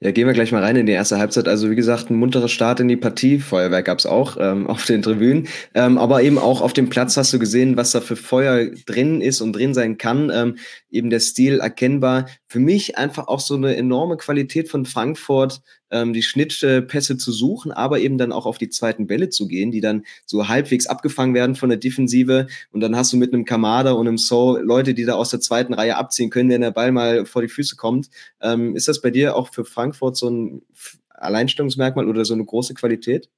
Ja, 0.00 0.10
gehen 0.10 0.26
wir 0.26 0.34
gleich 0.34 0.52
mal 0.52 0.62
rein 0.62 0.76
in 0.76 0.86
die 0.86 0.92
erste 0.92 1.18
Halbzeit. 1.18 1.48
Also 1.48 1.70
wie 1.70 1.76
gesagt, 1.76 2.10
ein 2.10 2.16
munterer 2.16 2.48
Start 2.48 2.80
in 2.80 2.88
die 2.88 2.96
Partie. 2.96 3.38
Feuerwerk 3.38 3.86
gab's 3.86 4.06
auch 4.06 4.36
ähm, 4.40 4.66
auf 4.68 4.84
den 4.84 5.02
Tribünen. 5.02 5.48
Ähm, 5.74 5.98
aber 5.98 6.22
eben 6.22 6.38
auch 6.38 6.60
auf 6.60 6.72
dem 6.72 6.88
Platz 6.88 7.16
hast 7.16 7.32
du 7.32 7.38
gesehen, 7.38 7.76
was 7.76 7.92
da 7.92 8.00
für 8.00 8.16
Feuer 8.16 8.66
drin 8.86 9.20
ist 9.20 9.40
und 9.40 9.54
drin 9.54 9.74
sein 9.74 9.98
kann. 9.98 10.30
Ähm, 10.34 10.56
eben 10.90 11.10
der 11.10 11.20
Stil 11.20 11.60
erkennbar. 11.60 12.26
Für 12.48 12.60
mich 12.60 12.98
einfach 12.98 13.28
auch 13.28 13.40
so 13.40 13.54
eine 13.54 13.76
enorme 13.76 14.16
Qualität 14.16 14.68
von 14.68 14.84
Frankfurt, 14.84 15.60
ähm, 15.92 16.12
die 16.12 16.22
Schnittpässe 16.22 17.16
zu 17.16 17.30
suchen, 17.30 17.70
aber 17.70 18.00
eben 18.00 18.18
dann 18.18 18.32
auch 18.32 18.46
auf 18.46 18.58
die 18.58 18.70
zweiten 18.70 19.06
Bälle 19.06 19.28
zu 19.28 19.46
gehen, 19.46 19.70
die 19.70 19.80
dann 19.80 20.04
so 20.26 20.48
halbwegs 20.48 20.86
abgefangen 20.86 21.34
werden 21.34 21.54
von 21.54 21.68
der 21.68 21.78
Defensive. 21.78 22.48
Und 22.72 22.80
dann 22.80 22.96
hast 22.96 23.12
du 23.12 23.16
mit 23.16 23.32
einem 23.32 23.44
Kamada 23.44 23.92
und 23.92 24.08
einem 24.08 24.18
So 24.18 24.58
Leute, 24.58 24.94
die 24.94 25.04
da 25.04 25.14
aus 25.14 25.30
der 25.30 25.40
zweiten 25.40 25.74
Reihe 25.74 25.96
abziehen 25.96 26.30
können, 26.30 26.50
wenn 26.50 26.62
der 26.62 26.70
Ball 26.72 26.90
mal 26.90 27.26
vor 27.26 27.42
die 27.42 27.48
Füße 27.48 27.76
kommt. 27.76 28.08
Ähm, 28.40 28.74
ist 28.74 28.88
das 28.88 29.00
bei 29.00 29.10
dir 29.10 29.36
auch 29.36 29.52
für 29.52 29.64
Frankfurt 29.64 30.16
so 30.16 30.28
ein 30.28 30.62
Alleinstellungsmerkmal 31.10 32.08
oder 32.08 32.24
so 32.24 32.34
eine 32.34 32.44
große 32.44 32.74
Qualität? 32.74 33.28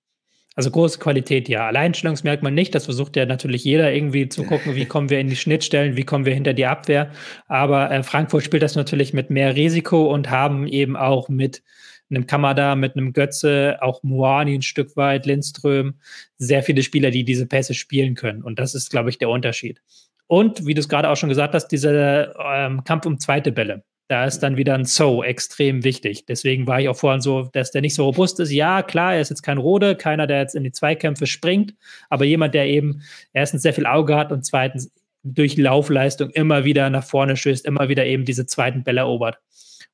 Also 0.56 0.70
große 0.70 1.00
Qualität, 1.00 1.48
ja. 1.48 1.66
Alleinstellungsmerkmal 1.66 2.52
nicht. 2.52 2.74
Das 2.74 2.84
versucht 2.84 3.16
ja 3.16 3.26
natürlich 3.26 3.64
jeder 3.64 3.92
irgendwie 3.92 4.28
zu 4.28 4.44
gucken, 4.44 4.76
wie 4.76 4.86
kommen 4.86 5.10
wir 5.10 5.18
in 5.18 5.28
die 5.28 5.36
Schnittstellen, 5.36 5.96
wie 5.96 6.04
kommen 6.04 6.24
wir 6.24 6.34
hinter 6.34 6.52
die 6.52 6.66
Abwehr. 6.66 7.10
Aber 7.48 7.90
äh, 7.90 8.02
Frankfurt 8.02 8.44
spielt 8.44 8.62
das 8.62 8.76
natürlich 8.76 9.12
mit 9.12 9.30
mehr 9.30 9.56
Risiko 9.56 10.12
und 10.12 10.30
haben 10.30 10.68
eben 10.68 10.96
auch 10.96 11.28
mit 11.28 11.62
einem 12.10 12.26
Kamada, 12.26 12.74
mit 12.74 12.96
einem 12.96 13.12
Götze, 13.12 13.78
auch 13.80 14.02
Moani 14.02 14.54
ein 14.54 14.62
Stück 14.62 14.96
weit, 14.96 15.26
Lindström, 15.26 15.94
sehr 16.38 16.62
viele 16.62 16.82
Spieler, 16.82 17.10
die 17.10 17.24
diese 17.24 17.46
Pässe 17.46 17.74
spielen 17.74 18.14
können. 18.14 18.42
Und 18.42 18.58
das 18.58 18.74
ist, 18.74 18.90
glaube 18.90 19.10
ich, 19.10 19.18
der 19.18 19.28
Unterschied. 19.28 19.80
Und 20.26 20.66
wie 20.66 20.74
du 20.74 20.80
es 20.80 20.88
gerade 20.88 21.08
auch 21.10 21.16
schon 21.16 21.28
gesagt 21.28 21.54
hast, 21.54 21.68
dieser 21.68 22.34
ähm, 22.38 22.84
Kampf 22.84 23.06
um 23.06 23.18
zweite 23.18 23.52
Bälle. 23.52 23.84
Da 24.08 24.26
ist 24.26 24.40
dann 24.40 24.58
wieder 24.58 24.74
ein 24.74 24.84
So 24.84 25.24
extrem 25.24 25.82
wichtig. 25.82 26.26
Deswegen 26.26 26.66
war 26.66 26.78
ich 26.78 26.88
auch 26.88 26.96
vorhin 26.96 27.22
so, 27.22 27.48
dass 27.52 27.70
der 27.70 27.80
nicht 27.80 27.94
so 27.94 28.04
robust 28.04 28.38
ist. 28.38 28.52
Ja, 28.52 28.82
klar, 28.82 29.14
er 29.14 29.20
ist 29.22 29.30
jetzt 29.30 29.42
kein 29.42 29.56
Rode, 29.56 29.96
keiner, 29.96 30.26
der 30.26 30.40
jetzt 30.40 30.54
in 30.54 30.62
die 30.62 30.72
Zweikämpfe 30.72 31.26
springt, 31.26 31.74
aber 32.10 32.26
jemand, 32.26 32.54
der 32.54 32.66
eben 32.66 33.02
erstens 33.32 33.62
sehr 33.62 33.72
viel 33.72 33.86
Auge 33.86 34.14
hat 34.16 34.30
und 34.30 34.44
zweitens 34.44 34.90
durch 35.22 35.56
Laufleistung 35.56 36.28
immer 36.30 36.64
wieder 36.64 36.90
nach 36.90 37.04
vorne 37.04 37.36
stößt, 37.36 37.64
immer 37.64 37.88
wieder 37.88 38.04
eben 38.04 38.26
diese 38.26 38.44
zweiten 38.44 38.84
Bälle 38.84 39.00
erobert. 39.00 39.38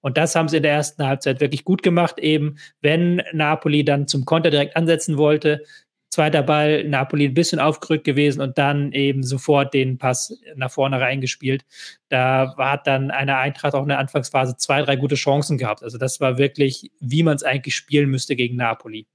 Und 0.00 0.16
das 0.16 0.34
haben 0.34 0.48
sie 0.48 0.58
in 0.58 0.62
der 0.62 0.72
ersten 0.72 1.06
Halbzeit 1.06 1.40
wirklich 1.40 1.64
gut 1.64 1.82
gemacht, 1.82 2.18
eben 2.18 2.56
wenn 2.80 3.22
Napoli 3.32 3.84
dann 3.84 4.08
zum 4.08 4.24
Konter 4.24 4.50
direkt 4.50 4.76
ansetzen 4.76 5.18
wollte, 5.18 5.62
Zweiter 6.10 6.42
Ball, 6.42 6.82
Napoli 6.82 7.26
ein 7.26 7.34
bisschen 7.34 7.60
aufgerückt 7.60 8.02
gewesen 8.02 8.40
und 8.40 8.58
dann 8.58 8.90
eben 8.90 9.22
sofort 9.22 9.72
den 9.72 9.96
Pass 9.96 10.36
nach 10.56 10.72
vorne 10.72 11.00
reingespielt. 11.00 11.64
Da 12.08 12.52
hat 12.58 12.88
dann 12.88 13.12
eine 13.12 13.36
Eintracht 13.36 13.74
auch 13.74 13.82
in 13.82 13.90
der 13.90 14.00
Anfangsphase 14.00 14.56
zwei, 14.56 14.82
drei 14.82 14.96
gute 14.96 15.14
Chancen 15.14 15.56
gehabt. 15.56 15.84
Also 15.84 15.98
das 15.98 16.20
war 16.20 16.36
wirklich, 16.36 16.90
wie 16.98 17.22
man 17.22 17.36
es 17.36 17.44
eigentlich 17.44 17.76
spielen 17.76 18.10
müsste 18.10 18.34
gegen 18.34 18.56
Napoli. 18.56 19.06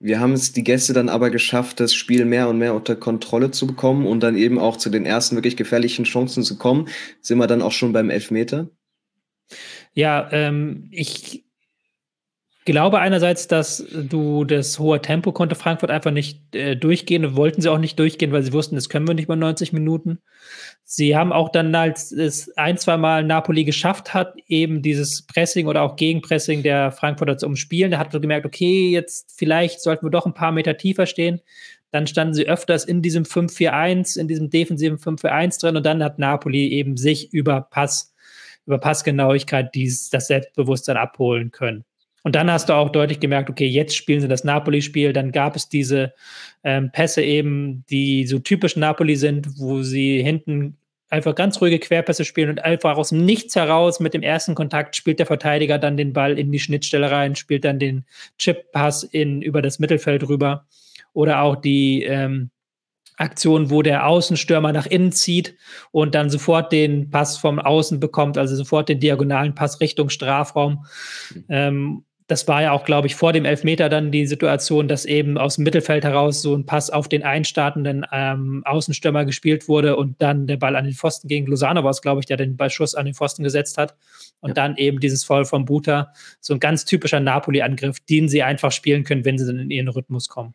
Wir 0.00 0.18
haben 0.18 0.32
es 0.32 0.52
die 0.52 0.64
Gäste 0.64 0.92
dann 0.92 1.08
aber 1.08 1.30
geschafft, 1.30 1.78
das 1.78 1.94
Spiel 1.94 2.24
mehr 2.24 2.48
und 2.48 2.58
mehr 2.58 2.74
unter 2.74 2.96
Kontrolle 2.96 3.52
zu 3.52 3.68
bekommen 3.68 4.06
und 4.06 4.20
dann 4.20 4.36
eben 4.36 4.58
auch 4.58 4.76
zu 4.76 4.90
den 4.90 5.06
ersten 5.06 5.36
wirklich 5.36 5.56
gefährlichen 5.56 6.04
Chancen 6.04 6.42
zu 6.42 6.58
kommen. 6.58 6.88
Sind 7.20 7.38
wir 7.38 7.46
dann 7.46 7.62
auch 7.62 7.72
schon 7.72 7.92
beim 7.92 8.10
Elfmeter? 8.10 8.68
Ja, 9.94 10.28
ähm, 10.32 10.88
ich 10.90 11.46
glaube 12.66 12.98
einerseits, 12.98 13.46
dass 13.46 13.86
du 13.92 14.44
das 14.44 14.78
hohe 14.80 15.00
Tempo 15.00 15.32
konnte 15.32 15.54
Frankfurt 15.54 15.90
einfach 15.90 16.10
nicht 16.10 16.54
äh, 16.54 16.74
durchgehen, 16.74 17.36
wollten 17.36 17.62
sie 17.62 17.70
auch 17.70 17.78
nicht 17.78 17.98
durchgehen, 17.98 18.32
weil 18.32 18.42
sie 18.42 18.52
wussten, 18.52 18.74
das 18.74 18.88
können 18.88 19.06
wir 19.06 19.14
nicht 19.14 19.28
mal 19.28 19.36
90 19.36 19.72
Minuten. 19.72 20.18
Sie 20.82 21.16
haben 21.16 21.32
auch 21.32 21.48
dann, 21.48 21.74
als 21.74 22.10
es 22.10 22.54
ein, 22.56 22.76
zwei 22.76 22.96
Mal 22.96 23.22
Napoli 23.22 23.64
geschafft 23.64 24.14
hat, 24.14 24.34
eben 24.48 24.82
dieses 24.82 25.26
Pressing 25.26 25.68
oder 25.68 25.82
auch 25.82 25.94
Gegenpressing 25.96 26.64
der 26.64 26.90
Frankfurter 26.90 27.38
zu 27.38 27.46
umspielen, 27.46 27.92
da 27.92 27.98
hat 27.98 28.12
man 28.12 28.20
gemerkt, 28.20 28.46
okay, 28.46 28.90
jetzt 28.90 29.32
vielleicht 29.38 29.80
sollten 29.80 30.04
wir 30.04 30.10
doch 30.10 30.26
ein 30.26 30.34
paar 30.34 30.52
Meter 30.52 30.76
tiefer 30.76 31.06
stehen. 31.06 31.40
Dann 31.92 32.08
standen 32.08 32.34
sie 32.34 32.48
öfters 32.48 32.84
in 32.84 33.00
diesem 33.00 33.22
5-4-1, 33.24 34.18
in 34.18 34.26
diesem 34.26 34.50
defensiven 34.50 34.98
5-4-1 34.98 35.60
drin 35.60 35.76
und 35.76 35.86
dann 35.86 36.02
hat 36.02 36.18
Napoli 36.18 36.68
eben 36.68 36.96
sich 36.96 37.32
über 37.32 37.60
Pass, 37.60 38.12
über 38.66 38.78
Passgenauigkeit 38.78 39.74
dies, 39.74 40.10
das 40.10 40.26
Selbstbewusstsein 40.26 40.96
abholen 40.96 41.50
können. 41.50 41.84
Und 42.26 42.34
dann 42.34 42.50
hast 42.50 42.68
du 42.68 42.72
auch 42.72 42.90
deutlich 42.90 43.20
gemerkt, 43.20 43.50
okay, 43.50 43.68
jetzt 43.68 43.94
spielen 43.94 44.20
sie 44.20 44.26
das 44.26 44.42
Napoli-Spiel. 44.42 45.12
Dann 45.12 45.30
gab 45.30 45.54
es 45.54 45.68
diese 45.68 46.12
ähm, 46.64 46.90
Pässe 46.90 47.22
eben, 47.22 47.84
die 47.88 48.26
so 48.26 48.40
typisch 48.40 48.74
Napoli 48.74 49.14
sind, 49.14 49.60
wo 49.60 49.82
sie 49.82 50.24
hinten 50.24 50.76
einfach 51.08 51.36
ganz 51.36 51.60
ruhige 51.60 51.78
Querpässe 51.78 52.24
spielen 52.24 52.50
und 52.50 52.64
einfach 52.64 52.96
aus 52.96 53.10
dem 53.10 53.24
Nichts 53.24 53.54
heraus 53.54 54.00
mit 54.00 54.12
dem 54.12 54.22
ersten 54.22 54.56
Kontakt 54.56 54.96
spielt 54.96 55.20
der 55.20 55.26
Verteidiger 55.26 55.78
dann 55.78 55.96
den 55.96 56.12
Ball 56.12 56.36
in 56.36 56.50
die 56.50 56.58
Schnittstelle 56.58 57.12
rein, 57.12 57.36
spielt 57.36 57.64
dann 57.64 57.78
den 57.78 58.04
Chip-Pass 58.38 59.04
über 59.12 59.62
das 59.62 59.78
Mittelfeld 59.78 60.28
rüber. 60.28 60.66
Oder 61.12 61.42
auch 61.42 61.54
die 61.54 62.02
ähm, 62.02 62.50
Aktion, 63.16 63.70
wo 63.70 63.82
der 63.82 64.06
Außenstürmer 64.06 64.72
nach 64.72 64.86
innen 64.86 65.12
zieht 65.12 65.56
und 65.90 66.14
dann 66.14 66.30
sofort 66.30 66.72
den 66.72 67.10
Pass 67.10 67.38
vom 67.38 67.58
Außen 67.58 67.98
bekommt, 67.98 68.38
also 68.38 68.54
sofort 68.56 68.88
den 68.88 69.00
diagonalen 69.00 69.54
Pass 69.54 69.80
Richtung 69.80 70.10
Strafraum. 70.10 70.84
Mhm. 71.34 71.44
Ähm, 71.48 72.04
das 72.28 72.48
war 72.48 72.60
ja 72.60 72.72
auch, 72.72 72.84
glaube 72.84 73.06
ich, 73.06 73.14
vor 73.14 73.32
dem 73.32 73.44
Elfmeter 73.44 73.88
dann 73.88 74.10
die 74.10 74.26
Situation, 74.26 74.88
dass 74.88 75.04
eben 75.04 75.38
aus 75.38 75.56
dem 75.56 75.64
Mittelfeld 75.64 76.02
heraus 76.02 76.42
so 76.42 76.56
ein 76.56 76.66
Pass 76.66 76.90
auf 76.90 77.08
den 77.08 77.22
einstartenden 77.22 78.04
ähm, 78.10 78.62
Außenstürmer 78.64 79.24
gespielt 79.24 79.68
wurde 79.68 79.96
und 79.96 80.20
dann 80.20 80.48
der 80.48 80.56
Ball 80.56 80.74
an 80.74 80.84
den 80.84 80.94
Pfosten 80.94 81.28
gegen 81.28 81.46
Lozano 81.46 81.84
war 81.84 81.90
es, 81.90 82.02
glaube 82.02 82.20
ich, 82.20 82.26
der 82.26 82.36
den 82.36 82.56
Ballschuss 82.56 82.96
an 82.96 83.04
den 83.04 83.14
Pfosten 83.14 83.44
gesetzt 83.44 83.78
hat. 83.78 83.94
Und 84.40 84.50
ja. 84.50 84.54
dann 84.54 84.76
eben 84.76 84.98
dieses 84.98 85.24
Foul 85.24 85.44
von 85.44 85.64
Buta, 85.64 86.12
so 86.40 86.52
ein 86.52 86.60
ganz 86.60 86.84
typischer 86.84 87.20
Napoli-Angriff, 87.20 88.00
den 88.00 88.28
sie 88.28 88.42
einfach 88.42 88.72
spielen 88.72 89.04
können, 89.04 89.24
wenn 89.24 89.38
sie 89.38 89.46
dann 89.46 89.58
in 89.58 89.70
ihren 89.70 89.88
Rhythmus 89.88 90.28
kommen. 90.28 90.54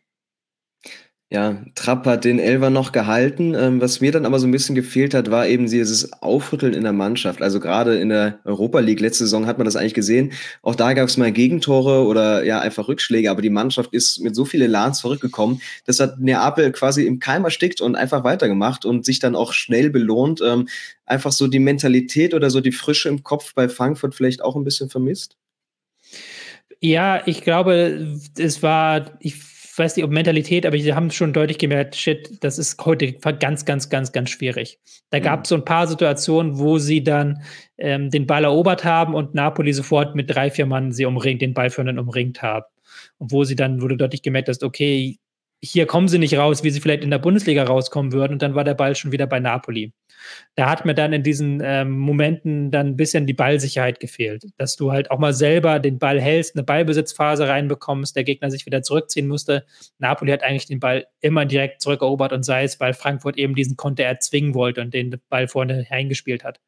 Ja, 1.32 1.62
Trapp 1.74 2.04
hat 2.04 2.26
den 2.26 2.38
Elver 2.38 2.68
noch 2.68 2.92
gehalten. 2.92 3.54
Ähm, 3.54 3.80
was 3.80 4.02
mir 4.02 4.12
dann 4.12 4.26
aber 4.26 4.38
so 4.38 4.46
ein 4.46 4.50
bisschen 4.50 4.74
gefehlt 4.74 5.14
hat, 5.14 5.30
war 5.30 5.46
eben 5.46 5.66
dieses 5.66 6.12
Aufrütteln 6.12 6.74
in 6.74 6.82
der 6.82 6.92
Mannschaft. 6.92 7.40
Also 7.40 7.58
gerade 7.58 7.96
in 7.96 8.10
der 8.10 8.40
Europa 8.44 8.80
League 8.80 9.00
letzte 9.00 9.24
Saison 9.24 9.46
hat 9.46 9.56
man 9.56 9.64
das 9.64 9.74
eigentlich 9.74 9.94
gesehen. 9.94 10.32
Auch 10.60 10.74
da 10.74 10.92
gab 10.92 11.08
es 11.08 11.16
mal 11.16 11.32
Gegentore 11.32 12.04
oder 12.06 12.44
ja 12.44 12.60
einfach 12.60 12.86
Rückschläge, 12.86 13.30
aber 13.30 13.40
die 13.40 13.48
Mannschaft 13.48 13.94
ist 13.94 14.20
mit 14.20 14.36
so 14.36 14.44
viel 14.44 14.60
Elan 14.60 14.92
zurückgekommen. 14.92 15.62
Das 15.86 16.00
hat 16.00 16.20
Neapel 16.20 16.70
quasi 16.70 17.06
im 17.06 17.18
Keim 17.18 17.44
erstickt 17.44 17.80
und 17.80 17.96
einfach 17.96 18.24
weitergemacht 18.24 18.84
und 18.84 19.06
sich 19.06 19.18
dann 19.18 19.34
auch 19.34 19.54
schnell 19.54 19.88
belohnt. 19.88 20.42
Ähm, 20.44 20.68
einfach 21.06 21.32
so 21.32 21.46
die 21.48 21.60
Mentalität 21.60 22.34
oder 22.34 22.50
so 22.50 22.60
die 22.60 22.72
Frische 22.72 23.08
im 23.08 23.22
Kopf 23.22 23.54
bei 23.54 23.70
Frankfurt 23.70 24.14
vielleicht 24.14 24.42
auch 24.42 24.54
ein 24.54 24.64
bisschen 24.64 24.90
vermisst. 24.90 25.38
Ja, 26.80 27.22
ich 27.24 27.40
glaube, 27.40 28.18
es 28.36 28.62
war, 28.62 29.12
ich 29.20 29.51
weiß 29.78 29.96
nicht, 29.96 30.04
ob 30.04 30.10
Mentalität, 30.10 30.66
aber 30.66 30.78
sie 30.78 30.94
haben 30.94 31.10
schon 31.10 31.32
deutlich 31.32 31.58
gemerkt, 31.58 31.96
shit, 31.96 32.42
das 32.44 32.58
ist 32.58 32.84
heute 32.84 33.12
ganz, 33.12 33.64
ganz, 33.64 33.88
ganz, 33.88 34.12
ganz 34.12 34.30
schwierig. 34.30 34.78
Da 35.10 35.18
mhm. 35.18 35.22
gab 35.22 35.44
es 35.44 35.48
so 35.48 35.54
ein 35.54 35.64
paar 35.64 35.86
Situationen, 35.86 36.58
wo 36.58 36.78
sie 36.78 37.02
dann 37.02 37.42
ähm, 37.78 38.10
den 38.10 38.26
Ball 38.26 38.44
erobert 38.44 38.84
haben 38.84 39.14
und 39.14 39.34
Napoli 39.34 39.72
sofort 39.72 40.14
mit 40.14 40.28
drei, 40.34 40.50
vier 40.50 40.66
Mann 40.66 40.92
sie 40.92 41.06
umringt, 41.06 41.42
den 41.42 41.54
Ballführenden 41.54 41.98
umringt 41.98 42.42
haben. 42.42 42.66
Und 43.18 43.32
wo 43.32 43.44
sie 43.44 43.56
dann, 43.56 43.80
wo 43.80 43.88
du 43.88 43.96
deutlich 43.96 44.22
gemerkt 44.22 44.48
hast, 44.48 44.62
okay, 44.62 45.18
hier 45.64 45.86
kommen 45.86 46.08
sie 46.08 46.18
nicht 46.18 46.36
raus, 46.36 46.64
wie 46.64 46.70
sie 46.70 46.80
vielleicht 46.80 47.04
in 47.04 47.10
der 47.10 47.20
Bundesliga 47.20 47.62
rauskommen 47.62 48.12
würden. 48.12 48.32
Und 48.32 48.42
dann 48.42 48.56
war 48.56 48.64
der 48.64 48.74
Ball 48.74 48.96
schon 48.96 49.12
wieder 49.12 49.28
bei 49.28 49.38
Napoli. 49.38 49.92
Da 50.56 50.68
hat 50.68 50.84
mir 50.84 50.94
dann 50.94 51.12
in 51.12 51.22
diesen 51.22 51.60
ähm, 51.64 51.98
Momenten 51.98 52.72
dann 52.72 52.88
ein 52.88 52.96
bisschen 52.96 53.26
die 53.26 53.32
Ballsicherheit 53.32 54.00
gefehlt, 54.00 54.44
dass 54.58 54.74
du 54.74 54.90
halt 54.90 55.12
auch 55.12 55.20
mal 55.20 55.32
selber 55.32 55.78
den 55.78 56.00
Ball 56.00 56.20
hältst, 56.20 56.56
eine 56.56 56.64
Ballbesitzphase 56.64 57.46
reinbekommst, 57.48 58.16
der 58.16 58.24
Gegner 58.24 58.50
sich 58.50 58.66
wieder 58.66 58.82
zurückziehen 58.82 59.28
musste. 59.28 59.64
Napoli 59.98 60.32
hat 60.32 60.42
eigentlich 60.42 60.66
den 60.66 60.80
Ball 60.80 61.06
immer 61.20 61.46
direkt 61.46 61.80
zurückerobert 61.80 62.32
und 62.32 62.44
sei 62.44 62.64
es, 62.64 62.80
weil 62.80 62.92
Frankfurt 62.92 63.38
eben 63.38 63.54
diesen 63.54 63.76
Konter 63.76 64.02
erzwingen 64.02 64.54
wollte 64.54 64.80
und 64.80 64.92
den 64.92 65.20
Ball 65.28 65.46
vorne 65.46 65.86
hingespielt 65.88 66.42
hat. 66.42 66.60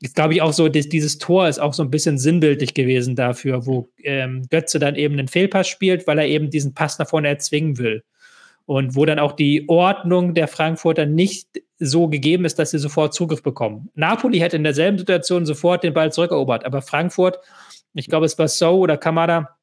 Jetzt 0.00 0.16
glaube 0.16 0.34
ich 0.34 0.42
auch 0.42 0.52
so, 0.52 0.68
dieses 0.68 1.18
Tor 1.18 1.48
ist 1.48 1.58
auch 1.58 1.74
so 1.74 1.82
ein 1.82 1.90
bisschen 1.90 2.18
sinnbildlich 2.18 2.74
gewesen 2.74 3.16
dafür, 3.16 3.66
wo 3.66 3.90
ähm, 4.02 4.42
Götze 4.50 4.78
dann 4.78 4.96
eben 4.96 5.18
einen 5.18 5.28
Fehlpass 5.28 5.68
spielt, 5.68 6.06
weil 6.06 6.18
er 6.18 6.26
eben 6.26 6.50
diesen 6.50 6.74
Pass 6.74 6.98
nach 6.98 7.08
vorne 7.08 7.28
erzwingen 7.28 7.78
will 7.78 8.02
und 8.68 8.94
wo 8.94 9.06
dann 9.06 9.18
auch 9.18 9.32
die 9.32 9.66
Ordnung 9.66 10.34
der 10.34 10.46
Frankfurter 10.46 11.06
nicht 11.06 11.48
so 11.78 12.06
gegeben 12.06 12.44
ist, 12.44 12.58
dass 12.58 12.72
sie 12.72 12.78
sofort 12.78 13.14
Zugriff 13.14 13.42
bekommen. 13.42 13.88
Napoli 13.94 14.40
hätte 14.40 14.56
in 14.56 14.62
derselben 14.62 14.98
Situation 14.98 15.46
sofort 15.46 15.84
den 15.84 15.94
Ball 15.94 16.12
zurückerobert, 16.12 16.66
aber 16.66 16.82
Frankfurt, 16.82 17.38
ich 17.94 18.08
glaube, 18.08 18.26
es 18.26 18.38
war 18.38 18.46
So 18.46 18.80
oder 18.80 18.98
Kamada, 18.98 19.56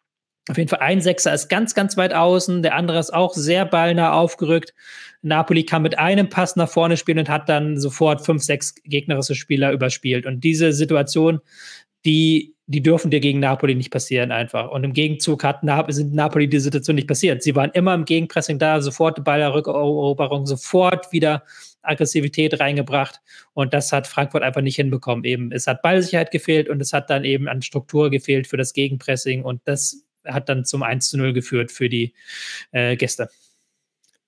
auf 0.49 0.57
jeden 0.57 0.69
Fall 0.69 0.79
ein 0.79 1.01
Sechser 1.01 1.31
ist 1.35 1.49
ganz, 1.49 1.75
ganz 1.75 1.97
weit 1.97 2.15
außen, 2.15 2.63
der 2.63 2.73
andere 2.73 2.97
ist 2.97 3.13
auch 3.13 3.35
sehr 3.35 3.63
ballnah 3.65 4.13
aufgerückt. 4.13 4.73
Napoli 5.21 5.65
kann 5.65 5.83
mit 5.83 5.99
einem 5.99 6.29
Pass 6.29 6.55
nach 6.55 6.69
vorne 6.69 6.97
spielen 6.97 7.19
und 7.19 7.29
hat 7.29 7.47
dann 7.47 7.79
sofort 7.79 8.25
fünf, 8.25 8.41
sechs 8.41 8.73
gegnerische 8.85 9.35
Spieler 9.35 9.71
überspielt. 9.71 10.25
Und 10.25 10.43
diese 10.43 10.73
Situation, 10.73 11.41
die 12.05 12.54
die 12.67 12.81
dürfen 12.81 13.11
dir 13.11 13.19
gegen 13.19 13.39
Napoli 13.39 13.75
nicht 13.75 13.91
passieren 13.91 14.31
einfach. 14.31 14.71
Und 14.71 14.83
im 14.83 14.93
Gegenzug 14.93 15.43
hat 15.43 15.63
Nap 15.63 15.91
sind 15.91 16.13
Napoli 16.13 16.47
die 16.49 16.59
Situation 16.59 16.95
nicht 16.95 17.07
passiert. 17.07 17.43
Sie 17.43 17.55
waren 17.55 17.69
immer 17.71 17.93
im 17.93 18.05
Gegenpressing 18.05 18.57
da, 18.57 18.81
sofort 18.81 19.23
Ballerrückeroberung, 19.23 20.47
sofort 20.47 21.11
wieder 21.11 21.43
Aggressivität 21.83 22.59
reingebracht. 22.59 23.21
Und 23.53 23.73
das 23.73 23.91
hat 23.91 24.07
Frankfurt 24.07 24.41
einfach 24.41 24.61
nicht 24.61 24.77
hinbekommen. 24.77 25.25
Eben, 25.25 25.51
es 25.51 25.67
hat 25.67 25.83
Ballsicherheit 25.83 26.31
gefehlt 26.31 26.67
und 26.67 26.81
es 26.81 26.91
hat 26.91 27.09
dann 27.11 27.23
eben 27.23 27.47
an 27.47 27.61
Struktur 27.61 28.09
gefehlt 28.09 28.47
für 28.47 28.57
das 28.57 28.73
Gegenpressing. 28.73 29.43
Und 29.43 29.61
das 29.65 30.03
hat 30.25 30.49
dann 30.49 30.65
zum 30.65 30.81
1 30.81 31.09
zu 31.09 31.17
0 31.17 31.33
geführt 31.33 31.71
für 31.71 31.87
die 31.87 32.13
äh, 32.71 32.95
Gäste. 32.95 33.29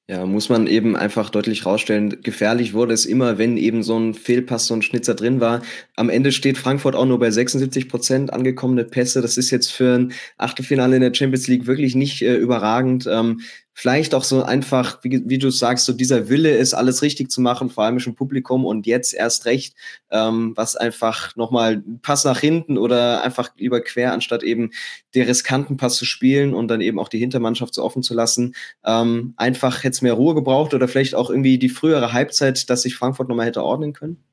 Ja, 0.10 0.26
muss 0.26 0.48
man 0.48 0.68
eben 0.68 0.96
einfach 0.96 1.30
deutlich 1.30 1.66
rausstellen. 1.66 2.22
Gefährlich 2.22 2.74
wurde 2.74 2.94
es 2.94 3.06
immer, 3.06 3.38
wenn 3.38 3.58
eben 3.58 3.84
so 3.84 4.00
ein 4.00 4.14
Fehlpass, 4.14 4.66
so 4.66 4.74
ein 4.74 4.82
Schnitzer 4.82 5.16
drin 5.16 5.42
war. 5.42 5.62
Am 5.98 6.10
Ende 6.10 6.32
steht 6.32 6.58
Frankfurt 6.58 6.96
auch 6.96 7.06
nur 7.06 7.20
bei 7.20 7.30
76 7.30 7.90
Prozent 7.90 8.32
angekommene 8.32 8.86
Pässe. 8.86 9.22
Das 9.22 9.36
ist 9.36 9.52
jetzt 9.52 9.70
für 9.70 9.96
ein 9.96 10.14
Achtelfinale 10.38 10.96
in 10.96 11.02
der 11.02 11.14
Champions 11.14 11.50
League 11.50 11.68
wirklich 11.68 11.94
nicht 11.94 12.22
äh, 12.22 12.36
überragend. 12.36 13.06
Ähm, 13.12 13.42
vielleicht 13.80 14.16
auch 14.16 14.24
so 14.24 14.42
einfach, 14.42 15.04
wie, 15.04 15.22
wie, 15.30 15.38
du 15.38 15.52
sagst, 15.52 15.86
so 15.86 15.94
dieser 15.94 16.30
Wille 16.30 16.50
ist, 16.50 16.74
alles 16.74 17.04
richtig 17.04 17.30
zu 17.30 17.42
machen, 17.42 17.70
vor 17.70 17.84
allem 17.84 18.00
im 18.00 18.16
Publikum 18.16 18.66
und 18.66 18.88
jetzt 18.88 19.14
erst 19.14 19.46
recht, 19.46 19.76
ähm, 20.10 20.54
was 20.56 20.76
einfach 20.76 21.36
nochmal 21.36 21.84
Pass 22.02 22.24
nach 22.24 22.40
hinten 22.40 22.80
oder 22.80 23.22
einfach 23.24 23.52
lieber 23.56 23.80
quer, 23.82 24.14
anstatt 24.14 24.42
eben 24.42 24.72
den 25.14 25.28
riskanten 25.28 25.78
Pass 25.78 25.96
zu 25.96 26.06
spielen 26.06 26.56
und 26.56 26.70
dann 26.70 26.82
eben 26.82 26.98
auch 26.98 27.08
die 27.08 27.20
Hintermannschaft 27.20 27.76
so 27.76 27.84
offen 27.84 28.02
zu 28.02 28.16
lassen. 28.16 28.56
Ähm, 28.84 29.36
einfach 29.38 29.84
hätte 29.84 29.94
es 29.94 30.02
mehr 30.02 30.14
Ruhe 30.14 30.34
gebraucht 30.34 30.74
oder 30.74 30.88
vielleicht 30.88 31.14
auch 31.14 31.30
irgendwie 31.30 31.60
die 31.60 31.70
frühere 31.70 32.14
Halbzeit, 32.14 32.72
dass 32.72 32.82
sich 32.82 32.96
Frankfurt 32.96 33.30
nochmal 33.30 33.46
hätte 33.46 33.64
ordnen 33.64 33.94
können? 33.94 34.24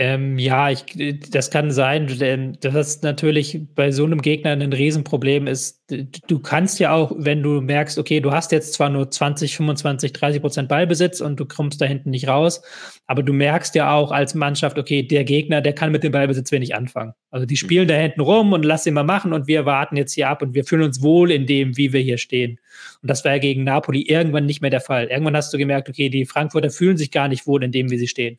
Ähm, 0.00 0.38
ja, 0.38 0.70
ich, 0.70 0.86
das 1.30 1.50
kann 1.50 1.70
sein, 1.70 2.06
denn 2.06 2.56
das 2.62 3.02
natürlich 3.02 3.60
bei 3.74 3.92
so 3.92 4.06
einem 4.06 4.22
Gegner 4.22 4.52
ein 4.52 4.72
Riesenproblem 4.72 5.46
ist. 5.46 5.84
Du 6.26 6.38
kannst 6.38 6.80
ja 6.80 6.94
auch, 6.94 7.12
wenn 7.18 7.42
du 7.42 7.60
merkst, 7.60 7.98
okay, 7.98 8.20
du 8.20 8.32
hast 8.32 8.50
jetzt 8.50 8.72
zwar 8.72 8.88
nur 8.88 9.10
20, 9.10 9.58
25, 9.58 10.14
30 10.14 10.40
Prozent 10.40 10.68
Ballbesitz 10.70 11.20
und 11.20 11.38
du 11.38 11.44
kommst 11.44 11.82
da 11.82 11.84
hinten 11.84 12.08
nicht 12.08 12.28
raus, 12.28 12.62
aber 13.06 13.22
du 13.22 13.34
merkst 13.34 13.74
ja 13.74 13.92
auch 13.92 14.10
als 14.10 14.34
Mannschaft, 14.34 14.78
okay, 14.78 15.02
der 15.02 15.24
Gegner, 15.24 15.60
der 15.60 15.74
kann 15.74 15.92
mit 15.92 16.02
dem 16.02 16.12
Ballbesitz 16.12 16.50
wenig 16.50 16.74
anfangen. 16.74 17.12
Also 17.30 17.44
die 17.44 17.58
spielen 17.58 17.86
da 17.86 17.94
hinten 17.94 18.22
rum 18.22 18.54
und 18.54 18.64
lass 18.64 18.86
ihn 18.86 18.94
mal 18.94 19.04
machen 19.04 19.34
und 19.34 19.48
wir 19.48 19.66
warten 19.66 19.96
jetzt 19.96 20.14
hier 20.14 20.30
ab 20.30 20.40
und 20.40 20.54
wir 20.54 20.64
fühlen 20.64 20.84
uns 20.84 21.02
wohl 21.02 21.30
in 21.30 21.44
dem, 21.44 21.76
wie 21.76 21.92
wir 21.92 22.00
hier 22.00 22.16
stehen. 22.16 22.58
Und 23.02 23.10
das 23.10 23.22
war 23.26 23.32
ja 23.32 23.38
gegen 23.38 23.64
Napoli 23.64 24.00
irgendwann 24.00 24.46
nicht 24.46 24.62
mehr 24.62 24.70
der 24.70 24.80
Fall. 24.80 25.08
Irgendwann 25.08 25.36
hast 25.36 25.52
du 25.52 25.58
gemerkt, 25.58 25.90
okay, 25.90 26.08
die 26.08 26.24
Frankfurter 26.24 26.70
fühlen 26.70 26.96
sich 26.96 27.10
gar 27.10 27.28
nicht 27.28 27.46
wohl 27.46 27.62
in 27.62 27.70
dem, 27.70 27.90
wie 27.90 27.98
sie 27.98 28.08
stehen. 28.08 28.38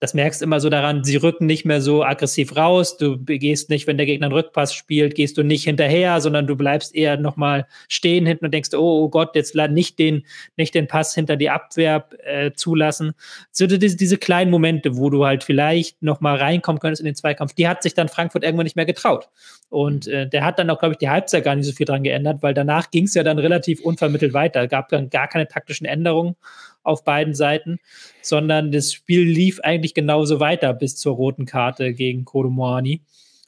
Das 0.00 0.14
merkst 0.14 0.40
du 0.40 0.46
immer 0.46 0.60
so 0.60 0.70
daran, 0.70 1.04
sie 1.04 1.16
rücken 1.16 1.44
nicht 1.44 1.66
mehr 1.66 1.82
so 1.82 2.02
aggressiv 2.02 2.56
raus. 2.56 2.96
Du 2.96 3.18
gehst 3.18 3.68
nicht, 3.68 3.86
wenn 3.86 3.98
der 3.98 4.06
Gegner 4.06 4.26
einen 4.26 4.34
Rückpass 4.34 4.72
spielt, 4.72 5.14
gehst 5.14 5.36
du 5.36 5.42
nicht 5.42 5.64
hinterher, 5.64 6.22
sondern 6.22 6.46
du 6.46 6.56
bleibst 6.56 6.94
eher 6.94 7.18
nochmal 7.18 7.66
stehen 7.86 8.24
hinten 8.24 8.46
und 8.46 8.54
denkst, 8.54 8.70
oh, 8.72 9.04
oh 9.04 9.08
Gott, 9.10 9.36
jetzt 9.36 9.54
nicht 9.54 9.98
den, 9.98 10.24
nicht 10.56 10.74
den 10.74 10.86
Pass 10.86 11.14
hinter 11.14 11.36
die 11.36 11.50
Abwehr 11.50 12.08
äh, 12.24 12.52
zulassen. 12.52 13.12
So 13.52 13.66
diese, 13.66 13.96
diese 13.96 14.16
kleinen 14.16 14.50
Momente, 14.50 14.96
wo 14.96 15.10
du 15.10 15.26
halt 15.26 15.44
vielleicht 15.44 16.02
nochmal 16.02 16.36
reinkommen 16.36 16.80
könntest 16.80 17.00
in 17.00 17.06
den 17.06 17.14
Zweikampf, 17.14 17.52
die 17.52 17.68
hat 17.68 17.82
sich 17.82 17.92
dann 17.92 18.08
Frankfurt 18.08 18.42
irgendwann 18.42 18.64
nicht 18.64 18.76
mehr 18.76 18.86
getraut. 18.86 19.28
Und 19.70 20.08
äh, 20.08 20.28
der 20.28 20.44
hat 20.44 20.58
dann 20.58 20.68
auch, 20.68 20.80
glaube 20.80 20.92
ich, 20.94 20.98
die 20.98 21.08
Halbzeit 21.08 21.44
gar 21.44 21.54
nicht 21.54 21.64
so 21.64 21.72
viel 21.72 21.86
dran 21.86 22.02
geändert, 22.02 22.42
weil 22.42 22.54
danach 22.54 22.90
ging 22.90 23.04
es 23.04 23.14
ja 23.14 23.22
dann 23.22 23.38
relativ 23.38 23.80
unvermittelt 23.80 24.34
weiter. 24.34 24.64
Es 24.64 24.68
gab 24.68 24.88
dann 24.88 25.10
gar 25.10 25.28
keine 25.28 25.46
taktischen 25.46 25.86
Änderungen 25.86 26.34
auf 26.82 27.04
beiden 27.04 27.34
Seiten, 27.34 27.78
sondern 28.20 28.72
das 28.72 28.92
Spiel 28.92 29.22
lief 29.22 29.60
eigentlich 29.60 29.94
genauso 29.94 30.40
weiter 30.40 30.74
bis 30.74 30.96
zur 30.96 31.14
roten 31.14 31.46
Karte 31.46 31.94
gegen 31.94 32.24
Kodomoani. 32.24 33.02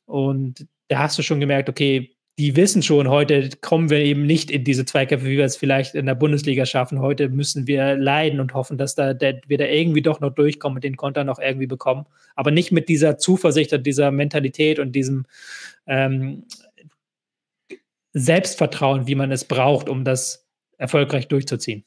Und 0.07 0.67
da 0.89 1.01
hast 1.01 1.19
du 1.19 1.23
schon 1.23 1.41
gemerkt, 1.41 1.69
okay, 1.69 2.15
die 2.39 2.57
wissen 2.57 2.83
schon, 2.83 3.09
heute 3.09 3.51
kommen 3.61 3.91
wir 3.91 3.99
eben 3.99 4.25
nicht 4.25 4.51
in 4.51 4.65
diese 4.65 4.87
Zweikämpfe, 4.87 5.27
wie 5.27 5.37
wir 5.37 5.45
es 5.45 5.57
vielleicht 5.57 5.95
in 5.95 6.07
der 6.07 6.15
Bundesliga 6.15 6.65
schaffen. 6.65 7.01
Heute 7.01 7.29
müssen 7.29 7.67
wir 7.67 7.97
leiden 7.97 8.41
und 8.41 8.55
hoffen, 8.55 8.79
dass 8.79 8.95
da, 8.95 9.13
der, 9.13 9.41
wir 9.47 9.59
da 9.59 9.67
irgendwie 9.67 10.01
doch 10.01 10.21
noch 10.21 10.35
durchkommen 10.35 10.77
und 10.77 10.85
den 10.85 10.97
Konter 10.97 11.25
noch 11.25 11.39
irgendwie 11.39 11.67
bekommen. 11.67 12.07
Aber 12.35 12.51
nicht 12.51 12.73
mit 12.73 12.89
dieser 12.89 13.19
Zuversicht 13.19 13.73
und 13.75 13.87
dieser 13.87 14.11
Mentalität 14.11 14.79
und 14.79 14.93
diesem 14.93 15.27
ähm, 15.87 16.45
Selbstvertrauen, 18.15 19.07
wie 19.07 19.15
man 19.15 19.31
es 19.31 19.45
braucht, 19.45 19.91
um 19.91 20.05
das 20.05 20.47
erfolgreich 20.79 21.29
durchzuziehen. 21.29 21.85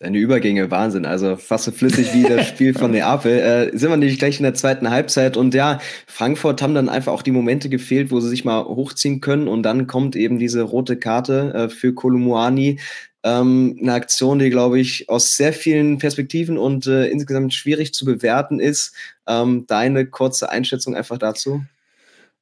Deine 0.00 0.18
Übergänge, 0.18 0.70
Wahnsinn. 0.70 1.06
Also 1.06 1.36
fast 1.36 1.64
so 1.64 1.70
flüssig 1.70 2.12
wie 2.12 2.24
das 2.24 2.48
Spiel 2.48 2.74
von 2.74 2.90
Neapel. 2.92 3.38
Äh, 3.38 3.78
sind 3.78 3.90
wir 3.90 3.96
nämlich 3.96 4.18
gleich 4.18 4.38
in 4.38 4.42
der 4.42 4.54
zweiten 4.54 4.90
Halbzeit. 4.90 5.36
Und 5.36 5.54
ja, 5.54 5.78
Frankfurt 6.06 6.60
haben 6.62 6.74
dann 6.74 6.88
einfach 6.88 7.12
auch 7.12 7.22
die 7.22 7.30
Momente 7.30 7.68
gefehlt, 7.68 8.10
wo 8.10 8.20
sie 8.20 8.28
sich 8.28 8.44
mal 8.44 8.64
hochziehen 8.64 9.20
können. 9.20 9.48
Und 9.48 9.62
dann 9.62 9.86
kommt 9.86 10.16
eben 10.16 10.38
diese 10.38 10.62
rote 10.62 10.96
Karte 10.96 11.54
äh, 11.54 11.68
für 11.68 11.94
Kolumuani. 11.94 12.80
Ähm, 13.22 13.78
eine 13.80 13.94
Aktion, 13.94 14.38
die, 14.40 14.50
glaube 14.50 14.78
ich, 14.80 15.08
aus 15.08 15.36
sehr 15.36 15.52
vielen 15.52 15.98
Perspektiven 15.98 16.58
und 16.58 16.86
äh, 16.86 17.06
insgesamt 17.06 17.54
schwierig 17.54 17.94
zu 17.94 18.04
bewerten 18.04 18.60
ist. 18.60 18.94
Ähm, 19.26 19.64
deine 19.68 20.06
kurze 20.06 20.50
Einschätzung 20.50 20.94
einfach 20.94 21.16
dazu? 21.16 21.64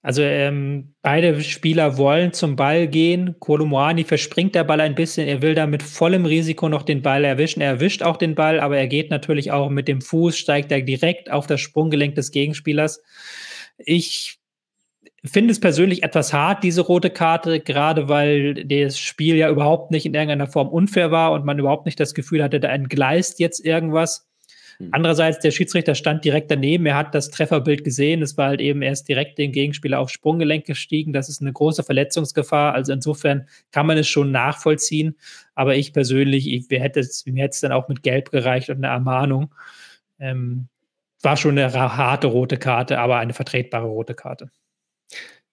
Also 0.05 0.23
ähm, 0.23 0.95
beide 1.01 1.41
Spieler 1.43 1.97
wollen 1.97 2.33
zum 2.33 2.57
Ball 2.57 2.89
gehen. 2.89 3.37
Kolomoani 3.39 4.03
verspringt 4.03 4.57
der 4.57 4.65
Ball 4.65 4.81
ein 4.81 4.97
bisschen. 4.97 5.29
Er 5.29 5.43
will 5.43 5.55
da 5.55 5.69
mit 5.69 5.85
vollem 5.85 6.27
Risiko 6.27 6.69
noch 6.69 6.83
den 6.83 7.03
Ball 7.03 7.25
erwischen. 7.25 7.61
Er 7.61 7.71
erwischt 7.71 8.03
auch 8.03 8.17
den 8.17 8.35
Ball, 8.35 8.59
aber 8.59 8.77
er 8.77 8.89
geht 8.89 9.11
natürlich 9.11 9.53
auch 9.53 9.71
mit 9.71 9.87
dem 9.87 10.01
Fuß, 10.01 10.37
steigt 10.37 10.73
er 10.73 10.83
direkt 10.83 11.31
auf 11.31 11.47
das 11.47 11.61
Sprunggelenk 11.61 12.17
des 12.17 12.33
Gegenspielers. 12.33 13.01
Ich 13.79 14.41
finde 15.25 15.53
es 15.53 15.61
persönlich 15.61 16.03
etwas 16.03 16.33
hart, 16.33 16.65
diese 16.65 16.81
rote 16.81 17.11
Karte, 17.11 17.61
gerade 17.61 18.09
weil 18.09 18.65
das 18.65 18.99
Spiel 18.99 19.37
ja 19.37 19.51
überhaupt 19.51 19.93
nicht 19.93 20.05
in 20.05 20.15
irgendeiner 20.15 20.49
Form 20.49 20.69
unfair 20.69 21.13
war 21.13 21.31
und 21.31 21.45
man 21.45 21.61
überhaupt 21.61 21.87
nicht 21.87 22.01
das 22.01 22.15
Gefühl 22.15 22.43
hatte, 22.43 22.59
da 22.59 22.69
entgleist 22.69 23.39
jetzt 23.39 23.65
irgendwas. 23.65 24.32
Hm. 24.79 24.89
Andererseits, 24.93 25.41
der 25.41 25.51
Schiedsrichter 25.51 25.95
stand 25.95 26.25
direkt 26.25 26.51
daneben, 26.51 26.87
er 26.87 26.97
hat 26.97 27.15
das 27.15 27.31
Trefferbild 27.31 27.85
gesehen, 27.85 28.23
es 28.23 28.37
war 28.37 28.49
halt 28.49 28.61
eben 28.61 28.83
erst 28.83 29.09
direkt 29.09 29.39
den 29.39 29.53
Gegenspieler 29.53 30.01
aufs 30.01 30.13
Sprunggelenk 30.13 30.65
gestiegen, 30.65 31.13
das 31.13 31.29
ist 31.29 31.41
eine 31.41 31.53
große 31.53 31.83
Verletzungsgefahr, 31.83 32.75
also 32.75 32.93
insofern 32.93 33.47
kann 33.71 33.87
man 33.87 33.99
es 33.99 34.09
schon 34.09 34.31
nachvollziehen, 34.31 35.17
aber 35.55 35.77
ich 35.77 35.93
persönlich, 35.93 36.51
ich, 36.51 36.69
mir 36.69 36.81
hätte 36.81 37.01
es 37.01 37.27
mir 37.27 37.43
hätte 37.43 37.55
es 37.55 37.61
dann 37.61 37.73
auch 37.73 37.89
mit 37.89 38.03
Gelb 38.03 38.31
gereicht 38.31 38.71
und 38.71 38.77
eine 38.77 38.89
Ermahnung. 38.89 39.55
Ähm, 40.19 40.69
war 41.23 41.37
schon 41.37 41.57
eine 41.57 41.73
harte 41.73 42.27
rote 42.27 42.57
Karte, 42.57 42.99
aber 42.99 43.19
eine 43.19 43.33
vertretbare 43.33 43.87
rote 43.87 44.15
Karte 44.15 44.51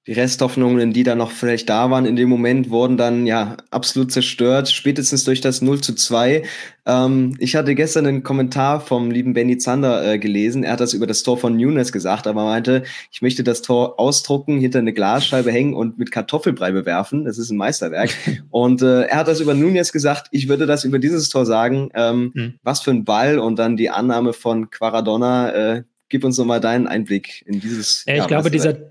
die 0.07 0.13
Resthoffnungen, 0.13 0.93
die 0.93 1.03
da 1.03 1.13
noch 1.15 1.29
vielleicht 1.29 1.69
da 1.69 1.91
waren 1.91 2.05
in 2.05 2.15
dem 2.15 2.29
Moment, 2.29 2.69
wurden 2.69 2.97
dann 2.97 3.27
ja 3.27 3.57
absolut 3.69 4.11
zerstört, 4.11 4.69
spätestens 4.69 5.25
durch 5.25 5.41
das 5.41 5.61
0 5.61 5.81
zu 5.81 5.93
2. 5.93 6.43
Ähm, 6.85 7.35
ich 7.37 7.55
hatte 7.55 7.75
gestern 7.75 8.07
einen 8.07 8.23
Kommentar 8.23 8.79
vom 8.79 9.11
lieben 9.11 9.33
Benny 9.33 9.57
Zander 9.57 10.13
äh, 10.13 10.17
gelesen. 10.17 10.63
Er 10.63 10.73
hat 10.73 10.79
das 10.79 10.93
über 10.93 11.05
das 11.05 11.23
Tor 11.23 11.37
von 11.37 11.57
Nunes 11.57 11.91
gesagt, 11.91 12.27
aber 12.27 12.45
meinte, 12.45 12.83
ich 13.11 13.21
möchte 13.21 13.43
das 13.43 13.61
Tor 13.61 13.99
ausdrucken, 13.99 14.57
hinter 14.57 14.79
eine 14.79 14.93
Glasscheibe 14.93 15.51
hängen 15.51 15.73
und 15.73 15.99
mit 15.99 16.11
Kartoffelbrei 16.11 16.71
bewerfen. 16.71 17.25
Das 17.25 17.37
ist 17.37 17.51
ein 17.51 17.57
Meisterwerk. 17.57 18.09
und 18.49 18.81
äh, 18.81 19.03
er 19.03 19.17
hat 19.17 19.27
das 19.27 19.41
über 19.41 19.53
Nunes 19.53 19.91
gesagt. 19.91 20.27
Ich 20.31 20.47
würde 20.47 20.65
das 20.65 20.85
über 20.85 20.97
dieses 20.97 21.29
Tor 21.29 21.45
sagen. 21.45 21.89
Ähm, 21.93 22.31
mhm. 22.33 22.53
Was 22.63 22.79
für 22.79 22.91
ein 22.91 23.03
Ball 23.03 23.37
und 23.37 23.59
dann 23.59 23.75
die 23.75 23.89
Annahme 23.89 24.33
von 24.33 24.69
Quaradonna. 24.69 25.51
Äh, 25.51 25.83
gib 26.07 26.23
uns 26.23 26.37
nochmal 26.37 26.59
deinen 26.59 26.87
Einblick 26.87 27.43
in 27.45 27.59
dieses. 27.59 28.05
Ja, 28.07 28.15
ich 28.15 28.27
glaube, 28.27 28.49
dieser, 28.49 28.89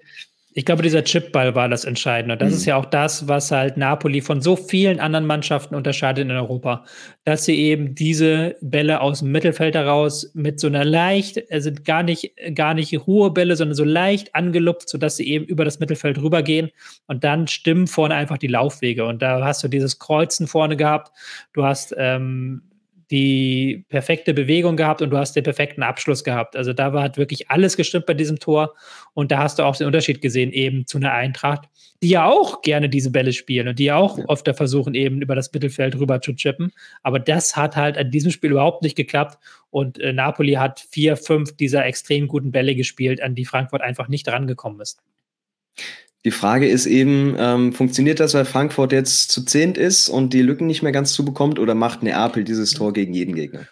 ich 0.58 0.64
glaube, 0.64 0.82
dieser 0.82 1.04
Chipball 1.04 1.54
war 1.54 1.68
das 1.68 1.84
Entscheidende. 1.84 2.32
Und 2.32 2.42
das 2.42 2.50
mhm. 2.50 2.56
ist 2.56 2.66
ja 2.66 2.74
auch 2.74 2.86
das, 2.86 3.28
was 3.28 3.52
halt 3.52 3.76
Napoli 3.76 4.20
von 4.20 4.42
so 4.42 4.56
vielen 4.56 4.98
anderen 4.98 5.24
Mannschaften 5.24 5.76
unterscheidet 5.76 6.24
in 6.24 6.32
Europa. 6.32 6.84
Dass 7.22 7.44
sie 7.44 7.54
eben 7.54 7.94
diese 7.94 8.56
Bälle 8.60 9.00
aus 9.00 9.20
dem 9.20 9.30
Mittelfeld 9.30 9.76
heraus 9.76 10.32
mit 10.34 10.58
so 10.58 10.66
einer 10.66 10.84
leicht, 10.84 11.40
also 11.52 11.70
gar 11.84 12.02
nicht, 12.02 12.32
gar 12.56 12.74
nicht 12.74 12.92
hohe 13.06 13.30
Bälle, 13.30 13.54
sondern 13.54 13.76
so 13.76 13.84
leicht 13.84 14.34
angelupft, 14.34 14.88
sodass 14.88 15.16
sie 15.16 15.28
eben 15.28 15.44
über 15.44 15.64
das 15.64 15.78
Mittelfeld 15.78 16.20
rübergehen. 16.20 16.70
Und 17.06 17.22
dann 17.22 17.46
stimmen 17.46 17.86
vorne 17.86 18.16
einfach 18.16 18.38
die 18.38 18.48
Laufwege. 18.48 19.06
Und 19.06 19.22
da 19.22 19.44
hast 19.44 19.62
du 19.62 19.68
dieses 19.68 20.00
Kreuzen 20.00 20.48
vorne 20.48 20.76
gehabt. 20.76 21.12
Du 21.52 21.62
hast 21.62 21.94
ähm, 21.96 22.62
die 23.10 23.84
perfekte 23.88 24.34
Bewegung 24.34 24.76
gehabt 24.76 25.00
und 25.00 25.10
du 25.10 25.16
hast 25.16 25.34
den 25.34 25.42
perfekten 25.42 25.82
Abschluss 25.82 26.24
gehabt. 26.24 26.56
Also 26.56 26.72
da 26.72 26.92
war, 26.92 27.02
hat 27.02 27.16
wirklich 27.16 27.50
alles 27.50 27.76
gestimmt 27.76 28.06
bei 28.06 28.14
diesem 28.14 28.38
Tor. 28.38 28.74
Und 29.14 29.30
da 29.30 29.38
hast 29.38 29.58
du 29.58 29.62
auch 29.62 29.76
den 29.76 29.86
Unterschied 29.86 30.20
gesehen, 30.20 30.52
eben 30.52 30.86
zu 30.86 30.98
einer 30.98 31.12
Eintracht, 31.12 31.68
die 32.02 32.10
ja 32.10 32.26
auch 32.26 32.60
gerne 32.62 32.88
diese 32.88 33.10
Bälle 33.10 33.32
spielen 33.32 33.68
und 33.68 33.78
die 33.78 33.84
ja 33.84 33.96
auch 33.96 34.18
ja. 34.18 34.24
öfter 34.28 34.52
versuchen, 34.52 34.94
eben 34.94 35.22
über 35.22 35.34
das 35.34 35.52
Mittelfeld 35.52 35.96
rüber 35.96 36.20
zu 36.20 36.34
chippen. 36.34 36.70
Aber 37.02 37.18
das 37.18 37.56
hat 37.56 37.76
halt 37.76 37.96
an 37.96 38.10
diesem 38.10 38.30
Spiel 38.30 38.50
überhaupt 38.50 38.82
nicht 38.82 38.96
geklappt. 38.96 39.38
Und 39.70 39.98
äh, 40.00 40.12
Napoli 40.12 40.52
hat 40.52 40.80
vier, 40.90 41.16
fünf 41.16 41.56
dieser 41.56 41.86
extrem 41.86 42.28
guten 42.28 42.52
Bälle 42.52 42.74
gespielt, 42.74 43.22
an 43.22 43.34
die 43.34 43.46
Frankfurt 43.46 43.80
einfach 43.80 44.08
nicht 44.08 44.28
rangekommen 44.28 44.80
ist. 44.80 45.00
Die 46.24 46.30
Frage 46.30 46.68
ist 46.68 46.86
eben, 46.86 47.36
ähm, 47.38 47.72
funktioniert 47.72 48.20
das, 48.20 48.34
weil 48.34 48.44
Frankfurt 48.44 48.92
jetzt 48.92 49.30
zu 49.30 49.44
zehnt 49.44 49.78
ist 49.78 50.08
und 50.08 50.32
die 50.32 50.42
Lücken 50.42 50.66
nicht 50.66 50.82
mehr 50.82 50.92
ganz 50.92 51.12
zubekommt 51.12 51.58
oder 51.58 51.74
macht 51.74 52.02
Neapel 52.02 52.44
dieses 52.44 52.72
Tor 52.72 52.92
gegen 52.92 53.14
jeden 53.14 53.34
Gegner? 53.34 53.66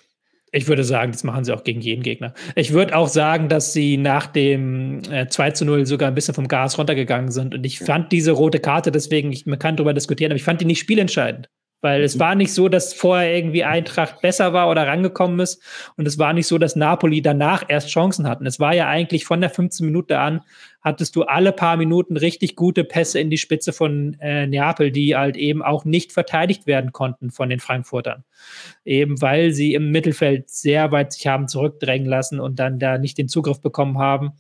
Ich 0.53 0.69
würde 0.69 0.85
sagen, 0.85 1.13
das 1.13 1.25
machen 1.25 1.45
sie 1.45 1.53
auch 1.53 1.65
gegen 1.65 1.81
jeden 1.81 2.03
Gegner. 2.03 2.33
Ich 2.55 2.73
würde 2.73 2.97
auch 2.97 3.09
sagen, 3.09 3.49
dass 3.49 3.73
sie 3.73 3.97
nach 3.97 4.27
dem 4.27 5.03
äh, 5.11 5.27
2 5.27 5.51
zu 5.51 5.65
0 5.65 5.87
sogar 5.87 6.09
ein 6.09 6.15
bisschen 6.15 6.35
vom 6.35 6.49
Gas 6.49 6.79
runtergegangen 6.79 7.31
sind. 7.31 7.55
Und 7.55 7.67
ich 7.67 7.81
fand 7.81 8.13
diese 8.13 8.31
rote 8.31 8.61
Karte, 8.61 8.93
deswegen, 8.93 9.33
ich, 9.33 9.45
man 9.45 9.59
kann 9.59 9.77
darüber 9.77 9.93
diskutieren, 9.93 10.31
aber 10.31 10.37
ich 10.37 10.45
fand 10.45 10.61
die 10.61 10.65
nicht 10.65 10.79
spielentscheidend. 10.79 11.51
Weil 11.81 12.03
es 12.03 12.17
mhm. 12.17 12.21
war 12.21 12.35
nicht 12.35 12.53
so, 12.53 12.69
dass 12.69 12.95
vorher 12.95 13.35
irgendwie 13.35 13.65
Eintracht 13.65 14.21
besser 14.21 14.53
war 14.53 14.71
oder 14.71 14.87
rangekommen 14.87 15.41
ist. 15.41 15.63
Und 15.97 16.09
es 16.09 16.19
war 16.19 16.33
nicht 16.33 16.47
so, 16.47 16.59
dass 16.59 16.77
Napoli 16.77 17.23
danach 17.23 17.65
erst 17.69 17.91
Chancen 17.91 18.27
hatten. 18.27 18.47
Es 18.47 18.59
war 18.59 18.75
ja 18.75 18.89
eigentlich 18.89 19.25
von 19.25 19.41
der 19.41 19.51
15 19.51 19.85
Minute 19.85 20.19
an, 20.19 20.41
hattest 20.81 21.17
du 21.17 21.23
alle 21.25 21.53
paar 21.53 21.77
Minuten 21.77 22.17
richtig 22.17 22.57
gute 22.57 22.85
Pässe 22.85 23.19
in 23.19 23.29
die 23.29 23.39
Spitze 23.39 23.73
von 23.73 24.17
äh, 24.21 24.47
Neapel, 24.47 24.91
die 24.91 25.17
halt 25.17 25.37
eben 25.37 25.63
auch 25.63 25.85
nicht 25.85 26.13
verteidigt 26.13 26.67
werden 26.67 26.93
konnten 26.93 27.31
von 27.31 27.51
den 27.51 27.61
Frankfurtern. 27.61 28.25
Eben 28.85 29.21
weil 29.21 29.53
sie 29.53 29.75
im 29.75 29.91
Mittelfeld 29.91 30.49
sehr 30.49 30.93
weit 30.93 31.13
sich 31.13 31.27
haben 31.27 31.49
zurückdrängen 31.49 32.09
lassen 32.09 32.41
und 32.41 32.59
dann 32.59 32.79
da 32.79 32.99
nicht 32.99 33.19
den 33.19 33.29
Zugriff 33.29 33.61
bekommen 33.61 33.99
haben 33.99 34.33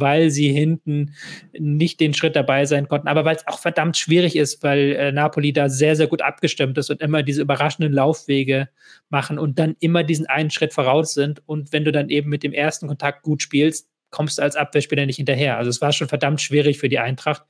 weil 0.00 0.30
sie 0.30 0.52
hinten 0.52 1.14
nicht 1.58 2.00
den 2.00 2.14
Schritt 2.14 2.36
dabei 2.36 2.64
sein 2.66 2.88
konnten. 2.88 3.08
Aber 3.08 3.24
weil 3.24 3.36
es 3.36 3.46
auch 3.46 3.58
verdammt 3.58 3.96
schwierig 3.96 4.36
ist, 4.36 4.62
weil 4.62 4.92
äh, 4.92 5.12
Napoli 5.12 5.52
da 5.52 5.68
sehr, 5.68 5.96
sehr 5.96 6.06
gut 6.06 6.22
abgestimmt 6.22 6.78
ist 6.78 6.90
und 6.90 7.00
immer 7.00 7.22
diese 7.22 7.42
überraschenden 7.42 7.92
Laufwege 7.92 8.68
machen 9.08 9.38
und 9.38 9.58
dann 9.58 9.76
immer 9.80 10.04
diesen 10.04 10.26
einen 10.26 10.50
Schritt 10.50 10.72
voraus 10.74 11.14
sind. 11.14 11.42
Und 11.46 11.72
wenn 11.72 11.84
du 11.84 11.92
dann 11.92 12.08
eben 12.08 12.30
mit 12.30 12.42
dem 12.42 12.52
ersten 12.52 12.86
Kontakt 12.88 13.22
gut 13.22 13.42
spielst, 13.42 13.88
kommst 14.10 14.38
du 14.38 14.42
als 14.42 14.56
Abwehrspieler 14.56 15.06
nicht 15.06 15.16
hinterher. 15.16 15.58
Also 15.58 15.70
es 15.70 15.80
war 15.80 15.92
schon 15.92 16.08
verdammt 16.08 16.40
schwierig 16.40 16.78
für 16.78 16.88
die 16.88 16.98
Eintracht. 16.98 17.44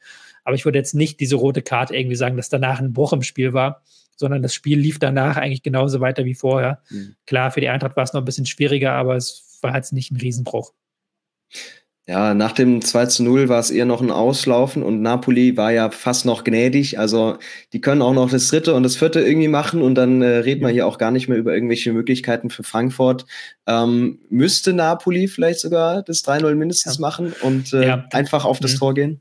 Aber 0.44 0.54
ich 0.54 0.64
würde 0.64 0.78
jetzt 0.78 0.94
nicht 0.94 1.20
diese 1.20 1.36
rote 1.36 1.62
Karte 1.62 1.96
irgendwie 1.96 2.16
sagen, 2.16 2.36
dass 2.36 2.48
danach 2.48 2.78
ein 2.80 2.92
Bruch 2.92 3.12
im 3.12 3.22
Spiel 3.22 3.52
war, 3.52 3.82
sondern 4.16 4.42
das 4.42 4.54
Spiel 4.54 4.78
lief 4.78 4.98
danach 4.98 5.36
eigentlich 5.36 5.62
genauso 5.62 6.00
weiter 6.00 6.24
wie 6.24 6.34
vorher. 6.34 6.82
Mhm. 6.90 7.16
Klar, 7.26 7.50
für 7.50 7.60
die 7.60 7.68
Eintracht 7.68 7.96
war 7.96 8.04
es 8.04 8.12
noch 8.12 8.22
ein 8.22 8.24
bisschen 8.24 8.46
schwieriger, 8.46 8.92
aber 8.92 9.16
es 9.16 9.58
war 9.60 9.74
jetzt 9.74 9.92
nicht 9.92 10.10
ein 10.10 10.16
Riesenbruch. 10.16 10.72
Ja, 12.08 12.34
nach 12.34 12.52
dem 12.52 12.82
2 12.82 13.06
zu 13.06 13.24
0 13.24 13.48
war 13.48 13.58
es 13.58 13.72
eher 13.72 13.84
noch 13.84 14.00
ein 14.00 14.12
Auslaufen 14.12 14.84
und 14.84 15.02
Napoli 15.02 15.56
war 15.56 15.72
ja 15.72 15.90
fast 15.90 16.24
noch 16.24 16.44
gnädig. 16.44 17.00
Also 17.00 17.38
die 17.72 17.80
können 17.80 18.00
auch 18.00 18.12
noch 18.12 18.30
das 18.30 18.46
dritte 18.46 18.74
und 18.74 18.84
das 18.84 18.94
vierte 18.94 19.20
irgendwie 19.20 19.48
machen 19.48 19.82
und 19.82 19.96
dann 19.96 20.22
äh, 20.22 20.36
reden 20.36 20.60
wir 20.60 20.68
hier 20.68 20.86
auch 20.86 20.98
gar 20.98 21.10
nicht 21.10 21.26
mehr 21.26 21.36
über 21.36 21.52
irgendwelche 21.52 21.92
Möglichkeiten 21.92 22.48
für 22.48 22.62
Frankfurt. 22.62 23.26
Ähm, 23.66 24.20
müsste 24.30 24.72
Napoli 24.72 25.26
vielleicht 25.26 25.58
sogar 25.58 26.04
das 26.04 26.24
3-0 26.24 26.54
mindestens 26.54 26.98
ja. 26.98 27.00
machen 27.00 27.34
und 27.42 27.72
äh, 27.72 27.88
ja. 27.88 28.04
einfach 28.12 28.44
auf 28.44 28.60
das 28.60 28.74
mhm. 28.74 28.78
Tor 28.78 28.94
gehen? 28.94 29.20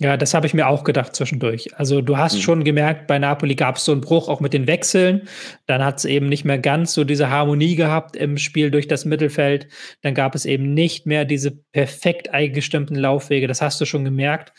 Ja, 0.00 0.16
das 0.16 0.32
habe 0.32 0.46
ich 0.46 0.54
mir 0.54 0.66
auch 0.66 0.82
gedacht 0.84 1.14
zwischendurch. 1.14 1.76
Also 1.76 2.00
du 2.00 2.16
hast 2.16 2.34
mhm. 2.36 2.40
schon 2.40 2.64
gemerkt, 2.64 3.06
bei 3.06 3.18
Napoli 3.18 3.54
gab 3.54 3.76
es 3.76 3.84
so 3.84 3.92
einen 3.92 4.00
Bruch 4.00 4.28
auch 4.30 4.40
mit 4.40 4.54
den 4.54 4.66
Wechseln. 4.66 5.28
Dann 5.66 5.84
hat 5.84 5.98
es 5.98 6.06
eben 6.06 6.26
nicht 6.26 6.46
mehr 6.46 6.58
ganz 6.58 6.94
so 6.94 7.04
diese 7.04 7.28
Harmonie 7.28 7.76
gehabt 7.76 8.16
im 8.16 8.38
Spiel 8.38 8.70
durch 8.70 8.88
das 8.88 9.04
Mittelfeld. 9.04 9.68
Dann 10.00 10.14
gab 10.14 10.34
es 10.34 10.46
eben 10.46 10.72
nicht 10.72 11.04
mehr 11.04 11.26
diese 11.26 11.50
perfekt 11.50 12.32
eingestimmten 12.32 12.94
Laufwege. 12.94 13.46
Das 13.46 13.60
hast 13.60 13.78
du 13.78 13.84
schon 13.84 14.06
gemerkt 14.06 14.54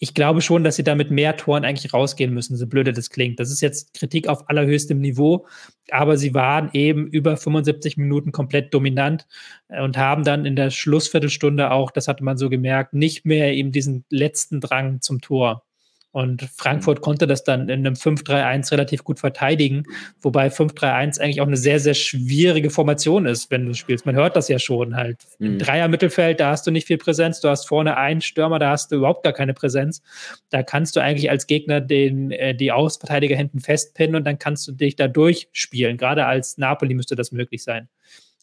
ich 0.00 0.14
glaube 0.14 0.42
schon, 0.42 0.64
dass 0.64 0.76
sie 0.76 0.84
da 0.84 0.94
mit 0.94 1.10
mehr 1.10 1.36
Toren 1.36 1.64
eigentlich 1.64 1.92
rausgehen 1.92 2.32
müssen, 2.32 2.56
so 2.56 2.66
blöde 2.66 2.92
das 2.92 3.10
klingt. 3.10 3.40
Das 3.40 3.50
ist 3.50 3.60
jetzt 3.60 3.94
Kritik 3.94 4.28
auf 4.28 4.48
allerhöchstem 4.48 5.00
Niveau, 5.00 5.46
aber 5.90 6.16
sie 6.16 6.34
waren 6.34 6.70
eben 6.72 7.06
über 7.08 7.36
75 7.36 7.96
Minuten 7.96 8.32
komplett 8.32 8.72
dominant 8.72 9.26
äh, 9.68 9.82
und 9.82 9.96
haben 9.96 10.24
dann 10.24 10.44
in 10.44 10.56
der 10.56 10.70
Schlussviertelstunde 10.70 11.70
auch, 11.70 11.90
das 11.90 12.08
hatte 12.08 12.24
man 12.24 12.38
so 12.38 12.48
gemerkt, 12.48 12.94
nicht 12.94 13.24
mehr 13.24 13.52
eben 13.54 13.72
diesen 13.72 14.04
letzten 14.10 14.60
Drang 14.60 15.00
zum 15.00 15.20
Tor. 15.20 15.64
Und 16.10 16.48
Frankfurt 16.56 16.98
mhm. 16.98 17.02
konnte 17.02 17.26
das 17.26 17.44
dann 17.44 17.68
in 17.68 17.86
einem 17.86 17.94
5-3-1 17.94 18.72
relativ 18.72 19.04
gut 19.04 19.20
verteidigen, 19.20 19.84
wobei 20.22 20.48
5-3-1 20.48 21.20
eigentlich 21.20 21.40
auch 21.42 21.46
eine 21.46 21.58
sehr, 21.58 21.80
sehr 21.80 21.94
schwierige 21.94 22.70
Formation 22.70 23.26
ist, 23.26 23.50
wenn 23.50 23.66
du 23.66 23.74
spielst. 23.74 24.06
Man 24.06 24.14
hört 24.14 24.34
das 24.34 24.48
ja 24.48 24.58
schon 24.58 24.96
halt. 24.96 25.18
Mhm. 25.38 25.46
Im 25.46 25.58
Dreier-Mittelfeld, 25.58 26.40
da 26.40 26.50
hast 26.50 26.66
du 26.66 26.70
nicht 26.70 26.86
viel 26.86 26.98
Präsenz. 26.98 27.40
Du 27.40 27.48
hast 27.48 27.68
vorne 27.68 27.96
einen 27.98 28.22
Stürmer, 28.22 28.58
da 28.58 28.70
hast 28.70 28.90
du 28.90 28.96
überhaupt 28.96 29.22
gar 29.22 29.34
keine 29.34 29.52
Präsenz. 29.52 30.02
Da 30.48 30.62
kannst 30.62 30.96
du 30.96 31.00
eigentlich 31.00 31.30
als 31.30 31.46
Gegner 31.46 31.80
den, 31.82 32.30
äh, 32.30 32.54
die 32.54 32.72
Außenverteidiger 32.72 33.36
hinten 33.36 33.60
festpinnen 33.60 34.16
und 34.16 34.24
dann 34.24 34.38
kannst 34.38 34.66
du 34.66 34.72
dich 34.72 34.96
da 34.96 35.08
durchspielen. 35.08 35.98
Gerade 35.98 36.24
als 36.24 36.56
Napoli 36.56 36.94
müsste 36.94 37.16
das 37.16 37.32
möglich 37.32 37.62
sein. 37.62 37.88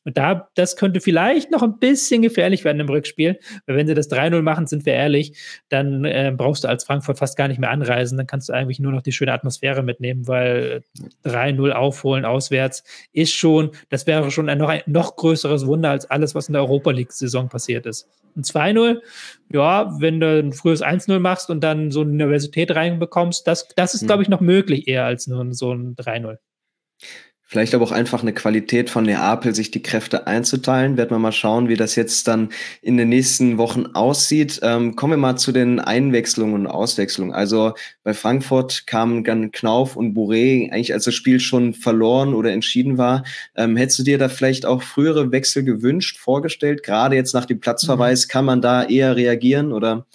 Und 0.06 0.18
da, 0.18 0.50
das 0.54 0.76
könnte 0.76 1.02
vielleicht 1.02 1.52
noch 1.52 1.64
ein 1.64 1.80
bisschen 1.80 2.22
gefährlich 2.22 2.64
werden 2.64 2.80
im 2.80 2.88
Rückspiel, 2.88 3.40
weil 3.66 3.76
wenn 3.76 3.88
sie 3.88 3.96
das 3.96 4.10
3-0 4.10 4.42
machen, 4.44 4.68
sind 4.68 4.86
wir 4.86 4.94
ehrlich, 4.94 5.36
dann 5.70 6.06
äh, 6.06 6.32
brauchst 6.36 6.64
du 6.64 6.68
als 6.68 6.84
Frankfurt 6.84 7.18
fast 7.18 7.36
gar 7.36 7.48
nicht 7.48 7.60
mehr 7.60 7.72
anreisen, 7.72 8.18
dann 8.18 8.28
kannst 8.28 8.48
du 8.48 8.54
eigentlich 8.54 8.80
nur 8.80 8.92
noch 8.92 9.02
die 9.02 9.12
schöne 9.12 9.34
Atmosphäre 9.34 9.82
mitnehmen, 9.82 10.28
weil 10.28 10.84
3-0 11.26 11.72
aufholen 11.72 12.24
auswärts 12.24 12.84
ist 13.14 13.34
schon, 13.34 13.72
das 13.90 14.06
wäre 14.06 14.30
schon 14.30 14.48
ein 14.48 14.60
noch, 14.60 14.70
ein 14.70 14.84
noch 14.86 15.16
größeres 15.16 15.66
Wunder 15.66 15.90
als 15.90 16.10
alles, 16.10 16.36
was 16.36 16.48
in 16.50 16.54
der 16.54 16.62
Europa 16.62 16.92
League-Saison 16.92 17.50
passiert 17.50 17.88
ist. 17.88 18.08
Ein 18.36 18.44
2-0, 18.44 19.02
ja, 19.52 19.92
wenn 20.00 20.20
du 20.20 20.40
ein 20.40 20.54
frühes 20.54 20.84
1-0 20.84 21.18
machst 21.18 21.50
und 21.50 21.64
dann 21.64 21.90
so 21.90 22.02
eine 22.02 22.12
Universität 22.12 22.76
reinbekommst, 22.76 23.48
das, 23.48 23.70
das 23.76 23.96
ist, 23.96 24.04
mhm. 24.04 24.08
glaube 24.08 24.24
ich, 24.24 24.30
noch 24.30 24.42
möglich 24.42 24.88
eher 24.88 25.06
als 25.06 25.26
nur 25.26 25.52
so 25.54 25.74
ein 25.74 25.96
3-0. 25.96 26.38
Vielleicht 27.56 27.74
aber 27.74 27.86
auch 27.86 27.94
einfach 27.94 28.22
eine 28.22 28.34
Qualität 28.34 28.90
von 28.90 29.06
Neapel, 29.06 29.56
sich 29.56 29.72
die 29.72 29.82
Kräfte 29.82 30.28
einzuteilen. 30.28 30.98
Werden 30.98 31.12
wir 31.12 31.20
mal 31.20 31.32
schauen, 31.32 31.70
wie 31.70 31.78
das 31.78 31.96
jetzt 31.96 32.28
dann 32.28 32.50
in 32.82 32.98
den 32.98 33.08
nächsten 33.08 33.58
Wochen 33.58 33.86
aussieht. 33.94 34.60
Ähm, 34.62 34.98
kommen 34.98 35.14
wir 35.14 35.18
mal 35.18 35.38
zu 35.38 35.54
den 35.54 35.80
Einwechslungen 35.80 36.54
und 36.54 36.68
Auswechslungen. 36.68 37.34
Also 37.34 37.74
bei 38.04 38.14
Frankfurt 38.14 38.88
kamen 38.88 39.24
dann 39.24 39.54
Knauf 39.54 39.96
und 39.96 40.18
Bourré, 40.18 40.70
eigentlich 40.70 40.92
als 40.92 41.06
das 41.06 41.16
Spiel 41.16 41.40
schon 41.40 41.74
verloren 41.74 42.34
oder 42.34 42.52
entschieden 42.52 42.98
war. 42.98 43.24
Ähm, 43.56 43.78
hättest 43.78 44.00
du 44.00 44.04
dir 44.04 44.18
da 44.18 44.28
vielleicht 44.28 44.66
auch 44.66 44.84
frühere 44.84 45.32
Wechsel 45.32 45.64
gewünscht, 45.64 46.18
vorgestellt? 46.18 46.84
Gerade 46.84 47.16
jetzt 47.16 47.34
nach 47.34 47.46
dem 47.46 47.62
Platzverweis, 47.62 48.26
mhm. 48.26 48.32
kann 48.32 48.44
man 48.44 48.62
da 48.62 48.84
eher 48.84 49.16
reagieren 49.16 49.72
oder 49.72 50.06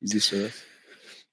wie 0.00 0.06
siehst 0.06 0.32
du 0.32 0.36
das? 0.36 0.52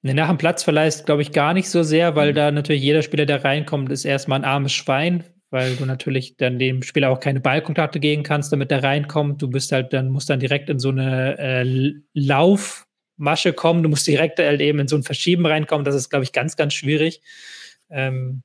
nach 0.02 0.30
dem 0.30 0.38
Platzverleih 0.38 0.92
glaube 1.06 1.24
ich, 1.24 1.34
gar 1.34 1.54
nicht 1.54 1.70
so 1.70 1.84
sehr, 1.84 2.16
weil 2.16 2.32
mhm. 2.32 2.36
da 2.36 2.52
natürlich 2.52 2.82
jeder 2.82 3.02
Spieler, 3.02 3.26
der 3.26 3.44
reinkommt, 3.44 3.92
ist 3.92 4.06
erstmal 4.06 4.40
ein 4.40 4.46
armes 4.46 4.72
Schwein, 4.72 5.26
weil 5.50 5.76
du 5.76 5.86
natürlich 5.86 6.38
dann 6.38 6.60
dem 6.60 6.84
Spieler 6.84 7.10
auch 7.10 7.20
keine 7.20 7.40
Ballkontakte 7.40 8.00
geben 8.00 8.24
kannst, 8.24 8.52
damit 8.52 8.72
er 8.72 8.84
reinkommt. 8.84 9.42
Du 9.42 9.50
bist 9.50 9.72
halt, 9.72 9.94
dann 9.94 10.10
musst 10.10 10.30
dann 10.30 10.40
direkt 10.40 10.70
in 10.70 10.80
so 10.80 10.90
eine 10.90 11.38
äh, 11.38 11.94
Laufmasche 12.14 13.54
kommen. 13.54 13.84
Du 13.84 13.90
musst 13.90 14.08
direkt 14.08 14.40
halt 14.40 14.62
eben 14.62 14.80
in 14.80 14.88
so 14.88 14.96
ein 14.96 15.04
Verschieben 15.04 15.46
reinkommen. 15.46 15.86
Das 15.86 15.96
ist, 15.96 16.10
glaube 16.10 16.24
ich, 16.24 16.34
ganz, 16.34 16.56
ganz 16.58 16.74
schwierig. 16.74 17.22
Ähm, 17.90 18.44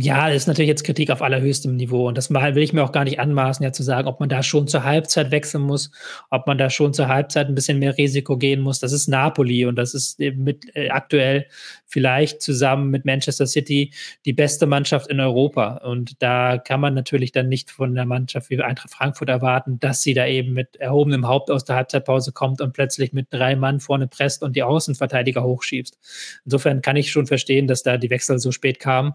ja, 0.00 0.28
ist 0.28 0.48
natürlich 0.48 0.68
jetzt 0.68 0.82
Kritik 0.82 1.08
auf 1.10 1.22
allerhöchstem 1.22 1.76
Niveau. 1.76 2.08
Und 2.08 2.18
das 2.18 2.30
will 2.30 2.58
ich 2.58 2.72
mir 2.72 2.82
auch 2.82 2.90
gar 2.90 3.04
nicht 3.04 3.20
anmaßen, 3.20 3.62
ja 3.62 3.70
zu 3.72 3.84
sagen, 3.84 4.08
ob 4.08 4.18
man 4.18 4.28
da 4.28 4.42
schon 4.42 4.66
zur 4.66 4.82
Halbzeit 4.82 5.30
wechseln 5.30 5.62
muss, 5.62 5.92
ob 6.30 6.48
man 6.48 6.58
da 6.58 6.68
schon 6.68 6.92
zur 6.92 7.06
Halbzeit 7.06 7.46
ein 7.46 7.54
bisschen 7.54 7.78
mehr 7.78 7.96
Risiko 7.96 8.36
gehen 8.36 8.60
muss. 8.60 8.80
Das 8.80 8.90
ist 8.90 9.06
Napoli 9.06 9.66
und 9.66 9.76
das 9.76 9.94
ist 9.94 10.18
mit 10.18 10.74
äh, 10.74 10.90
aktuell 10.90 11.46
vielleicht 11.88 12.42
zusammen 12.42 12.90
mit 12.90 13.04
Manchester 13.04 13.46
City 13.46 13.92
die 14.24 14.32
beste 14.32 14.66
Mannschaft 14.66 15.08
in 15.08 15.18
Europa. 15.18 15.78
Und 15.78 16.22
da 16.22 16.58
kann 16.58 16.80
man 16.80 16.94
natürlich 16.94 17.32
dann 17.32 17.48
nicht 17.48 17.70
von 17.70 17.94
der 17.94 18.04
Mannschaft 18.04 18.50
wie 18.50 18.62
Eintracht 18.62 18.90
Frankfurt 18.90 19.28
erwarten, 19.28 19.80
dass 19.80 20.02
sie 20.02 20.14
da 20.14 20.26
eben 20.26 20.52
mit 20.52 20.76
erhobenem 20.76 21.26
Haupt 21.26 21.50
aus 21.50 21.64
der 21.64 21.76
Halbzeitpause 21.76 22.32
kommt 22.32 22.60
und 22.60 22.72
plötzlich 22.74 23.12
mit 23.12 23.28
drei 23.30 23.56
Mann 23.56 23.80
vorne 23.80 24.06
presst 24.06 24.42
und 24.42 24.54
die 24.54 24.62
Außenverteidiger 24.62 25.42
hochschiebst. 25.42 25.98
Insofern 26.44 26.82
kann 26.82 26.96
ich 26.96 27.10
schon 27.10 27.26
verstehen, 27.26 27.66
dass 27.66 27.82
da 27.82 27.96
die 27.96 28.10
Wechsel 28.10 28.38
so 28.38 28.52
spät 28.52 28.78
kamen 28.78 29.14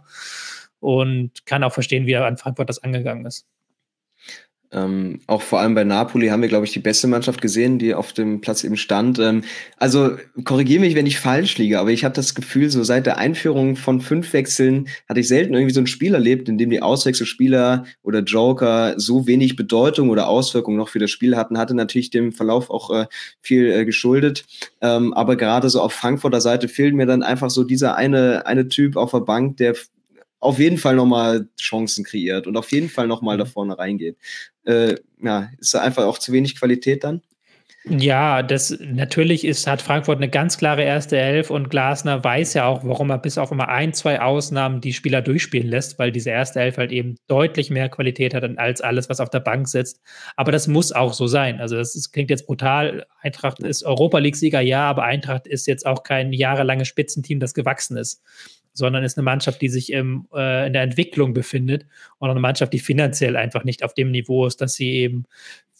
und 0.79 1.45
kann 1.45 1.63
auch 1.63 1.73
verstehen, 1.73 2.05
wie 2.07 2.13
er 2.13 2.25
an 2.25 2.37
Frankfurt 2.37 2.69
das 2.69 2.83
angegangen 2.83 3.25
ist. 3.25 3.45
Ähm, 4.73 5.19
auch 5.27 5.41
vor 5.43 5.59
allem 5.59 5.75
bei 5.75 5.83
Napoli 5.83 6.27
haben 6.27 6.41
wir, 6.41 6.49
glaube 6.49 6.65
ich, 6.65 6.71
die 6.71 6.79
beste 6.79 7.07
Mannschaft 7.07 7.41
gesehen, 7.41 7.77
die 7.77 7.93
auf 7.93 8.11
dem 8.11 8.41
Platz 8.41 8.63
eben 8.63 8.75
stand. 8.75 9.19
Ähm, 9.19 9.43
also 9.77 10.17
korrigiere 10.43 10.81
mich, 10.81 10.95
wenn 10.95 11.05
ich 11.05 11.19
falsch 11.19 11.57
liege, 11.57 11.79
aber 11.79 11.91
ich 11.91 12.03
habe 12.03 12.15
das 12.15 12.33
Gefühl, 12.33 12.69
so 12.71 12.83
seit 12.83 13.05
der 13.05 13.17
Einführung 13.17 13.75
von 13.75 14.01
fünf 14.01 14.33
Wechseln 14.33 14.87
hatte 15.07 15.19
ich 15.19 15.27
selten 15.27 15.53
irgendwie 15.53 15.73
so 15.73 15.79
ein 15.79 15.87
Spiel 15.87 16.15
erlebt, 16.15 16.49
in 16.49 16.57
dem 16.57 16.71
die 16.71 16.81
Auswechselspieler 16.81 17.85
oder 18.01 18.19
Joker 18.21 18.95
so 18.97 19.27
wenig 19.27 19.55
Bedeutung 19.55 20.09
oder 20.09 20.27
Auswirkungen 20.27 20.77
noch 20.77 20.89
für 20.89 20.99
das 20.99 21.11
Spiel 21.11 21.37
hatten. 21.37 21.57
Hatte 21.57 21.75
natürlich 21.75 22.09
dem 22.09 22.31
Verlauf 22.31 22.71
auch 22.71 22.89
äh, 22.89 23.05
viel 23.41 23.71
äh, 23.71 23.85
geschuldet. 23.85 24.45
Ähm, 24.81 25.13
aber 25.13 25.35
gerade 25.35 25.69
so 25.69 25.81
auf 25.81 25.93
Frankfurter 25.93 26.41
Seite 26.41 26.67
fehlt 26.67 26.95
mir 26.95 27.05
dann 27.05 27.21
einfach 27.21 27.51
so 27.51 27.63
dieser 27.63 27.95
eine, 27.95 28.47
eine 28.47 28.67
Typ 28.67 28.97
auf 28.97 29.11
der 29.11 29.19
Bank, 29.19 29.57
der 29.57 29.75
auf 30.43 30.59
jeden 30.59 30.77
Fall 30.77 30.95
nochmal 30.95 31.47
Chancen 31.59 32.03
kreiert 32.03 32.47
und 32.47 32.57
auf 32.57 32.71
jeden 32.71 32.89
Fall 32.89 33.07
nochmal 33.07 33.37
da 33.37 33.45
mhm. 33.45 33.49
vorne 33.49 33.77
reingeht. 33.77 34.17
Äh, 34.65 34.95
ja, 35.21 35.49
ist 35.59 35.73
da 35.73 35.81
einfach 35.81 36.05
auch 36.05 36.17
zu 36.17 36.31
wenig 36.33 36.57
Qualität 36.57 37.03
dann? 37.03 37.21
Ja, 37.85 38.43
das 38.43 38.77
natürlich 38.79 39.43
ist, 39.43 39.67
hat 39.67 39.81
Frankfurt 39.81 40.17
eine 40.17 40.29
ganz 40.29 40.57
klare 40.57 40.83
erste 40.83 41.17
Elf 41.17 41.49
und 41.49 41.69
Glasner 41.69 42.23
weiß 42.23 42.53
ja 42.53 42.65
auch, 42.65 42.85
warum 42.85 43.09
er 43.09 43.17
bis 43.17 43.37
auf 43.37 43.51
immer 43.51 43.67
ein, 43.67 43.91
zwei 43.91 44.21
Ausnahmen 44.21 44.79
die 44.79 44.93
Spieler 44.93 45.21
durchspielen 45.21 45.67
lässt, 45.67 45.99
weil 45.99 46.13
diese 46.13 46.29
erste 46.29 46.61
Elf 46.61 46.77
halt 46.77 46.93
eben 46.93 47.15
deutlich 47.27 47.69
mehr 47.69 47.89
Qualität 47.89 48.33
hat 48.33 48.45
als 48.57 48.79
alles, 48.79 49.09
was 49.09 49.19
auf 49.19 49.29
der 49.29 49.41
Bank 49.41 49.67
sitzt. 49.67 50.01
Aber 50.37 50.53
das 50.53 50.69
muss 50.69 50.93
auch 50.93 51.11
so 51.11 51.27
sein. 51.27 51.59
Also 51.59 51.75
das 51.75 51.93
ist, 51.93 52.13
klingt 52.13 52.29
jetzt 52.29 52.47
brutal. 52.47 53.05
Eintracht 53.21 53.59
ist 53.59 53.83
Europa 53.83 54.19
League-Sieger, 54.19 54.61
ja, 54.61 54.89
aber 54.89 55.03
Eintracht 55.03 55.45
ist 55.45 55.67
jetzt 55.67 55.85
auch 55.85 56.03
kein 56.03 56.31
jahrelanges 56.31 56.87
Spitzenteam, 56.87 57.41
das 57.41 57.53
gewachsen 57.53 57.97
ist 57.97 58.21
sondern 58.73 59.03
ist 59.03 59.17
eine 59.17 59.23
Mannschaft, 59.23 59.61
die 59.61 59.69
sich 59.69 59.91
im, 59.91 60.27
äh, 60.33 60.67
in 60.67 60.73
der 60.73 60.81
Entwicklung 60.81 61.33
befindet 61.33 61.85
und 62.19 62.29
eine 62.29 62.39
Mannschaft, 62.39 62.73
die 62.73 62.79
finanziell 62.79 63.35
einfach 63.37 63.63
nicht 63.63 63.83
auf 63.83 63.93
dem 63.93 64.11
Niveau 64.11 64.45
ist, 64.45 64.61
dass 64.61 64.73
sie 64.73 64.91
eben 64.93 65.25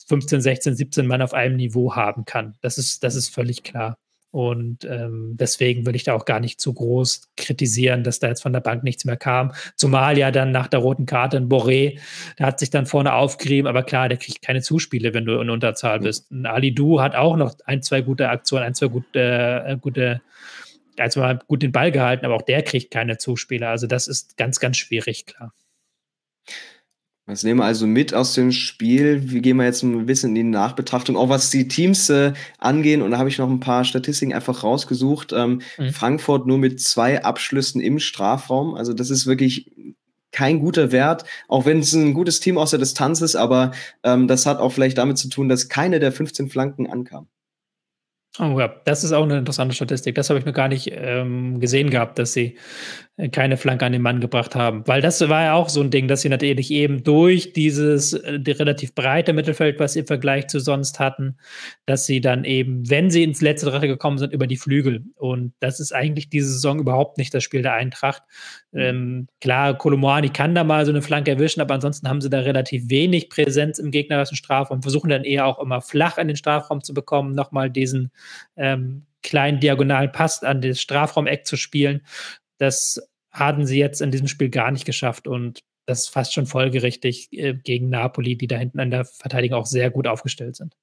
15, 0.07 0.41
16, 0.41 0.75
17 0.75 1.07
Mann 1.07 1.21
auf 1.21 1.33
einem 1.33 1.55
Niveau 1.55 1.95
haben 1.95 2.25
kann. 2.25 2.55
Das 2.61 2.77
ist, 2.77 3.03
das 3.03 3.15
ist 3.15 3.29
völlig 3.29 3.63
klar. 3.63 3.97
Und 4.33 4.83
ähm, 4.85 5.37
deswegen 5.39 5.85
würde 5.85 5.95
ich 5.95 6.05
da 6.05 6.15
auch 6.15 6.25
gar 6.25 6.39
nicht 6.39 6.59
zu 6.59 6.73
groß 6.73 7.29
kritisieren, 7.37 8.03
dass 8.03 8.17
da 8.17 8.29
jetzt 8.29 8.41
von 8.41 8.51
der 8.51 8.61
Bank 8.61 8.83
nichts 8.83 9.05
mehr 9.05 9.15
kam. 9.15 9.53
Zumal 9.75 10.17
ja 10.17 10.31
dann 10.31 10.51
nach 10.51 10.65
der 10.65 10.79
roten 10.79 11.05
Karte 11.05 11.37
ein 11.37 11.49
Boré, 11.49 11.99
der 12.39 12.47
hat 12.47 12.59
sich 12.59 12.71
dann 12.71 12.87
vorne 12.87 13.13
aufgerieben, 13.13 13.67
aber 13.67 13.83
klar, 13.83 14.09
der 14.09 14.17
kriegt 14.17 14.41
keine 14.41 14.63
Zuspiele, 14.63 15.13
wenn 15.13 15.25
du 15.25 15.39
in 15.39 15.51
Unterzahl 15.51 15.99
bist. 15.99 16.31
Ein 16.31 16.47
Ali 16.47 16.73
Du 16.73 16.99
hat 16.99 17.13
auch 17.13 17.37
noch 17.37 17.53
ein, 17.65 17.83
zwei 17.83 18.01
gute 18.01 18.29
Aktionen, 18.29 18.63
ein, 18.63 18.73
zwei 18.73 18.87
gute, 18.87 19.63
äh, 19.67 19.77
gute 19.79 20.19
also 20.97 21.19
mal 21.19 21.39
gut 21.47 21.63
den 21.63 21.71
Ball 21.71 21.91
gehalten, 21.91 22.25
aber 22.25 22.35
auch 22.35 22.41
der 22.41 22.63
kriegt 22.63 22.91
keine 22.91 23.17
Zuspieler. 23.17 23.69
Also 23.69 23.87
das 23.87 24.07
ist 24.07 24.37
ganz, 24.37 24.59
ganz 24.59 24.77
schwierig, 24.77 25.25
klar. 25.25 25.53
Was 27.25 27.43
nehmen 27.43 27.61
wir 27.61 27.65
also 27.65 27.87
mit 27.87 28.13
aus 28.13 28.33
dem 28.33 28.51
Spiel? 28.51 29.31
Wie 29.31 29.41
gehen 29.41 29.55
wir 29.55 29.63
jetzt 29.63 29.81
ein 29.81 30.05
bisschen 30.05 30.31
in 30.31 30.35
die 30.35 30.43
Nachbetrachtung, 30.43 31.15
auch 31.15 31.29
was 31.29 31.49
die 31.49 31.69
Teams 31.69 32.09
äh, 32.09 32.33
angehen? 32.57 33.01
Und 33.01 33.11
da 33.11 33.17
habe 33.17 33.29
ich 33.29 33.37
noch 33.37 33.49
ein 33.49 33.61
paar 33.61 33.85
Statistiken 33.85 34.33
einfach 34.33 34.61
rausgesucht. 34.61 35.31
Ähm, 35.31 35.61
mhm. 35.77 35.91
Frankfurt 35.91 36.47
nur 36.47 36.57
mit 36.57 36.81
zwei 36.81 37.23
Abschlüssen 37.23 37.79
im 37.79 37.99
Strafraum. 37.99 38.75
Also 38.75 38.93
das 38.93 39.09
ist 39.09 39.25
wirklich 39.25 39.71
kein 40.33 40.59
guter 40.59 40.91
Wert, 40.91 41.23
auch 41.47 41.65
wenn 41.65 41.79
es 41.79 41.93
ein 41.93 42.13
gutes 42.13 42.41
Team 42.41 42.57
aus 42.57 42.71
der 42.71 42.79
Distanz 42.79 43.21
ist, 43.21 43.35
aber 43.35 43.71
ähm, 44.03 44.27
das 44.27 44.45
hat 44.45 44.59
auch 44.59 44.71
vielleicht 44.71 44.97
damit 44.97 45.17
zu 45.17 45.29
tun, 45.29 45.47
dass 45.47 45.69
keine 45.69 45.99
der 45.99 46.11
15 46.11 46.49
Flanken 46.49 46.87
ankam. 46.87 47.27
Oh 48.39 48.59
ja, 48.59 48.67
das 48.85 49.03
ist 49.03 49.11
auch 49.11 49.23
eine 49.23 49.37
interessante 49.37 49.75
Statistik. 49.75 50.15
Das 50.15 50.29
habe 50.31 50.39
ich 50.39 50.45
noch 50.45 50.53
gar 50.53 50.67
nicht 50.67 50.91
ähm, 50.91 51.59
gesehen 51.59 51.91
gehabt, 51.91 52.17
dass 52.17 52.33
sie 52.33 52.57
äh, 53.15 53.29
keine 53.29 53.57
Flanke 53.57 53.85
an 53.85 53.91
den 53.91 54.01
Mann 54.01 54.21
gebracht 54.21 54.55
haben. 54.55 54.81
Weil 54.87 55.01
das 55.01 55.21
war 55.29 55.43
ja 55.43 55.53
auch 55.53 55.69
so 55.69 55.81
ein 55.81 55.91
Ding, 55.91 56.07
dass 56.07 56.21
sie 56.21 56.29
natürlich 56.29 56.71
eben 56.71 57.03
durch 57.03 57.53
dieses 57.53 58.13
äh, 58.13 58.39
die 58.39 58.49
relativ 58.49 58.95
breite 58.95 59.33
Mittelfeld, 59.33 59.79
was 59.79 59.93
sie 59.93 59.99
im 59.99 60.07
Vergleich 60.07 60.47
zu 60.47 60.59
sonst 60.59 60.99
hatten, 60.99 61.37
dass 61.85 62.07
sie 62.07 62.21
dann 62.21 62.43
eben, 62.43 62.89
wenn 62.89 63.11
sie 63.11 63.21
ins 63.21 63.39
letzte 63.39 63.67
Drittel 63.67 63.87
gekommen 63.87 64.17
sind, 64.17 64.33
über 64.33 64.47
die 64.47 64.57
Flügel. 64.57 65.03
Und 65.15 65.53
das 65.59 65.79
ist 65.79 65.93
eigentlich 65.93 66.31
diese 66.31 66.47
Saison 66.53 66.79
überhaupt 66.79 67.19
nicht 67.19 67.35
das 67.35 67.43
Spiel 67.43 67.61
der 67.61 67.75
Eintracht. 67.75 68.23
Ähm, 68.73 69.27
klar, 69.41 69.77
Kolomani 69.77 70.29
kann 70.29 70.55
da 70.55 70.63
mal 70.63 70.87
so 70.87 70.91
eine 70.91 71.03
Flanke 71.03 71.29
erwischen, 71.29 71.61
aber 71.61 71.75
ansonsten 71.75 72.09
haben 72.09 72.19
sie 72.19 72.31
da 72.31 72.39
relativ 72.39 72.89
wenig 72.89 73.29
Präsenz 73.29 73.77
im 73.77 73.91
gegnerischen 73.91 74.37
Strafraum, 74.37 74.81
versuchen 74.81 75.09
dann 75.09 75.23
eher 75.23 75.45
auch 75.45 75.59
immer 75.59 75.81
flach 75.81 76.17
in 76.17 76.29
den 76.29 76.37
Strafraum 76.37 76.83
zu 76.83 76.95
bekommen, 76.95 77.35
nochmal 77.35 77.69
diesen 77.69 78.09
ähm, 78.55 79.05
kleinen 79.21 79.59
diagonalen 79.59 80.11
Pass 80.11 80.43
an 80.43 80.61
das 80.61 80.81
Strafraumeck 80.81 81.45
zu 81.45 81.55
spielen. 81.55 82.01
Das 82.57 83.01
hatten 83.31 83.65
sie 83.65 83.79
jetzt 83.79 84.01
in 84.01 84.11
diesem 84.11 84.27
Spiel 84.27 84.49
gar 84.49 84.71
nicht 84.71 84.85
geschafft 84.85 85.27
und 85.27 85.63
das 85.85 86.01
ist 86.01 86.09
fast 86.09 86.33
schon 86.33 86.45
folgerichtig 86.45 87.27
äh, 87.31 87.53
gegen 87.53 87.89
Napoli, 87.89 88.37
die 88.37 88.47
da 88.47 88.57
hinten 88.57 88.79
an 88.79 88.91
der 88.91 89.05
Verteidigung 89.05 89.59
auch 89.59 89.65
sehr 89.65 89.89
gut 89.89 90.07
aufgestellt 90.07 90.55
sind. 90.55 90.75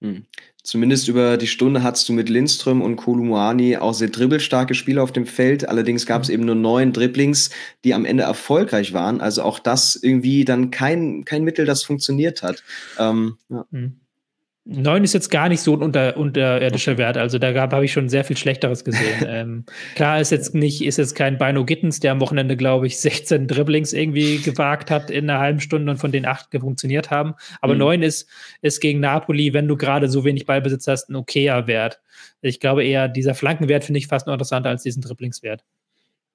Hm. 0.00 0.26
Zumindest 0.62 1.08
über 1.08 1.36
die 1.36 1.46
Stunde 1.46 1.82
hattest 1.82 2.08
du 2.08 2.12
mit 2.12 2.28
Lindström 2.28 2.82
und 2.82 2.96
Kolumuani 2.96 3.76
auch 3.76 3.94
sehr 3.94 4.08
dribbelstarke 4.08 4.74
Spieler 4.74 5.02
auf 5.02 5.12
dem 5.12 5.26
Feld. 5.26 5.68
Allerdings 5.68 6.06
gab 6.06 6.22
es 6.22 6.28
eben 6.28 6.44
nur 6.44 6.54
neun 6.54 6.92
Dribblings, 6.92 7.50
die 7.84 7.94
am 7.94 8.04
Ende 8.04 8.24
erfolgreich 8.24 8.92
waren. 8.92 9.20
Also 9.20 9.42
auch 9.42 9.58
das 9.58 9.96
irgendwie 9.96 10.44
dann 10.44 10.70
kein, 10.70 11.24
kein 11.24 11.44
Mittel, 11.44 11.64
das 11.64 11.84
funktioniert 11.84 12.42
hat. 12.42 12.62
Ähm, 12.98 13.38
ja. 13.48 13.66
mhm. 13.70 14.00
Neun 14.66 15.04
ist 15.04 15.12
jetzt 15.12 15.30
gar 15.30 15.50
nicht 15.50 15.60
so 15.60 15.74
ein 15.74 15.82
unter, 15.82 16.16
unterirdischer 16.16 16.96
Wert. 16.96 17.18
Also 17.18 17.38
da 17.38 17.54
habe 17.54 17.84
ich 17.84 17.92
schon 17.92 18.08
sehr 18.08 18.24
viel 18.24 18.36
Schlechteres 18.36 18.82
gesehen. 18.82 19.22
ähm, 19.28 19.64
klar 19.94 20.20
ist 20.20 20.30
jetzt 20.30 20.54
nicht, 20.54 20.82
ist 20.82 20.96
jetzt 20.96 21.14
kein 21.14 21.36
Bino 21.36 21.66
Gittens, 21.66 22.00
der 22.00 22.12
am 22.12 22.20
Wochenende, 22.20 22.56
glaube 22.56 22.86
ich, 22.86 22.98
16 22.98 23.46
Dribblings 23.46 23.92
irgendwie 23.92 24.38
gewagt 24.38 24.90
hat 24.90 25.10
in 25.10 25.28
einer 25.28 25.38
halben 25.38 25.60
Stunde 25.60 25.92
und 25.92 25.98
von 25.98 26.12
denen 26.12 26.24
acht 26.24 26.48
funktioniert 26.58 27.10
haben. 27.10 27.34
Aber 27.60 27.74
mhm. 27.74 27.80
neun 27.80 28.02
ist, 28.02 28.26
ist 28.62 28.80
gegen 28.80 29.00
Napoli, 29.00 29.52
wenn 29.52 29.68
du 29.68 29.76
gerade 29.76 30.08
so 30.08 30.24
wenig 30.24 30.46
Ballbesitz 30.46 30.86
hast, 30.86 31.10
ein 31.10 31.16
okayer 31.16 31.66
Wert. 31.66 32.00
Ich 32.40 32.58
glaube 32.58 32.84
eher, 32.84 33.08
dieser 33.08 33.34
Flankenwert 33.34 33.84
finde 33.84 33.98
ich 33.98 34.06
fast 34.06 34.26
noch 34.26 34.32
interessanter 34.32 34.70
als 34.70 34.82
diesen 34.82 35.02
Dribblingswert. 35.02 35.62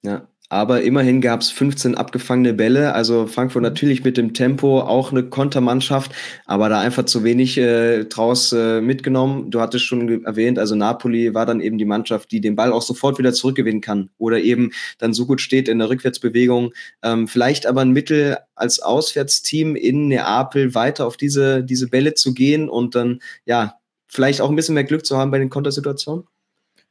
Ja, 0.02 0.28
aber 0.52 0.82
immerhin 0.82 1.20
gab 1.20 1.42
es 1.42 1.50
15 1.50 1.94
abgefangene 1.94 2.54
Bälle. 2.54 2.92
Also 2.92 3.28
Frankfurt 3.28 3.62
natürlich 3.62 4.02
mit 4.02 4.16
dem 4.16 4.34
Tempo 4.34 4.80
auch 4.80 5.12
eine 5.12 5.22
Kontermannschaft, 5.22 6.10
aber 6.44 6.68
da 6.68 6.80
einfach 6.80 7.04
zu 7.04 7.22
wenig 7.22 7.56
äh, 7.56 8.04
draus 8.06 8.52
äh, 8.52 8.80
mitgenommen. 8.80 9.52
Du 9.52 9.60
hattest 9.60 9.84
schon 9.84 10.24
erwähnt, 10.24 10.58
also 10.58 10.74
Napoli 10.74 11.34
war 11.34 11.46
dann 11.46 11.60
eben 11.60 11.78
die 11.78 11.84
Mannschaft, 11.84 12.32
die 12.32 12.40
den 12.40 12.56
Ball 12.56 12.72
auch 12.72 12.82
sofort 12.82 13.18
wieder 13.20 13.32
zurückgewinnen 13.32 13.80
kann 13.80 14.10
oder 14.18 14.40
eben 14.40 14.72
dann 14.98 15.14
so 15.14 15.24
gut 15.24 15.40
steht 15.40 15.68
in 15.68 15.78
der 15.78 15.88
Rückwärtsbewegung. 15.88 16.72
Ähm, 17.04 17.28
vielleicht 17.28 17.66
aber 17.66 17.82
ein 17.82 17.92
Mittel 17.92 18.38
als 18.56 18.80
Auswärtsteam 18.80 19.76
in 19.76 20.08
Neapel 20.08 20.74
weiter 20.74 21.06
auf 21.06 21.16
diese, 21.16 21.62
diese 21.62 21.86
Bälle 21.88 22.14
zu 22.14 22.34
gehen 22.34 22.68
und 22.68 22.96
dann 22.96 23.20
ja 23.44 23.74
vielleicht 24.08 24.40
auch 24.40 24.50
ein 24.50 24.56
bisschen 24.56 24.74
mehr 24.74 24.84
Glück 24.84 25.06
zu 25.06 25.16
haben 25.16 25.30
bei 25.30 25.38
den 25.38 25.50
Kontersituationen. 25.50 26.24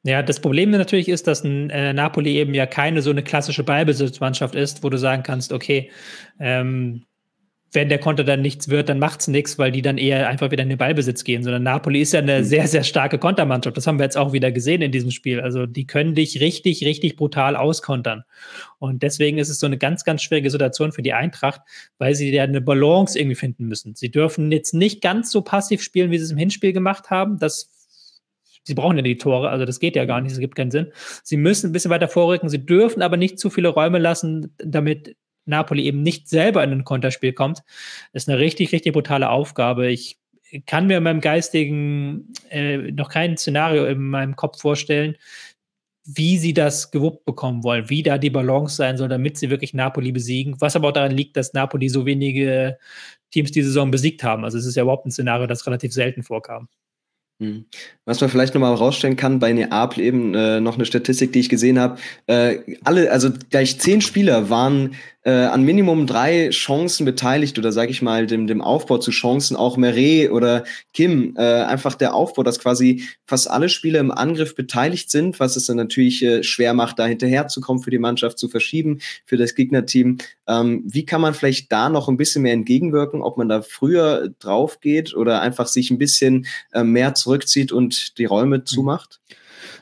Ja, 0.03 0.23
das 0.23 0.39
Problem 0.39 0.71
natürlich 0.71 1.09
ist, 1.09 1.27
dass 1.27 1.43
ein, 1.43 1.69
äh, 1.71 1.93
Napoli 1.93 2.37
eben 2.37 2.53
ja 2.53 2.65
keine 2.65 3.01
so 3.01 3.09
eine 3.09 3.23
klassische 3.23 3.63
Ballbesitzmannschaft 3.63 4.55
ist, 4.55 4.83
wo 4.83 4.89
du 4.89 4.97
sagen 4.97 5.23
kannst, 5.23 5.51
okay, 5.51 5.91
ähm, 6.39 7.05
wenn 7.71 7.89
der 7.89 7.99
Konter 7.99 8.23
dann 8.23 8.41
nichts 8.41 8.69
wird, 8.69 8.89
dann 8.89 8.97
macht's 8.97 9.27
nichts, 9.27 9.59
weil 9.59 9.71
die 9.71 9.81
dann 9.81 9.97
eher 9.97 10.27
einfach 10.27 10.49
wieder 10.49 10.63
in 10.63 10.69
den 10.69 10.77
Ballbesitz 10.77 11.23
gehen. 11.23 11.43
Sondern 11.43 11.63
Napoli 11.63 12.01
ist 12.01 12.13
ja 12.13 12.19
eine 12.19 12.39
mhm. 12.39 12.43
sehr, 12.43 12.67
sehr 12.67 12.83
starke 12.83 13.19
Kontermannschaft. 13.19 13.77
Das 13.77 13.85
haben 13.85 13.99
wir 13.99 14.05
jetzt 14.05 14.17
auch 14.17 14.33
wieder 14.33 14.51
gesehen 14.51 14.81
in 14.81 14.91
diesem 14.91 15.11
Spiel. 15.11 15.39
Also 15.39 15.65
die 15.65 15.85
können 15.85 16.15
dich 16.15 16.39
richtig, 16.39 16.83
richtig 16.83 17.15
brutal 17.15 17.55
auskontern. 17.55 18.23
Und 18.79 19.03
deswegen 19.03 19.37
ist 19.37 19.49
es 19.49 19.59
so 19.59 19.67
eine 19.67 19.77
ganz, 19.77 20.03
ganz 20.03 20.23
schwierige 20.23 20.49
Situation 20.49 20.91
für 20.91 21.03
die 21.03 21.13
Eintracht, 21.13 21.61
weil 21.99 22.15
sie 22.15 22.31
ja 22.31 22.43
eine 22.43 22.61
Balance 22.61 23.19
irgendwie 23.19 23.35
finden 23.35 23.67
müssen. 23.67 23.93
Sie 23.95 24.09
dürfen 24.09 24.51
jetzt 24.51 24.73
nicht 24.73 25.01
ganz 25.01 25.29
so 25.31 25.41
passiv 25.41 25.83
spielen, 25.83 26.09
wie 26.09 26.17
sie 26.17 26.23
es 26.23 26.31
im 26.31 26.37
Hinspiel 26.37 26.73
gemacht 26.73 27.11
haben. 27.11 27.37
Das 27.37 27.69
sie 28.69 28.75
brauchen 28.75 28.95
ja 28.95 29.01
die 29.01 29.17
Tore, 29.17 29.49
also 29.49 29.65
das 29.65 29.79
geht 29.79 29.95
ja 29.95 30.05
gar 30.05 30.21
nicht, 30.21 30.31
es 30.31 30.39
gibt 30.39 30.55
keinen 30.55 30.71
Sinn. 30.71 30.93
Sie 31.23 31.37
müssen 31.37 31.69
ein 31.69 31.73
bisschen 31.73 31.91
weiter 31.91 32.07
vorrücken, 32.07 32.49
sie 32.49 32.65
dürfen 32.65 33.01
aber 33.01 33.17
nicht 33.17 33.39
zu 33.39 33.49
viele 33.49 33.69
Räume 33.69 33.97
lassen, 33.97 34.55
damit 34.59 35.17
Napoli 35.45 35.83
eben 35.85 36.03
nicht 36.03 36.29
selber 36.29 36.63
in 36.63 36.71
ein 36.71 36.83
Konterspiel 36.85 37.33
kommt. 37.33 37.63
Das 38.13 38.23
ist 38.23 38.29
eine 38.29 38.39
richtig, 38.39 38.71
richtig 38.71 38.93
brutale 38.93 39.29
Aufgabe. 39.29 39.87
Ich 39.87 40.19
kann 40.67 40.87
mir 40.87 40.97
in 40.97 41.03
meinem 41.03 41.21
geistigen 41.21 42.31
äh, 42.49 42.77
noch 42.91 43.09
kein 43.09 43.37
Szenario 43.37 43.85
in 43.85 44.09
meinem 44.09 44.35
Kopf 44.35 44.61
vorstellen, 44.61 45.15
wie 46.05 46.37
sie 46.37 46.53
das 46.53 46.91
gewuppt 46.91 47.25
bekommen 47.25 47.63
wollen, 47.63 47.89
wie 47.89 48.03
da 48.03 48.17
die 48.17 48.29
Balance 48.29 48.75
sein 48.75 48.97
soll, 48.97 49.09
damit 49.09 49.37
sie 49.37 49.49
wirklich 49.49 49.73
Napoli 49.73 50.11
besiegen. 50.11 50.55
Was 50.59 50.75
aber 50.75 50.89
auch 50.89 50.93
daran 50.93 51.11
liegt, 51.11 51.37
dass 51.37 51.53
Napoli 51.53 51.89
so 51.89 52.05
wenige 52.05 52.77
Teams 53.31 53.51
die 53.51 53.63
Saison 53.63 53.91
besiegt 53.91 54.23
haben. 54.23 54.43
Also 54.43 54.57
es 54.57 54.65
ist 54.65 54.75
ja 54.75 54.83
überhaupt 54.83 55.05
ein 55.07 55.11
Szenario, 55.11 55.47
das 55.47 55.65
relativ 55.65 55.93
selten 55.93 56.23
vorkam. 56.23 56.67
Mhm. 57.39 57.65
Was 58.05 58.19
man 58.19 58.29
vielleicht 58.29 58.53
nochmal 58.53 58.73
rausstellen 58.73 59.15
kann, 59.15 59.39
bei 59.39 59.53
Neapel 59.53 60.03
eben 60.03 60.35
äh, 60.35 60.59
noch 60.59 60.75
eine 60.75 60.85
Statistik, 60.85 61.31
die 61.31 61.39
ich 61.39 61.49
gesehen 61.49 61.79
habe. 61.79 61.97
Äh, 62.27 62.59
alle, 62.83 63.11
also 63.11 63.29
gleich 63.49 63.79
zehn 63.79 64.01
Spieler 64.01 64.49
waren 64.49 64.95
äh, 65.23 65.31
an 65.31 65.63
Minimum 65.63 66.07
drei 66.07 66.49
Chancen 66.49 67.05
beteiligt 67.05 67.59
oder 67.59 67.71
sage 67.71 67.91
ich 67.91 68.01
mal 68.01 68.25
dem, 68.25 68.47
dem 68.47 68.61
Aufbau 68.61 68.99
zu 68.99 69.11
Chancen, 69.11 69.57
auch 69.57 69.75
Meret 69.75 70.31
oder 70.31 70.63
Kim, 70.93 71.35
äh, 71.37 71.41
einfach 71.41 71.95
der 71.95 72.13
Aufbau, 72.13 72.43
dass 72.43 72.59
quasi 72.59 73.03
fast 73.25 73.49
alle 73.49 73.69
Spieler 73.69 73.99
im 73.99 74.11
Angriff 74.11 74.55
beteiligt 74.55 75.11
sind, 75.11 75.39
was 75.39 75.55
es 75.55 75.65
dann 75.65 75.77
natürlich 75.77 76.23
äh, 76.23 76.43
schwer 76.43 76.73
macht, 76.73 76.99
da 76.99 77.05
hinterherzukommen 77.05 77.83
für 77.83 77.91
die 77.91 77.99
Mannschaft, 77.99 78.39
zu 78.39 78.47
verschieben 78.47 78.99
für 79.25 79.37
das 79.37 79.55
Gegnerteam. 79.55 80.17
Ähm, 80.47 80.83
wie 80.85 81.05
kann 81.05 81.21
man 81.21 81.33
vielleicht 81.33 81.71
da 81.71 81.89
noch 81.89 82.07
ein 82.07 82.17
bisschen 82.17 82.43
mehr 82.43 82.53
entgegenwirken, 82.53 83.21
ob 83.21 83.37
man 83.37 83.49
da 83.49 83.61
früher 83.61 84.29
drauf 84.39 84.79
geht 84.79 85.13
oder 85.13 85.41
einfach 85.41 85.67
sich 85.67 85.91
ein 85.91 85.97
bisschen 85.97 86.45
äh, 86.71 86.83
mehr 86.83 87.13
zurückzieht 87.13 87.71
und 87.71 88.17
die 88.17 88.25
Räume 88.25 88.59
mhm. 88.59 88.65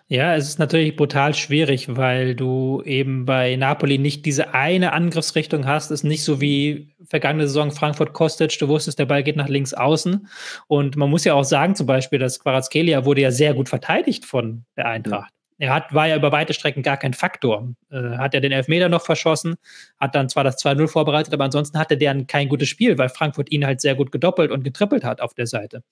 Ja, 0.07 0.35
es 0.35 0.47
ist 0.47 0.59
natürlich 0.59 0.95
brutal 0.95 1.33
schwierig, 1.33 1.95
weil 1.95 2.35
du 2.35 2.81
eben 2.85 3.25
bei 3.25 3.55
Napoli 3.55 3.97
nicht 3.97 4.25
diese 4.25 4.53
eine 4.53 4.93
Angriffsrichtung 4.93 5.65
hast. 5.67 5.91
Es 5.91 6.01
ist 6.01 6.03
nicht 6.03 6.23
so 6.23 6.41
wie 6.41 6.95
vergangene 7.05 7.47
Saison 7.47 7.71
Frankfurt 7.71 8.13
Kostic. 8.13 8.57
Du 8.59 8.67
wusstest, 8.67 8.99
der 8.99 9.05
Ball 9.05 9.23
geht 9.23 9.35
nach 9.35 9.49
links 9.49 9.73
außen. 9.73 10.27
Und 10.67 10.95
man 10.95 11.09
muss 11.09 11.25
ja 11.25 11.33
auch 11.33 11.43
sagen, 11.43 11.75
zum 11.75 11.87
Beispiel, 11.87 12.19
dass 12.19 12.39
Quarazkelia 12.39 13.05
wurde 13.05 13.21
ja 13.21 13.31
sehr 13.31 13.53
gut 13.53 13.69
verteidigt 13.69 14.25
von 14.25 14.65
der 14.75 14.87
Eintracht 14.87 15.36
er 15.59 15.73
hat, 15.73 15.93
war 15.93 16.07
ja 16.07 16.15
über 16.15 16.31
weite 16.31 16.53
Strecken 16.53 16.83
gar 16.83 16.97
kein 16.97 17.13
Faktor. 17.13 17.73
Äh, 17.89 18.17
hat 18.17 18.33
er 18.33 18.41
den 18.41 18.51
Elfmeter 18.51 18.89
noch 18.89 19.03
verschossen, 19.03 19.55
hat 19.99 20.13
dann 20.13 20.29
zwar 20.29 20.43
das 20.43 20.63
2-0 20.63 20.87
vorbereitet, 20.87 21.33
aber 21.33 21.45
ansonsten 21.45 21.79
hatte 21.79 21.97
der 21.97 22.25
kein 22.25 22.47
gutes 22.47 22.69
Spiel, 22.69 22.97
weil 22.97 23.09
Frankfurt 23.09 23.51
ihn 23.51 23.65
halt 23.65 23.81
sehr 23.81 23.95
gut 23.95 24.11
gedoppelt 24.11 24.51
und 24.51 24.63
getrippelt 24.63 25.03
hat 25.03 25.19
auf 25.19 25.33
der 25.33 25.47
Seite. 25.47 25.83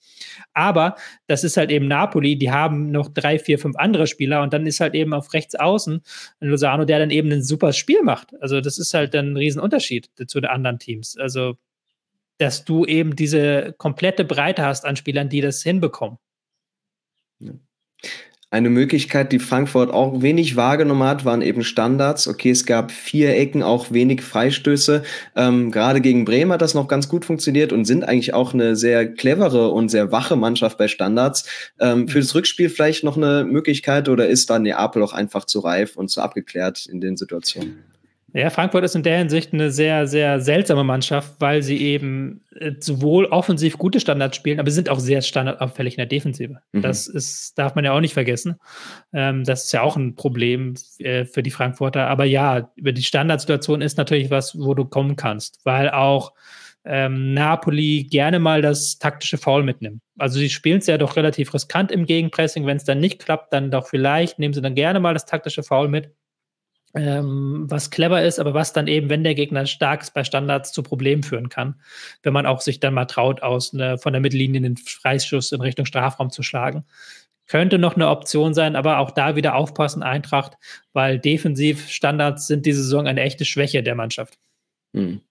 Aber 0.54 0.96
das 1.28 1.44
ist 1.44 1.58
halt 1.58 1.72
eben 1.72 1.88
Napoli, 1.88 2.38
die 2.38 2.52
haben 2.52 2.92
noch 2.92 3.10
drei, 3.10 3.40
vier, 3.40 3.58
fünf 3.58 3.76
andere 3.78 4.08
Spieler 4.08 4.44
und 4.44 4.54
dann 4.54 4.68
ist 4.68 4.80
halt 4.80 4.94
eben 4.94 5.14
auf 5.14 5.34
rechts 5.34 5.56
außen 5.56 6.02
Lozano, 6.40 6.86
der 6.86 7.00
dann 7.00 7.10
eben 7.10 7.32
ein 7.32 7.44
super 7.44 7.74
Spiel 7.74 8.04
macht. 8.04 8.34
Also 8.42 8.62
das 8.62 8.78
ist 8.78 8.94
halt 8.94 9.14
dann 9.14 9.34
ein 9.34 9.38
Riesenunterschied 9.38 10.10
zu 10.28 10.42
den 10.42 10.50
anderen 10.50 10.80
Teams. 10.80 11.18
Also 11.18 11.58
dass 12.38 12.66
du 12.66 12.86
eben 12.86 13.16
diese 13.16 13.74
komplette 13.78 14.26
Breite 14.26 14.64
hast 14.64 14.86
an 14.86 14.96
Spielern, 14.96 15.30
die 15.30 15.42
das 15.42 15.64
hinbekommen. 15.64 16.18
Ja. 17.40 17.54
Eine 18.56 18.70
Möglichkeit, 18.70 19.34
die 19.34 19.40
Frankfurt 19.40 19.92
auch 19.92 20.22
wenig 20.22 20.56
wahrgenommen 20.56 21.04
hat, 21.04 21.26
waren 21.26 21.42
eben 21.42 21.62
Standards. 21.62 22.26
Okay, 22.26 22.52
es 22.52 22.66
gab 22.66 22.90
vier 22.90 23.36
Ecken, 23.36 23.64
auch 23.64 23.92
wenig 23.92 24.22
Freistöße. 24.22 25.04
Ähm, 25.36 25.72
gerade 25.72 26.00
gegen 26.00 26.24
Bremen 26.24 26.54
hat 26.54 26.62
das 26.62 26.74
noch 26.74 26.88
ganz 26.88 27.10
gut 27.10 27.26
funktioniert 27.26 27.74
und 27.74 27.84
sind 27.84 28.06
eigentlich 28.06 28.34
auch 28.34 28.54
eine 28.54 28.78
sehr 28.78 29.12
clevere 29.12 29.72
und 29.72 29.90
sehr 29.90 30.14
wache 30.14 30.38
Mannschaft 30.38 30.78
bei 30.78 30.88
Standards. 30.88 31.50
Ähm, 31.82 32.08
für 32.08 32.22
das 32.22 32.34
Rückspiel 32.34 32.70
vielleicht 32.70 33.04
noch 33.04 33.18
eine 33.18 33.44
Möglichkeit 33.44 34.08
oder 34.08 34.26
ist 34.26 34.50
da 34.50 34.58
Neapel 34.58 35.04
auch 35.04 35.12
einfach 35.12 35.44
zu 35.44 35.60
reif 35.60 35.98
und 35.98 36.08
zu 36.08 36.22
abgeklärt 36.22 36.86
in 36.86 37.02
den 37.02 37.18
Situationen? 37.18 37.84
Ja, 38.36 38.50
Frankfurt 38.50 38.84
ist 38.84 38.96
in 38.96 39.04
der 39.04 39.18
Hinsicht 39.18 39.54
eine 39.54 39.72
sehr, 39.72 40.08
sehr 40.08 40.42
seltsame 40.42 40.84
Mannschaft, 40.84 41.36
weil 41.40 41.64
sie 41.64 41.78
eben 41.78 42.44
äh, 42.60 42.74
sowohl 42.82 43.28
offensiv 43.28 43.78
gute 43.78 44.02
Standards 44.02 44.36
spielen, 44.36 44.60
aber 44.60 44.70
sie 44.70 44.76
sind 44.76 44.90
auch 44.90 45.00
sehr 45.00 45.22
standardauffällig 45.22 45.94
in 45.94 46.00
der 46.00 46.06
Defensive. 46.06 46.58
Mhm. 46.74 46.82
Das 46.82 47.08
ist, 47.08 47.58
darf 47.58 47.76
man 47.76 47.86
ja 47.86 47.94
auch 47.94 48.02
nicht 48.02 48.14
vergessen. 48.14 48.56
Ähm, 49.14 49.46
das 49.46 49.64
ist 49.64 49.72
ja 49.72 49.84
auch 49.84 49.96
ein 49.96 50.16
Problem 50.16 50.74
äh, 51.00 51.24
für 51.24 51.44
die 51.44 51.50
Frankfurter. 51.50 52.08
Aber 52.08 52.26
ja, 52.26 52.70
über 52.76 52.92
die 52.92 53.04
Standardsituation 53.04 53.82
ist 53.82 53.98
natürlich 53.98 54.30
was, 54.30 54.60
wo 54.60 54.74
du 54.74 54.84
kommen 54.84 55.16
kannst, 55.16 55.62
weil 55.64 55.90
auch 55.90 56.34
ähm, 56.84 57.34
Napoli 57.34 58.04
gerne 58.04 58.40
mal 58.40 58.62
das 58.62 59.00
taktische 59.00 59.38
Foul 59.38 59.64
mitnimmt. 59.64 60.02
Also 60.18 60.40
sie 60.40 60.50
spielen 60.50 60.80
es 60.80 60.88
ja 60.88 60.98
doch 60.98 61.16
relativ 61.16 61.54
riskant 61.54 61.90
im 61.90 62.06
Gegenpressing. 62.06 62.66
Wenn 62.66 62.76
es 62.76 62.84
dann 62.84 63.00
nicht 63.00 63.24
klappt, 63.24 63.54
dann 63.54 63.72
doch 63.72 63.88
vielleicht 63.88 64.40
nehmen 64.40 64.54
sie 64.54 64.62
dann 64.62 64.76
gerne 64.76 65.00
mal 65.00 65.14
das 65.14 65.26
taktische 65.26 65.64
Foul 65.64 65.88
mit 65.88 66.12
ähm, 66.96 67.66
was 67.70 67.92
clever 67.92 68.24
ist, 68.24 68.40
aber 68.40 68.54
was 68.54 68.74
dann 68.74 68.88
eben, 68.88 69.10
wenn 69.10 69.24
der 69.24 69.36
Gegner 69.36 69.66
stark 69.66 70.02
ist 70.02 70.14
bei 70.14 70.24
Standards, 70.24 70.72
zu 70.72 70.82
Problemen 70.82 71.24
führen 71.24 71.50
kann, 71.50 71.76
wenn 72.24 72.34
man 72.34 72.46
auch 72.46 72.62
sich 72.62 72.80
dann 72.80 72.94
mal 72.94 73.06
traut, 73.06 73.44
aus 73.44 73.74
ne, 73.74 73.98
von 73.98 74.14
der 74.14 74.22
Mittellinie 74.22 74.60
einen 74.60 74.78
Freischuss 74.78 75.52
in 75.52 75.62
Richtung 75.62 75.86
Strafraum 75.86 76.32
zu 76.32 76.42
schlagen. 76.44 76.86
könnte 77.48 77.78
noch 77.78 77.96
eine 77.96 78.10
Option 78.10 78.54
sein, 78.56 78.76
aber 78.76 79.00
auch 79.00 79.12
da 79.12 79.36
wieder 79.36 79.56
aufpassen, 79.56 80.04
Eintracht, 80.04 80.54
weil 80.94 81.20
Defensivstandards 81.20 82.48
sind 82.48 82.66
diese 82.66 82.82
Saison 82.84 83.08
eine 83.08 83.22
echte 83.22 83.46
Schwäche 83.46 83.84
der 83.84 83.96
Mannschaft. 83.96 84.40
Hm. 84.94 85.22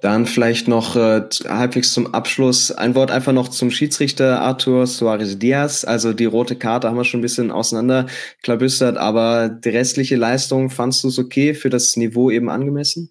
Dann 0.00 0.26
vielleicht 0.26 0.68
noch 0.68 0.94
äh, 0.94 1.22
halbwegs 1.48 1.92
zum 1.92 2.14
Abschluss 2.14 2.70
ein 2.70 2.94
Wort 2.94 3.10
einfach 3.10 3.32
noch 3.32 3.48
zum 3.48 3.70
Schiedsrichter 3.70 4.40
Arthur 4.40 4.86
Suarez 4.86 5.38
Diaz. 5.38 5.84
Also 5.84 6.12
die 6.12 6.24
rote 6.24 6.54
Karte 6.54 6.88
haben 6.88 6.96
wir 6.96 7.04
schon 7.04 7.18
ein 7.18 7.22
bisschen 7.22 7.50
auseinanderklabüstert, 7.50 8.96
aber 8.96 9.48
die 9.48 9.70
restliche 9.70 10.16
Leistung 10.16 10.70
fandst 10.70 11.02
du 11.02 11.08
es 11.08 11.18
okay 11.18 11.54
für 11.54 11.70
das 11.70 11.96
Niveau 11.96 12.30
eben 12.30 12.48
angemessen? 12.48 13.10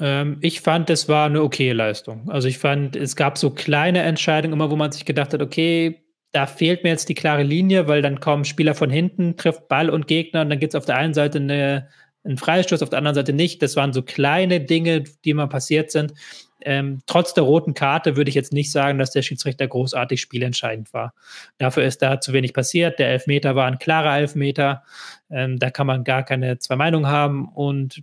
Ähm, 0.00 0.38
ich 0.40 0.60
fand, 0.60 0.90
es 0.90 1.08
war 1.08 1.26
eine 1.26 1.42
okay 1.42 1.72
Leistung. 1.72 2.30
Also 2.30 2.46
ich 2.46 2.58
fand, 2.58 2.94
es 2.94 3.16
gab 3.16 3.36
so 3.38 3.50
kleine 3.50 4.02
Entscheidungen 4.02 4.54
immer, 4.54 4.70
wo 4.70 4.76
man 4.76 4.92
sich 4.92 5.04
gedacht 5.04 5.32
hat, 5.32 5.42
okay, 5.42 6.04
da 6.32 6.46
fehlt 6.46 6.84
mir 6.84 6.90
jetzt 6.90 7.08
die 7.08 7.14
klare 7.14 7.42
Linie, 7.42 7.88
weil 7.88 8.02
dann 8.02 8.20
kommen 8.20 8.44
Spieler 8.44 8.74
von 8.74 8.90
hinten, 8.90 9.36
trifft 9.36 9.68
Ball 9.68 9.90
und 9.90 10.06
Gegner 10.06 10.42
und 10.42 10.50
dann 10.50 10.58
gibt 10.58 10.74
es 10.74 10.78
auf 10.78 10.84
der 10.84 10.96
einen 10.96 11.14
Seite 11.14 11.38
eine 11.38 11.88
ein 12.28 12.36
Freistoß, 12.36 12.82
auf 12.82 12.90
der 12.90 12.98
anderen 12.98 13.14
Seite 13.14 13.32
nicht. 13.32 13.62
Das 13.62 13.74
waren 13.76 13.92
so 13.92 14.02
kleine 14.02 14.60
Dinge, 14.60 15.02
die 15.24 15.34
mal 15.34 15.48
passiert 15.48 15.90
sind. 15.90 16.14
Ähm, 16.60 17.00
trotz 17.06 17.34
der 17.34 17.44
roten 17.44 17.74
Karte 17.74 18.16
würde 18.16 18.28
ich 18.28 18.34
jetzt 18.34 18.52
nicht 18.52 18.72
sagen, 18.72 18.98
dass 18.98 19.12
der 19.12 19.22
Schiedsrichter 19.22 19.66
großartig 19.66 20.20
spielentscheidend 20.20 20.92
war. 20.92 21.14
Dafür 21.56 21.84
ist 21.84 22.02
da 22.02 22.20
zu 22.20 22.32
wenig 22.32 22.52
passiert. 22.52 22.98
Der 22.98 23.10
Elfmeter 23.10 23.54
war 23.54 23.66
ein 23.66 23.78
klarer 23.78 24.18
Elfmeter. 24.18 24.82
Ähm, 25.30 25.58
da 25.58 25.70
kann 25.70 25.86
man 25.86 26.04
gar 26.04 26.24
keine 26.24 26.58
zwei 26.58 26.76
Meinungen 26.76 27.06
haben. 27.06 27.48
Und 27.48 28.02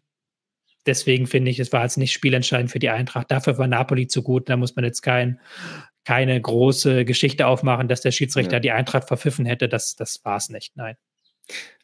deswegen 0.86 1.28
finde 1.28 1.52
ich, 1.52 1.60
es 1.60 1.74
war 1.74 1.84
jetzt 1.84 1.98
nicht 1.98 2.14
spielentscheidend 2.14 2.72
für 2.72 2.80
die 2.80 2.90
Eintracht. 2.90 3.30
Dafür 3.30 3.58
war 3.58 3.68
Napoli 3.68 4.08
zu 4.08 4.24
gut. 4.24 4.50
Da 4.50 4.56
muss 4.56 4.76
man 4.76 4.86
jetzt 4.86 5.02
kein, 5.02 5.40
keine 6.06 6.40
große 6.40 7.04
Geschichte 7.04 7.48
aufmachen, 7.48 7.90
dass 7.90 8.02
der 8.02 8.12
Schiedsrichter 8.12 8.54
ja. 8.54 8.60
die 8.62 8.72
Eintracht 8.72 9.08
verpfiffen 9.08 9.46
hätte. 9.46 9.68
Das, 9.68 9.96
das 9.96 10.24
war 10.24 10.38
es 10.38 10.50
nicht. 10.50 10.78
Nein. 10.78 10.96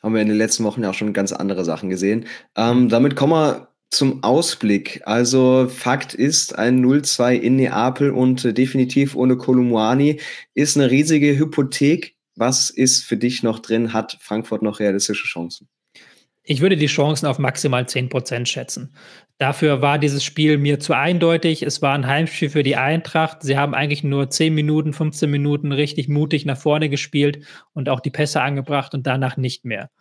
Haben 0.01 0.15
wir 0.15 0.21
in 0.21 0.29
den 0.29 0.37
letzten 0.37 0.63
Wochen 0.63 0.83
ja 0.83 0.89
auch 0.89 0.95
schon 0.95 1.13
ganz 1.13 1.31
andere 1.31 1.63
Sachen 1.63 1.89
gesehen. 1.89 2.25
Ähm, 2.55 2.89
damit 2.89 3.15
kommen 3.15 3.33
wir 3.33 3.67
zum 3.91 4.23
Ausblick. 4.23 5.01
Also 5.05 5.67
Fakt 5.69 6.13
ist, 6.13 6.57
ein 6.57 6.83
0-2 6.83 7.35
in 7.35 7.57
Neapel 7.57 8.11
und 8.11 8.43
äh, 8.45 8.53
definitiv 8.53 9.15
ohne 9.15 9.37
Kolumuani 9.37 10.19
ist 10.53 10.77
eine 10.77 10.89
riesige 10.89 11.37
Hypothek. 11.37 12.15
Was 12.35 12.69
ist 12.69 13.03
für 13.03 13.17
dich 13.17 13.43
noch 13.43 13.59
drin? 13.59 13.93
Hat 13.93 14.17
Frankfurt 14.21 14.63
noch 14.63 14.79
realistische 14.79 15.27
Chancen? 15.27 15.67
Ich 16.43 16.61
würde 16.61 16.75
die 16.75 16.87
Chancen 16.87 17.27
auf 17.27 17.37
maximal 17.37 17.83
10% 17.83 18.47
schätzen. 18.47 18.95
Dafür 19.37 19.81
war 19.81 19.99
dieses 19.99 20.23
Spiel 20.23 20.57
mir 20.57 20.79
zu 20.79 20.93
eindeutig. 20.93 21.61
Es 21.61 21.81
war 21.81 21.93
ein 21.93 22.07
Heimspiel 22.07 22.49
für 22.49 22.63
die 22.63 22.75
Eintracht. 22.75 23.43
Sie 23.43 23.57
haben 23.57 23.75
eigentlich 23.75 24.03
nur 24.03 24.29
10 24.29 24.53
Minuten, 24.53 24.93
15 24.93 25.29
Minuten 25.29 25.71
richtig 25.71 26.07
mutig 26.07 26.45
nach 26.45 26.57
vorne 26.57 26.89
gespielt 26.89 27.45
und 27.73 27.89
auch 27.89 27.99
die 27.99 28.09
Pässe 28.09 28.41
angebracht 28.41 28.93
und 28.93 29.05
danach 29.05 29.37
nicht 29.37 29.65
mehr. 29.65 29.91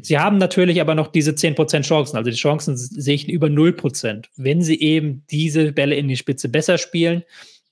Sie 0.00 0.18
haben 0.18 0.38
natürlich 0.38 0.80
aber 0.80 0.94
noch 0.94 1.08
diese 1.08 1.32
10% 1.32 1.82
Chancen. 1.82 2.16
Also 2.16 2.30
die 2.30 2.36
Chancen 2.36 2.76
sehe 2.76 3.14
ich 3.14 3.28
über 3.28 3.46
0%. 3.46 4.26
Wenn 4.36 4.62
sie 4.62 4.80
eben 4.80 5.24
diese 5.30 5.72
Bälle 5.72 5.94
in 5.94 6.08
die 6.08 6.16
Spitze 6.16 6.48
besser 6.48 6.78
spielen, 6.78 7.22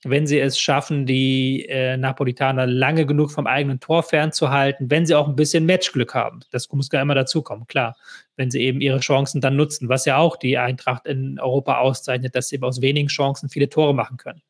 wenn 0.07 0.27
sie 0.27 0.39
es 0.39 0.59
schaffen, 0.59 1.05
die 1.05 1.65
äh, 1.67 1.97
Napolitaner 1.97 2.67
lange 2.67 3.05
genug 3.05 3.31
vom 3.31 3.47
eigenen 3.47 3.79
Tor 3.79 4.03
fernzuhalten, 4.03 4.91
wenn 4.91 5.05
sie 5.05 5.15
auch 5.15 5.27
ein 5.27 5.35
bisschen 5.35 5.65
Matchglück 5.65 6.13
haben. 6.13 6.41
Das 6.51 6.71
muss 6.71 6.89
gar 6.89 7.01
immer 7.01 7.15
dazukommen, 7.15 7.65
klar. 7.65 7.95
Wenn 8.35 8.51
sie 8.51 8.61
eben 8.61 8.81
ihre 8.81 8.99
Chancen 8.99 9.41
dann 9.41 9.55
nutzen, 9.55 9.89
was 9.89 10.05
ja 10.05 10.17
auch 10.17 10.37
die 10.37 10.57
Eintracht 10.57 11.07
in 11.07 11.39
Europa 11.39 11.79
auszeichnet, 11.79 12.35
dass 12.35 12.49
sie 12.49 12.61
aus 12.61 12.81
wenigen 12.81 13.07
Chancen 13.07 13.49
viele 13.49 13.67
Tore 13.67 13.95
machen 13.95 14.17
können. 14.17 14.41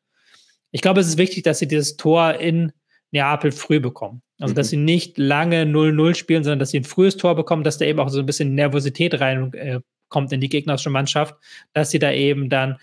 Ich 0.72 0.82
glaube, 0.82 1.00
es 1.00 1.06
ist 1.06 1.18
wichtig, 1.18 1.42
dass 1.44 1.58
sie 1.58 1.68
dieses 1.68 1.96
Tor 1.96 2.34
in 2.34 2.72
Neapel 3.12 3.50
früh 3.50 3.80
bekommen. 3.80 4.22
Also, 4.38 4.52
mhm. 4.52 4.56
dass 4.56 4.68
sie 4.68 4.76
nicht 4.76 5.16
lange 5.16 5.62
0-0 5.62 6.14
spielen, 6.14 6.44
sondern 6.44 6.58
dass 6.58 6.70
sie 6.70 6.80
ein 6.80 6.84
frühes 6.84 7.16
Tor 7.16 7.34
bekommen, 7.34 7.64
dass 7.64 7.78
da 7.78 7.86
eben 7.86 7.98
auch 8.00 8.10
so 8.10 8.18
ein 8.18 8.26
bisschen 8.26 8.54
Nervosität 8.54 9.18
reinkommt 9.20 9.54
äh, 9.54 10.34
in 10.34 10.40
die 10.40 10.50
gegnerische 10.50 10.90
Mannschaft, 10.90 11.34
dass 11.72 11.90
sie 11.90 11.98
da 11.98 12.12
eben 12.12 12.50
dann 12.50 12.76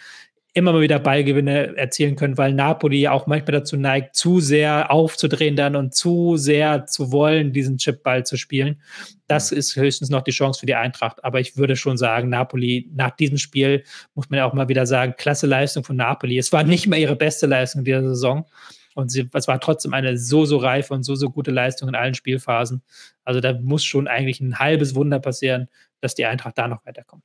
immer 0.55 0.71
mal 0.71 0.81
wieder 0.81 0.99
Ballgewinne 0.99 1.75
erzielen 1.77 2.15
können, 2.15 2.37
weil 2.37 2.53
Napoli 2.53 3.01
ja 3.01 3.11
auch 3.11 3.25
manchmal 3.25 3.53
dazu 3.53 3.75
neigt, 3.75 4.15
zu 4.15 4.39
sehr 4.39 4.91
aufzudrehen 4.91 5.55
dann 5.55 5.75
und 5.75 5.95
zu 5.95 6.37
sehr 6.37 6.85
zu 6.85 7.11
wollen, 7.11 7.53
diesen 7.53 7.77
Chipball 7.77 8.23
zu 8.23 8.37
spielen. 8.37 8.79
Das 9.27 9.51
ist 9.51 9.75
höchstens 9.75 10.11
noch 10.11 10.21
die 10.21 10.31
Chance 10.31 10.59
für 10.59 10.67
die 10.67 10.75
Eintracht. 10.75 11.23
Aber 11.23 11.39
ich 11.39 11.57
würde 11.57 11.75
schon 11.75 11.97
sagen, 11.97 12.29
Napoli 12.29 12.91
nach 12.93 13.11
diesem 13.11 13.39
Spiel 13.39 13.83
muss 14.13 14.29
man 14.29 14.37
ja 14.37 14.45
auch 14.45 14.53
mal 14.53 14.69
wieder 14.69 14.85
sagen, 14.85 15.15
klasse 15.17 15.47
Leistung 15.47 15.83
von 15.83 15.95
Napoli. 15.95 16.37
Es 16.37 16.51
war 16.51 16.63
nicht 16.63 16.85
mehr 16.85 16.99
ihre 16.99 17.15
beste 17.15 17.47
Leistung 17.47 17.83
dieser 17.83 18.03
Saison. 18.03 18.45
Und 18.93 19.09
sie, 19.09 19.27
es 19.33 19.47
war 19.47 19.59
trotzdem 19.59 19.95
eine 19.95 20.19
so, 20.19 20.45
so 20.45 20.57
reife 20.57 20.93
und 20.93 21.01
so, 21.01 21.15
so 21.15 21.31
gute 21.31 21.49
Leistung 21.49 21.89
in 21.89 21.95
allen 21.95 22.13
Spielphasen. 22.13 22.83
Also 23.23 23.39
da 23.39 23.53
muss 23.53 23.83
schon 23.83 24.07
eigentlich 24.07 24.39
ein 24.39 24.59
halbes 24.59 24.93
Wunder 24.93 25.19
passieren, 25.19 25.67
dass 25.99 26.13
die 26.13 26.25
Eintracht 26.25 26.59
da 26.59 26.67
noch 26.67 26.85
weiterkommt. 26.85 27.23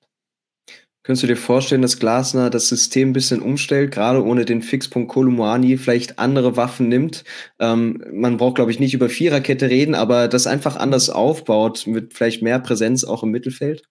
Könntest 1.09 1.23
du 1.23 1.27
dir 1.29 1.37
vorstellen, 1.37 1.81
dass 1.81 1.99
Glasner 1.99 2.51
das 2.51 2.69
System 2.69 3.09
ein 3.09 3.13
bisschen 3.15 3.41
umstellt, 3.41 3.93
gerade 3.93 4.23
ohne 4.23 4.45
den 4.45 4.61
Fixpunkt 4.61 5.11
Kolumuani, 5.11 5.79
vielleicht 5.79 6.19
andere 6.19 6.59
Waffen 6.59 6.91
nimmt? 6.91 7.25
Ähm, 7.59 8.05
man 8.13 8.37
braucht, 8.37 8.57
glaube 8.57 8.73
ich, 8.73 8.79
nicht 8.79 8.93
über 8.93 9.09
Viererkette 9.09 9.71
reden, 9.71 9.95
aber 9.95 10.29
das 10.29 10.47
einfach 10.47 10.77
anders 10.77 11.09
aufbaut, 11.09 11.87
mit 11.87 12.13
vielleicht 12.13 12.43
mehr 12.43 12.59
Präsenz 12.59 13.05
auch 13.05 13.23
im 13.23 13.31
Mittelfeld? 13.31 13.85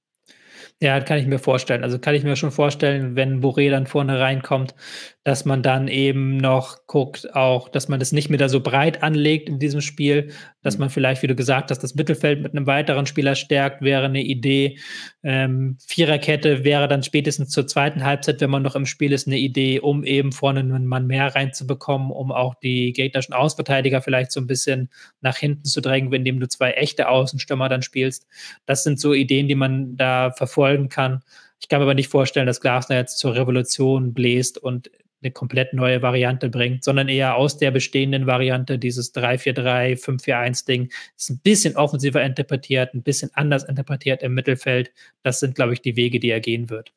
Ja, 0.79 0.99
kann 0.99 1.17
ich 1.17 1.25
mir 1.25 1.39
vorstellen. 1.39 1.83
Also 1.83 1.97
kann 1.97 2.13
ich 2.13 2.23
mir 2.23 2.35
schon 2.35 2.51
vorstellen, 2.51 3.15
wenn 3.15 3.41
Boré 3.41 3.71
dann 3.71 3.87
vorne 3.87 4.19
reinkommt, 4.19 4.75
dass 5.23 5.43
man 5.43 5.61
dann 5.61 5.89
eben 5.89 6.37
noch 6.37 6.85
guckt, 6.85 7.35
auch, 7.35 7.67
dass 7.67 7.89
man 7.89 7.99
das 7.99 8.13
nicht 8.13 8.29
mehr 8.29 8.37
da 8.37 8.47
so 8.47 8.61
breit 8.61 9.03
anlegt 9.03 9.49
in 9.49 9.59
diesem 9.59 9.81
Spiel, 9.81 10.31
dass 10.61 10.75
mhm. 10.75 10.81
man 10.81 10.89
vielleicht, 10.89 11.21
wie 11.21 11.27
du 11.27 11.35
gesagt 11.35 11.69
hast, 11.69 11.79
das 11.79 11.95
Mittelfeld 11.95 12.41
mit 12.41 12.53
einem 12.53 12.65
weiteren 12.65 13.07
Spieler 13.07 13.35
stärkt, 13.35 13.81
wäre 13.81 14.05
eine 14.05 14.21
Idee. 14.21 14.77
Ähm, 15.23 15.77
Viererkette 15.85 16.63
wäre 16.63 16.87
dann 16.87 17.03
spätestens 17.03 17.49
zur 17.49 17.67
zweiten 17.67 18.05
Halbzeit, 18.05 18.39
wenn 18.39 18.49
man 18.49 18.63
noch 18.63 18.77
im 18.77 18.85
Spiel 18.85 19.11
ist, 19.11 19.27
eine 19.27 19.37
Idee, 19.37 19.81
um 19.81 20.05
eben 20.05 20.31
vorne 20.31 20.61
einen 20.61 20.85
Mann 20.85 21.07
mehr 21.07 21.35
reinzubekommen, 21.35 22.11
um 22.11 22.31
auch 22.31 22.55
die 22.55 22.93
gegnerischen 22.93 23.33
Ausverteidiger 23.33 24.01
vielleicht 24.01 24.31
so 24.31 24.39
ein 24.39 24.47
bisschen 24.47 24.89
nach 25.19 25.35
hinten 25.35 25.65
zu 25.65 25.81
drängen, 25.81 26.13
indem 26.13 26.39
du 26.39 26.47
zwei 26.47 26.71
echte 26.71 27.09
Außenstürmer 27.09 27.67
dann 27.67 27.81
spielst. 27.81 28.27
Das 28.65 28.83
sind 28.83 28.97
so 28.97 29.13
Ideen, 29.13 29.49
die 29.49 29.55
man 29.55 29.97
da 29.97 30.31
verfolgen 30.67 30.89
kann. 30.89 31.23
Ich 31.59 31.69
kann 31.69 31.79
mir 31.79 31.85
aber 31.85 31.93
nicht 31.93 32.09
vorstellen, 32.09 32.47
dass 32.47 32.61
Glasner 32.61 32.97
jetzt 32.97 33.17
zur 33.17 33.35
Revolution 33.35 34.13
bläst 34.13 34.57
und 34.57 34.91
eine 35.23 35.31
komplett 35.31 35.73
neue 35.73 36.03
Variante 36.03 36.49
bringt, 36.49 36.83
sondern 36.83 37.09
eher 37.09 37.35
aus 37.35 37.57
der 37.57 37.71
bestehenden 37.71 38.27
Variante, 38.27 38.77
dieses 38.77 39.15
3-4-3, 39.15 39.99
5-4-1-Ding, 39.99 40.91
ist 41.15 41.29
ein 41.31 41.39
bisschen 41.39 41.75
offensiver 41.75 42.21
interpretiert, 42.21 42.93
ein 42.93 43.01
bisschen 43.01 43.31
anders 43.33 43.63
interpretiert 43.63 44.21
im 44.21 44.35
Mittelfeld. 44.35 44.91
Das 45.23 45.39
sind, 45.39 45.55
glaube 45.55 45.73
ich, 45.73 45.81
die 45.81 45.95
Wege, 45.95 46.19
die 46.19 46.29
er 46.29 46.39
gehen 46.39 46.69
wird. 46.69 46.93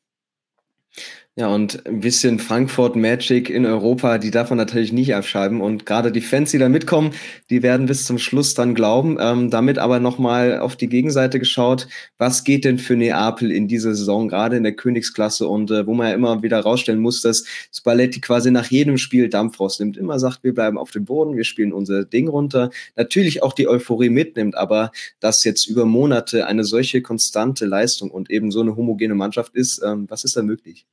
Ja, 1.37 1.47
und 1.47 1.85
ein 1.87 2.01
bisschen 2.01 2.39
Frankfurt 2.39 2.97
Magic 2.97 3.49
in 3.49 3.65
Europa, 3.65 4.17
die 4.17 4.31
darf 4.31 4.49
man 4.49 4.57
natürlich 4.57 4.91
nicht 4.91 5.15
abschreiben. 5.15 5.61
Und 5.61 5.85
gerade 5.85 6.11
die 6.11 6.19
Fans, 6.19 6.51
die 6.51 6.57
da 6.57 6.67
mitkommen, 6.67 7.13
die 7.49 7.63
werden 7.63 7.85
bis 7.85 8.05
zum 8.05 8.17
Schluss 8.17 8.53
dann 8.53 8.75
glauben. 8.75 9.17
Ähm, 9.17 9.49
damit 9.49 9.77
aber 9.77 10.01
nochmal 10.01 10.59
auf 10.59 10.75
die 10.75 10.89
Gegenseite 10.89 11.39
geschaut. 11.39 11.87
Was 12.17 12.43
geht 12.43 12.65
denn 12.65 12.77
für 12.79 12.97
Neapel 12.97 13.49
in 13.49 13.69
dieser 13.69 13.95
Saison, 13.95 14.27
gerade 14.27 14.57
in 14.57 14.63
der 14.63 14.75
Königsklasse 14.75 15.47
und 15.47 15.71
äh, 15.71 15.87
wo 15.87 15.93
man 15.93 16.09
ja 16.09 16.13
immer 16.15 16.43
wieder 16.43 16.59
rausstellen 16.59 16.99
muss, 16.99 17.21
dass 17.21 17.45
Spalletti 17.73 18.19
quasi 18.19 18.51
nach 18.51 18.69
jedem 18.69 18.97
Spiel 18.97 19.29
Dampf 19.29 19.57
rausnimmt. 19.61 19.95
Immer 19.95 20.19
sagt, 20.19 20.43
wir 20.43 20.53
bleiben 20.53 20.77
auf 20.77 20.91
dem 20.91 21.05
Boden, 21.05 21.37
wir 21.37 21.45
spielen 21.45 21.71
unser 21.71 22.03
Ding 22.03 22.27
runter. 22.27 22.71
Natürlich 22.97 23.41
auch 23.41 23.53
die 23.53 23.69
Euphorie 23.69 24.09
mitnimmt, 24.09 24.57
aber 24.57 24.91
dass 25.21 25.45
jetzt 25.45 25.65
über 25.67 25.85
Monate 25.85 26.45
eine 26.45 26.65
solche 26.65 27.01
konstante 27.01 27.65
Leistung 27.65 28.11
und 28.11 28.29
eben 28.29 28.51
so 28.51 28.59
eine 28.59 28.75
homogene 28.75 29.15
Mannschaft 29.15 29.55
ist, 29.55 29.81
ähm, 29.81 30.07
was 30.09 30.25
ist 30.25 30.35
da 30.35 30.41
möglich? 30.43 30.85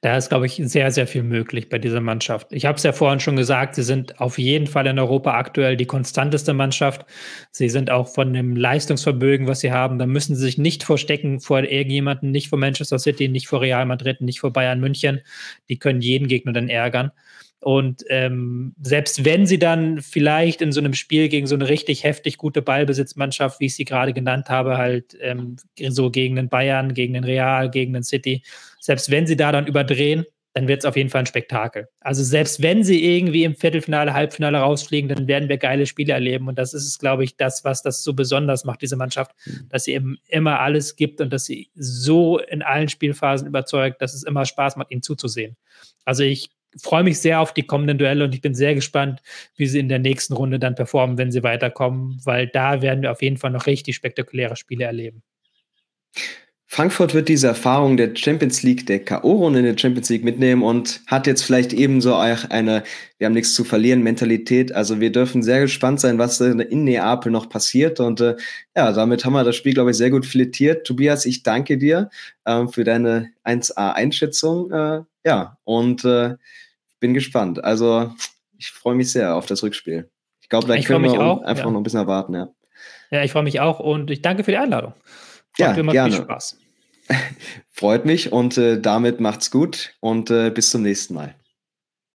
Da 0.00 0.16
ist, 0.16 0.28
glaube 0.28 0.46
ich, 0.46 0.60
sehr, 0.64 0.90
sehr 0.92 1.06
viel 1.06 1.22
möglich 1.22 1.68
bei 1.68 1.78
dieser 1.78 2.00
Mannschaft. 2.00 2.52
Ich 2.52 2.66
habe 2.66 2.76
es 2.76 2.82
ja 2.84 2.92
vorhin 2.92 3.20
schon 3.20 3.36
gesagt, 3.36 3.74
sie 3.74 3.82
sind 3.82 4.20
auf 4.20 4.38
jeden 4.38 4.66
Fall 4.66 4.86
in 4.86 4.98
Europa 4.98 5.32
aktuell 5.36 5.76
die 5.76 5.86
konstanteste 5.86 6.54
Mannschaft. 6.54 7.04
Sie 7.50 7.68
sind 7.68 7.90
auch 7.90 8.08
von 8.08 8.32
dem 8.32 8.54
Leistungsvermögen, 8.56 9.48
was 9.48 9.60
sie 9.60 9.72
haben, 9.72 9.98
da 9.98 10.06
müssen 10.06 10.36
sie 10.36 10.42
sich 10.42 10.58
nicht 10.58 10.84
verstecken 10.84 11.40
vor 11.40 11.62
irgendjemanden, 11.62 12.30
nicht 12.30 12.48
vor 12.48 12.58
Manchester 12.58 12.98
City, 12.98 13.28
nicht 13.28 13.48
vor 13.48 13.60
Real 13.60 13.86
Madrid, 13.86 14.20
nicht 14.20 14.40
vor 14.40 14.52
Bayern 14.52 14.80
München. 14.80 15.20
Die 15.68 15.78
können 15.78 16.00
jeden 16.00 16.28
Gegner 16.28 16.52
dann 16.52 16.68
ärgern. 16.68 17.10
Und 17.60 18.04
ähm, 18.08 18.74
selbst 18.80 19.24
wenn 19.24 19.46
sie 19.46 19.58
dann 19.58 20.00
vielleicht 20.00 20.62
in 20.62 20.72
so 20.72 20.80
einem 20.80 20.94
Spiel 20.94 21.28
gegen 21.28 21.46
so 21.46 21.54
eine 21.54 21.68
richtig 21.68 22.04
heftig 22.04 22.36
gute 22.36 22.62
Ballbesitzmannschaft, 22.62 23.60
wie 23.60 23.66
ich 23.66 23.74
sie 23.74 23.84
gerade 23.84 24.12
genannt 24.12 24.48
habe, 24.48 24.76
halt 24.76 25.16
ähm, 25.20 25.56
so 25.88 26.10
gegen 26.10 26.36
den 26.36 26.48
Bayern, 26.48 26.94
gegen 26.94 27.14
den 27.14 27.24
Real, 27.24 27.70
gegen 27.70 27.92
den 27.92 28.02
City, 28.02 28.42
selbst 28.80 29.10
wenn 29.10 29.26
sie 29.26 29.36
da 29.36 29.52
dann 29.52 29.66
überdrehen, 29.66 30.26
dann 30.56 30.68
wird 30.68 30.78
es 30.78 30.84
auf 30.86 30.96
jeden 30.96 31.10
Fall 31.10 31.20
ein 31.20 31.26
Spektakel. 31.26 31.88
Also 32.00 32.24
selbst 32.24 32.62
wenn 32.62 32.82
sie 32.82 33.04
irgendwie 33.04 33.44
im 33.44 33.54
Viertelfinale, 33.54 34.14
Halbfinale 34.14 34.56
rausfliegen, 34.56 35.06
dann 35.06 35.28
werden 35.28 35.50
wir 35.50 35.58
geile 35.58 35.84
Spiele 35.84 36.14
erleben. 36.14 36.48
Und 36.48 36.58
das 36.58 36.72
ist 36.72 36.86
es, 36.86 36.98
glaube 36.98 37.24
ich, 37.24 37.36
das, 37.36 37.62
was 37.62 37.82
das 37.82 38.02
so 38.02 38.14
besonders 38.14 38.64
macht, 38.64 38.80
diese 38.80 38.96
Mannschaft, 38.96 39.32
mhm. 39.44 39.68
dass 39.68 39.84
sie 39.84 39.92
eben 39.92 40.16
immer 40.28 40.60
alles 40.60 40.96
gibt 40.96 41.20
und 41.20 41.30
dass 41.30 41.44
sie 41.44 41.68
so 41.74 42.38
in 42.38 42.62
allen 42.62 42.88
Spielphasen 42.88 43.46
überzeugt, 43.46 44.00
dass 44.00 44.14
es 44.14 44.22
immer 44.22 44.46
Spaß 44.46 44.76
macht, 44.76 44.90
ihnen 44.90 45.02
zuzusehen. 45.02 45.58
Also 46.06 46.22
ich 46.22 46.48
freue 46.80 47.02
mich 47.02 47.20
sehr 47.20 47.40
auf 47.40 47.54
die 47.54 47.62
kommenden 47.62 47.98
Duelle 47.98 48.24
und 48.24 48.34
ich 48.34 48.40
bin 48.40 48.54
sehr 48.54 48.74
gespannt, 48.74 49.22
wie 49.56 49.66
sie 49.66 49.78
in 49.78 49.88
der 49.88 49.98
nächsten 49.98 50.34
Runde 50.34 50.58
dann 50.58 50.74
performen, 50.74 51.18
wenn 51.18 51.30
sie 51.30 51.42
weiterkommen, 51.42 52.20
weil 52.24 52.46
da 52.48 52.82
werden 52.82 53.02
wir 53.02 53.12
auf 53.12 53.22
jeden 53.22 53.36
Fall 53.36 53.50
noch 53.50 53.66
richtig 53.66 53.96
spektakuläre 53.96 54.56
Spiele 54.56 54.84
erleben. 54.84 55.22
Frankfurt 56.68 57.14
wird 57.14 57.28
diese 57.28 57.46
Erfahrung 57.46 57.96
der 57.96 58.14
Champions 58.16 58.62
League, 58.64 58.86
der 58.86 58.98
K.O.-Runde 58.98 59.58
in 59.58 59.64
der 59.64 59.78
Champions 59.78 60.10
League 60.10 60.24
mitnehmen 60.24 60.62
und 60.62 61.00
hat 61.06 61.28
jetzt 61.28 61.42
vielleicht 61.42 61.72
ebenso 61.72 62.14
auch 62.14 62.50
eine, 62.50 62.82
wir 63.18 63.26
haben 63.26 63.34
nichts 63.34 63.54
zu 63.54 63.62
verlieren, 63.62 64.02
Mentalität. 64.02 64.72
Also 64.72 65.00
wir 65.00 65.12
dürfen 65.12 65.44
sehr 65.44 65.60
gespannt 65.60 66.00
sein, 66.00 66.18
was 66.18 66.40
in 66.40 66.84
Neapel 66.84 67.30
noch 67.30 67.48
passiert. 67.48 68.00
Und 68.00 68.20
äh, 68.20 68.34
ja, 68.76 68.92
damit 68.92 69.24
haben 69.24 69.34
wir 69.34 69.44
das 69.44 69.54
Spiel, 69.54 69.74
glaube 69.74 69.92
ich, 69.92 69.96
sehr 69.96 70.10
gut 70.10 70.26
filetiert. 70.26 70.86
Tobias, 70.86 71.24
ich 71.24 71.44
danke 71.44 71.78
dir 71.78 72.10
äh, 72.44 72.66
für 72.66 72.82
deine 72.82 73.30
1A-Einschätzung. 73.44 74.70
Äh, 74.72 75.00
ja, 75.24 75.58
und 75.64 76.04
äh, 76.04 76.34
bin 77.00 77.14
gespannt. 77.14 77.62
Also 77.64 78.12
ich 78.58 78.70
freue 78.70 78.94
mich 78.94 79.12
sehr 79.12 79.36
auf 79.36 79.46
das 79.46 79.62
Rückspiel. 79.62 80.10
Ich 80.40 80.48
glaube, 80.48 80.66
da 80.66 80.74
ich 80.74 80.86
können 80.86 81.04
wir 81.04 81.20
auch, 81.20 81.42
einfach 81.42 81.64
ja. 81.64 81.70
noch 81.70 81.80
ein 81.80 81.82
bisschen 81.82 82.00
erwarten, 82.00 82.34
ja. 82.34 82.48
Ja, 83.10 83.22
ich 83.22 83.32
freue 83.32 83.42
mich 83.42 83.60
auch 83.60 83.80
und 83.80 84.10
ich 84.10 84.22
danke 84.22 84.44
für 84.44 84.50
die 84.50 84.56
Einladung. 84.56 84.94
Ja, 85.58 85.72
immer 85.72 85.92
gerne. 85.92 86.14
viel 86.14 86.22
Spaß. 86.22 86.58
Freut 87.70 88.04
mich 88.04 88.32
und 88.32 88.58
äh, 88.58 88.80
damit 88.80 89.20
macht's 89.20 89.50
gut 89.50 89.94
und 90.00 90.30
äh, 90.30 90.50
bis 90.50 90.70
zum 90.70 90.82
nächsten 90.82 91.14
Mal. 91.14 91.34